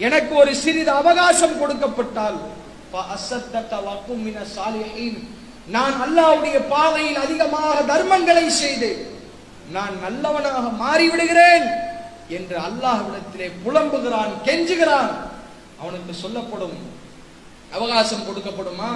எனக்கு 0.01 0.33
ஒரு 0.35 0.53
சிறிது 0.55 0.91
அவகாசம் 0.91 1.59
கொடுக்கப்பட்டால் 1.59 2.39
நான் 5.75 5.97
அல்லாவுடைய 6.05 6.57
பாதையில் 6.69 7.21
அதிகமாக 7.23 7.75
தர்மங்களை 7.93 8.47
செய்து 8.63 8.91
நான் 9.71 9.95
நல்லவனாக 10.03 10.65
மாறிவிடுகிறேன் 10.83 11.67
என்று 12.29 12.57
அல்லாஹ்விடத்திலே 12.69 13.49
புலம்புகிறான் 13.65 14.33
கெஞ்சுகிறான். 14.45 15.13
அவனுக்கு 15.81 16.15
சொல்லப்படும் 16.15 16.77
அவகாசம் 17.73 18.21
கொடுக்கப்படுமா? 18.21 18.91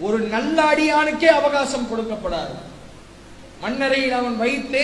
ஒரு 0.00 0.18
நல்ல 0.18 0.62
அடியானுக்கே 0.62 1.24
அவகாசம் 1.24 1.88
கொடுக்கப்படாது. 1.92 2.54
மன்னரையில் 3.60 4.12
அவன் 4.12 4.36
வைத்து 4.36 4.82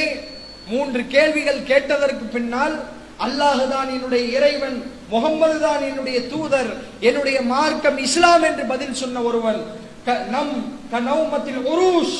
மூன்று 0.66 1.06
கேள்விகள் 1.06 1.62
கேட்டதற்கு 1.62 2.24
பின்னால் 2.24 2.74
அல்லாஹ் 3.20 3.68
தான் 3.68 3.88
என்னுடைய 3.88 4.38
இறைவன் 4.38 4.76
முகம்மது 5.08 5.60
தான் 5.60 5.82
என்னுடைய 5.82 6.28
தூதர் 6.28 6.70
என்னுடைய 7.00 7.42
மார்க்கம் 7.42 7.98
இஸ்லாம் 7.98 8.42
என்று 8.42 8.64
பதில் 8.64 8.94
சொன்ன 8.94 9.20
ஒருவன் 9.20 9.60
க- 10.04 10.26
நம் 10.30 10.54
கனௌமத்தில் 10.92 11.62
உருஷ் 11.64 12.18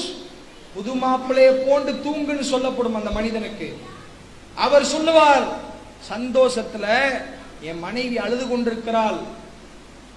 புது 0.75 0.95
மாப்பிளைய 0.95 1.51
போன்று 1.67 1.93
தூங்குன்னு 2.05 2.41
சொல்லப்படும் 2.41 2.95
அந்த 2.95 3.11
மனிதனுக்கு. 3.11 3.79
அவர் 4.55 4.85
சொல்லுவார் 4.85 5.45
சந்தோஷத்துல 6.11 6.87
என் 7.69 7.83
மனைவி 7.87 8.17
அழுது 8.19 8.45
கொண்டிருக்கிறாள். 8.49 9.19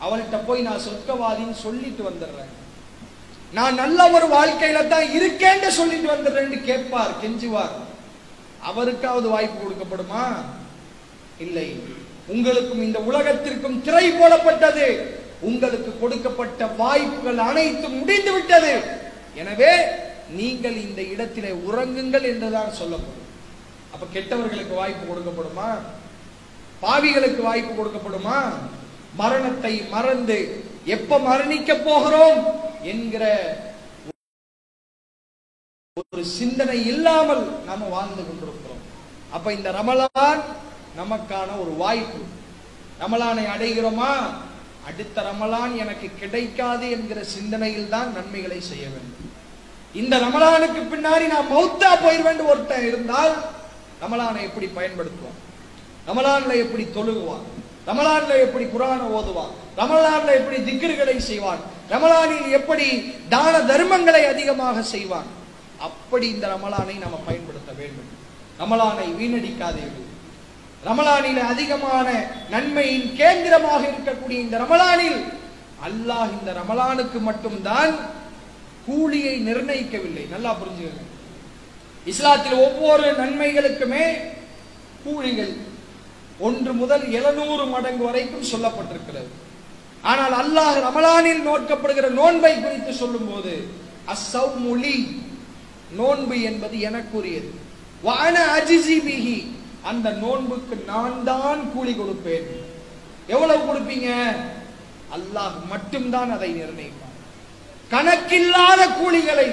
அவள்கிட்ட 0.06 0.38
போய் 0.48 0.62
நான் 0.62 0.86
சொர்க்கவாதின்னு 0.88 1.58
சொல்லிட்டு 1.66 2.04
வந்துடுறேன். 2.10 2.54
நான் 3.58 3.76
நல்ல 3.76 4.00
ஒரு 4.12 4.26
வாழ்க்கையில 4.26 4.80
தான் 4.88 5.08
இருக்கேன்னு 5.18 5.68
சொல்லிட்டு 5.68 6.10
வந்துடுறேன்னு 6.14 6.58
கேட்பார் 6.64 7.20
கெஞ்சுவார். 7.24 7.76
அவருக்காவது 8.70 9.28
வாய்ப்பு 9.36 9.60
கொடுக்கப்படுமா? 9.62 10.24
இல்லை. 11.40 11.68
உங்களுக்கும் 12.28 12.84
இந்த 12.84 13.00
உலகத்திற்கும் 13.00 13.82
திரை 13.82 14.12
போடப்பட்டது. 14.12 14.88
உங்களுக்கு 15.40 16.00
கொடுக்கப்பட்ட 16.00 16.66
வாய்ப்புகள் 16.66 17.38
அனைத்தும் 17.38 17.98
முடிந்து 17.98 18.32
விட்டது. 18.34 18.74
எனவே 19.36 19.72
நீங்கள் 20.30 20.78
இந்த 20.86 21.02
இடத்திலே 21.02 21.52
உறங்குங்கள் 21.70 22.26
என்றுதான் 22.32 22.74
சொல்லப்படும். 22.74 23.26
அப்ப 23.94 24.06
கெட்டவர்களுக்கு 24.14 24.74
வாய்ப்பு 24.74 25.04
கொடுக்கப்படுமா? 25.06 25.70
பாவிகளுக்கு 26.82 27.42
வாய்ப்பு 27.50 27.74
கொடுக்கப்படுமா? 27.74 28.40
மரணத்தை 29.22 29.74
மறந்து 29.94 30.38
எப்ப 30.96 31.20
மரணிக்க 31.20 31.72
போகிறோம் 31.88 32.42
என்கிற 32.92 33.24
ஒரு 36.12 36.24
சிந்தனை 36.40 36.80
இல்லாமல் 36.86 37.44
நாம 37.68 37.88
வாழ்ந்து 37.96 38.24
கொண்டிருக்கிறோம். 38.26 38.84
அப்ப 39.36 39.54
இந்த 39.54 39.70
ரமலான் 39.80 40.42
நமக்கான 41.00 41.50
ஒரு 41.64 41.72
வாய்ப்பு. 41.84 42.22
ரமலானை 43.02 43.46
அடைகிறோமா? 43.54 44.12
அடுத்த 44.90 45.24
ரமலான் 45.30 45.74
எனக்கு 45.84 46.08
கிடைக்காது 46.20 46.86
என்கிற 46.98 47.20
சிந்தனையில் 47.24 47.90
தான் 47.96 48.14
நன்மைகளை 48.18 48.60
செய்ய 48.62 48.86
வேண்டும். 48.90 49.34
இந்த 50.02 50.16
ரமலானுக்கு 50.26 50.82
பின்னாடி 50.94 51.26
நான் 51.34 51.52
மௌத்தா 51.56 51.90
போயிருவேன் 52.04 52.48
ஒருத்தன் 52.52 52.88
இருந்தால் 52.90 53.36
ரமலானை 54.04 54.42
எப்படி 54.48 54.68
பயன்படுத்துவோம் 54.78 55.38
ரமலான்ல 56.08 56.52
எப்படி 56.64 56.84
தொழுகுவான்? 56.96 57.46
ரமலான்ல 57.88 58.34
எப்படி 58.46 58.66
குரானை 58.66 59.08
ஓதுவான்? 59.18 59.54
ரமலான்ல 59.78 60.30
எப்படி 60.40 60.58
திக்ருகளை 60.68 61.18
செய்வான்? 61.18 61.62
ரமலானில் 61.90 62.50
எப்படி 62.50 62.88
தான 63.30 63.54
தர்மங்களை 63.72 64.22
அதிகமாக 64.34 64.82
செய்வான்? 64.82 65.28
அப்படி 65.80 66.30
இந்த 66.30 66.46
ரமலானை 66.48 66.96
நம்ம 67.00 67.18
பயன்படுத்த 67.26 67.72
வேண்டும். 67.72 68.10
ரமலானை 68.60 69.08
வீணடிக்காதீர்கள் 69.20 70.06
ரமலானில் 70.86 71.40
அதிகமான 71.52 72.08
நன்மையின் 72.50 73.08
கேந்திரமாக 73.16 73.82
இருக்கக்கூடிய 73.92 74.38
இந்த 74.46 74.58
ரமலானில் 74.58 75.20
அல்லாஹ் 75.88 76.32
இந்த 76.40 76.50
ரமலானுக்கு 76.60 77.20
மட்டும்தான் 77.20 77.94
கூலியை 78.86 79.34
நிர்ணயிக்கவில்லை. 79.48 80.24
நல்லா 80.30 80.52
புரிஞ்சுக்கங்க. 80.60 81.04
இஸ்லாத்தில் 82.12 82.58
ஒவ்வொரு 82.66 83.08
நன்மைகளுக்குமே 83.12 84.06
கூலிகள் 85.04 85.54
ஒன்று 86.40 86.74
முதல் 86.74 87.12
எழுநூறு 87.12 87.66
மடங்கு 87.66 88.04
வரைக்கும் 88.04 88.50
சொல்லப்பட்டிருக்கிறது. 88.52 89.30
ஆனால் 90.02 90.36
அல்லாஹ் 90.42 90.78
ரமலானில் 90.88 91.42
நோக்கப்படுகிற 91.48 92.10
நோன்பை 92.10 92.62
குறித்து 92.62 92.94
சொல்லும்போது 92.94 93.68
அசௌமொழி 94.14 95.22
நோன்பு 95.96 96.42
என்பது 96.42 96.78
எனக்குரியது. 96.78 97.50
வான 98.02 98.46
அஜிசி 98.58 98.98
பிஹி. 99.08 99.48
அந்த 99.84 100.10
நோன்புக்கு 100.10 100.76
நான் 100.86 101.24
தான் 101.24 101.72
கூலி 101.74 101.94
கொடுப்பேன். 101.94 102.48
எவ்வளவு 103.28 103.74
கொடுப்பீங்க? 103.74 104.10
அல்லாஹ் 105.16 105.56
மட்டும்தான் 105.70 106.32
அதை 106.32 106.50
நிர்ணயிப்பான். 106.62 107.16
கணக்கில்லாத 107.90 108.88
கூலிகளை. 108.88 109.50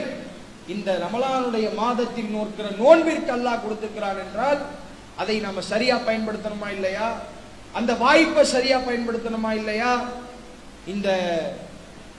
இந்த 0.69 0.99
ரமலானுடைய 1.05 1.75
மாதத்தில் 1.75 2.31
நோக்கிற 2.37 2.69
நோன்பிற்கு 2.69 3.33
அல்லாஹ் 3.33 3.63
கொடுத்திருக்கிறான் 3.65 4.21
என்றால் 4.25 4.61
அதை 5.17 5.39
நாம 5.39 5.61
சரியா 5.61 5.97
பயன்படுத்தணுமா 5.97 6.73
இல்லையா? 6.73 7.21
அந்த 7.73 7.95
வாய்ப்பை 7.95 8.45
சரியா 8.45 8.79
பயன்படுத்தணுமா 8.79 9.53
இல்லையா? 9.53 10.09
இந்த 10.87 11.09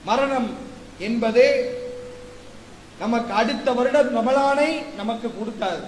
மரணம் 0.04 0.56
என்பது 0.98 1.44
நமக்கு 2.98 3.34
அடுத்த 3.34 3.72
வருடம் 3.72 4.14
ரமலானை 4.16 4.94
நமக்கு 4.94 5.28
கொடுக்காது. 5.28 5.84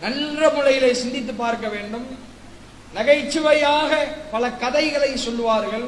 நல்ல 0.00 0.50
முறையில 0.50 0.94
சிந்தித்து 0.94 1.34
பார்க்க 1.34 1.68
வேண்டும். 1.68 2.18
நகைச்சுவையாக 2.94 4.08
பல 4.30 4.50
கதைகளை 4.50 5.16
சொல்லுவார்கள். 5.16 5.84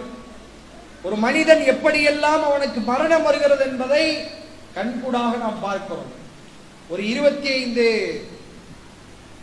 ஒரு 1.02 1.16
மனிதன் 1.16 1.62
எப்படியெல்லாம் 1.62 2.42
அவனுக்கு 2.42 2.80
மரணம் 2.80 3.22
வருகிறது 3.22 3.64
என்பதை 3.66 4.24
கண்கூடாக 4.74 5.36
நாம் 5.36 5.60
பார்க்கிறோம். 5.60 6.12
ஒரு 6.88 7.08
இருபத்தி 7.08 7.48
ஐந்து 7.48 7.86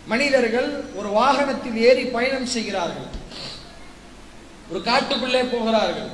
மனிதர்கள் 0.08 0.70
ஒரு 0.96 1.10
வாகனத்தில் 1.10 1.78
ஏறி 1.88 2.04
பயணம் 2.06 2.46
செய்கிறார்கள். 2.46 3.10
ஒரு 4.70 4.80
காட்டுக்குள்ளே 4.80 5.44
போகிறார்கள். 5.52 6.10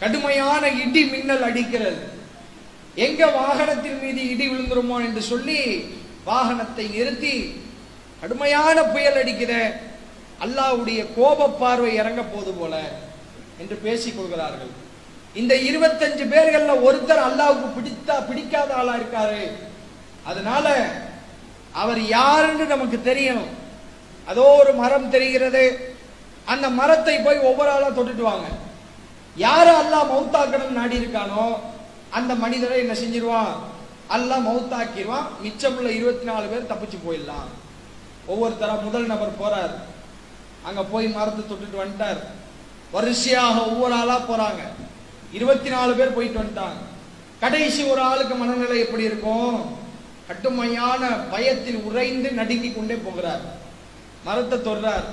கடுமையான 0.00 0.68
இடி 0.68 1.04
மின்னல் 1.04 1.42
அடிக்கிறது. 1.42 2.02
எங்க 2.94 3.26
வாகனத்தின் 3.26 4.00
மீது 4.02 4.22
இடி 4.28 4.46
விழுந்துருமோ 4.48 4.96
என்று 5.06 5.22
சொல்லி 5.22 5.58
வாகனத்தை 6.26 6.84
நிறுத்தி 6.96 7.34
கடுமையான 8.20 8.82
புயல் 8.82 9.18
அடிக்கிற 9.22 9.80
அல்லாஹ்வுடைய 10.44 11.00
கோப 11.16 11.48
பார்வை 11.48 11.94
இறங்க 11.94 12.22
போது 12.22 12.52
போல 12.52 12.74
என்று 13.58 13.76
பேசிக் 13.76 14.16
கொள்கிறார்கள். 14.16 14.72
இந்த 15.34 15.54
இருபத்தஞ்சு 15.54 16.24
பேர்கள்ல 16.32 16.74
ஒருத்தர் 16.86 17.26
அல்லாவுக்கு 17.28 17.68
பிடித்தா 17.76 18.16
பிடிக்காத 18.28 18.74
ஆளா 18.74 18.94
இருக்காரு. 18.96 19.42
அதனால 20.24 20.66
அவர் 21.80 22.00
யாருன்னு 22.16 22.66
நமக்கு 22.66 22.98
தெரியணும். 23.10 23.52
அதோ 24.30 24.44
ஒரு 24.60 24.72
மரம் 24.72 25.10
தெரிகிறது. 25.10 25.64
அந்த 26.52 26.66
மரத்தை 26.80 27.18
போய் 27.18 27.46
ஒவ்வொரு 27.48 27.70
ஆளா 27.70 27.88
தொட்டுட்டு 27.88 28.24
வாங்க. 28.30 28.48
யாரு 29.36 29.70
அல்லாஹ் 29.82 30.10
மௌத்தாக்கணும் 30.12 30.78
நாடி 30.78 30.96
இருக்கானோ 30.96 31.44
அந்த 32.10 32.34
மனிதரை 32.34 32.78
என்ன 32.78 32.94
செஞ்சிருவான்? 33.02 33.54
அல்லாஹ் 34.16 34.46
மௌத்தாக்கிடுவான். 34.48 35.28
மிச்சமுள்ள 35.44 35.88
இருபத்தி 35.98 36.24
நாலு 36.24 36.46
பேர் 36.46 36.70
தப்பிச்சு 36.72 36.98
போயிடலாம். 37.06 37.48
ஒவ்வொருத்தரா 38.32 38.74
முதல் 38.82 39.10
நபர் 39.12 39.40
போறார். 39.40 39.74
அங்க 40.68 40.82
போய் 40.92 41.06
மரத்தை 41.06 41.42
தொட்டுட்டு 41.44 41.82
வந்துட்டார். 41.82 42.20
வரிசையாக 42.92 43.56
ஒவ்வொரு 43.70 43.94
ஆளா 43.94 44.16
போறாங்க. 44.30 44.62
இருபத்தி 45.32 45.68
நாலு 45.68 45.94
பேர் 45.94 46.16
போயிட்டு 46.16 46.40
வந்துட்டாங்க. 46.40 46.80
கடைசி 47.40 47.82
ஒரு 47.92 48.00
ஆளுக்கு 48.00 48.34
மனநிலை 48.34 48.78
எப்படி 48.78 49.04
இருக்கும்? 49.10 49.56
கட்டுமையான 50.28 51.10
பயத்தில் 51.32 51.80
உறைந்து 51.88 52.28
நடுங்கி 52.40 52.70
கொண்டே 52.72 52.96
போகிறார். 53.06 53.44
மரத்தை 54.26 54.58
தொடுறார். 54.58 55.06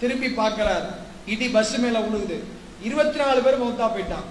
திரும்பி 0.00 0.28
பார்க்கிறார். 0.40 0.86
இடி 1.32 1.48
பஸ் 1.48 1.76
மேல 1.82 1.98
விழுகுது 2.06 2.38
இருபத்தி 2.86 3.18
நாலு 3.22 3.40
பேர் 3.44 3.62
மௌத்தா 3.62 3.86
போயிட்டான். 3.94 4.26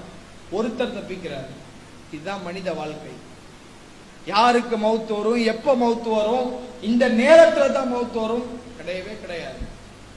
ஒருத்தர் 0.57 0.97
தப்பிக்கிறார். 0.97 1.47
இதுதான் 2.11 2.43
மனித 2.43 2.73
வாழ்க்கை. 2.73 3.13
யாருக்கு 4.34 4.75
மவுத்து 4.78 5.13
வரும் 5.17 5.43
எப்ப 5.53 5.75
மவுத்து 5.84 6.09
வரும் 6.15 6.47
இந்த 6.89 7.03
நேரத்துல 7.21 7.71
தான் 7.71 7.91
மவுத்து 7.93 8.19
வரும் 8.25 8.47
கிடையவே 8.80 9.13
கிடையாது. 9.23 9.59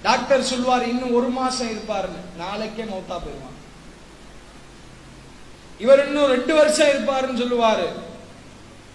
டாக்டர் 0.03 0.49
சொல்வார் 0.51 0.89
இன்னும் 0.89 1.15
ஒரு 1.15 1.29
மாசம் 1.29 1.71
இருப்பாருன்னு. 1.73 2.21
நாளைக்கே 2.43 2.85
மௌத்தா 2.93 3.17
போயிருவான் 3.25 3.59
இவர் 5.85 6.07
இன்னும் 6.07 6.33
ரெண்டு 6.35 6.55
வருஷம் 6.55 6.91
இருப்பாருன்னு 6.93 7.43
சொல்லுவாரு. 7.43 7.89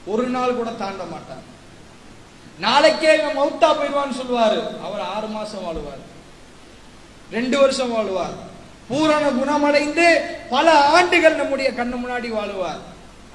ஒரு 0.06 0.26
நாள் 0.28 0.54
கூட 0.54 0.70
தாண்ட 0.70 1.04
மாட்டார் 1.04 1.54
நாளைக்கே 2.60 3.14
இவன் 3.20 3.38
மௌத்தா 3.38 3.68
போயிடுவான்னு 3.68 4.20
சொல்லுவாரு. 4.20 4.60
அவர் 4.88 5.04
ஆறு 5.16 5.28
மாசம் 5.28 5.64
வாழ்வார். 5.64 6.04
ரெண்டு 7.32 7.60
வருஷம் 7.60 7.92
வாழ்வார். 7.92 8.36
பூரண 8.88 9.30
குணமடைந்து 9.30 10.08
பல 10.50 10.68
ஆண்டுகள் 10.86 11.36
நம்முடைய 11.36 11.72
கண்ணு 11.72 11.96
முன்னாடி 12.04 12.30
வாழுவார். 12.30 12.82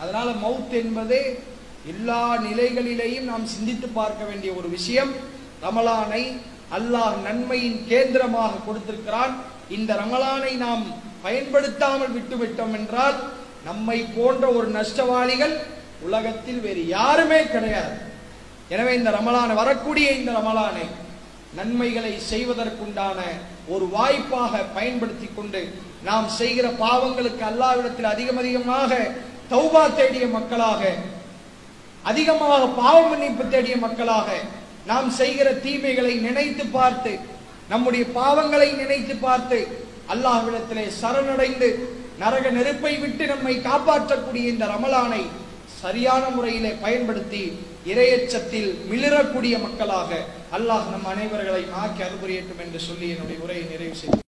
அதனால 0.00 0.30
மவுத் 0.30 0.72
என்பது 0.72 1.42
எல்லா 1.86 2.36
நிலைகளிலேயும் 2.36 3.28
நாம் 3.30 3.46
சிந்தித்து 3.46 3.88
பார்க்க 3.88 4.24
வேண்டிய 4.24 4.52
ஒரு 4.52 4.68
விஷயம். 4.68 5.12
ரமலானை 5.62 6.24
அல்லாஹ் 6.78 7.16
நன்மையின் 7.22 7.86
கேந்திரமாக 7.88 8.62
கொடுத்திருக்கிறான். 8.66 9.34
இந்த 9.70 9.94
ரமலானை 9.94 10.52
நாம் 10.56 10.84
பயன்படுத்தாமல் 11.22 12.14
விட்டுவிட்டோம் 12.16 12.72
என்றால் 12.72 13.18
நம்மை 13.64 14.06
போன்ற 14.16 14.48
ஒரு 14.48 14.68
நஷ்டவாளிகள் 14.70 15.54
உலகத்தில் 16.06 16.60
வேறு 16.60 16.82
யாருமே 16.88 17.40
கிடையாது. 17.44 17.94
எனவே 18.68 18.92
இந்த 18.94 19.10
ரமலான் 19.10 19.52
வரக்கூடிய 19.54 20.08
இந்த 20.10 20.30
ரமலானை 20.32 20.86
நன்மைகளை 21.58 22.12
செய்வதற்குண்டான 22.30 23.20
ஒரு 23.68 23.86
வாய்ப்பாக 23.88 24.62
பயன்படுத்தி 24.74 25.28
கொண்டு 25.30 25.60
நாம் 26.02 26.28
செய்கிற 26.36 26.66
பாவங்களுக்கு 26.82 27.42
அல்லாவிடத்தில் 27.44 28.12
அதிகம் 28.12 28.40
அதிகமாக 28.42 28.90
தௌபா 29.50 29.82
தேடிய 29.98 30.26
மக்களாக 30.28 30.82
அதிகமாக 32.04 32.60
பாவ 32.78 32.96
மன்னிப்பு 33.08 33.44
தேடிய 33.46 33.76
மக்களாக 33.76 34.28
நாம் 34.86 35.08
செய்கிற 35.10 35.48
தீமைகளை 35.64 36.14
நினைத்து 36.20 36.64
பார்த்து 36.68 37.12
நம்முடைய 37.68 38.04
பாவங்களை 38.14 38.68
நினைத்து 38.74 39.14
பார்த்து 39.18 39.58
அல்லாஹ்விடத்திலே 40.14 40.84
சரணடைந்து 41.00 41.68
நரக 42.18 42.46
நெருப்பை 42.50 42.94
விட்டு 42.98 43.24
நம்மை 43.26 43.54
காப்பாற்றக்கூடிய 43.60 44.46
இந்த 44.54 44.64
ரமலானை 44.66 45.22
சரியான 45.82 46.24
முறையிலே 46.28 46.72
பயன்படுத்தி 46.82 47.42
இரையச்சத்தில் 47.86 48.70
மிளிரக்கூடிய 48.90 49.54
மக்களாக 49.58 50.10
அல்லாஹ் 50.52 50.86
நம் 50.90 51.06
அனைவர்களை 51.06 51.62
ஆக்கி 51.82 52.02
அறுபுரியட்டும் 52.02 52.62
என்று 52.64 52.80
சொல்லி 52.80 53.06
என்னுடைய 53.08 53.38
உரையை 53.38 53.64
நிறைவு 53.64 53.96
செய்தேன் 53.96 54.18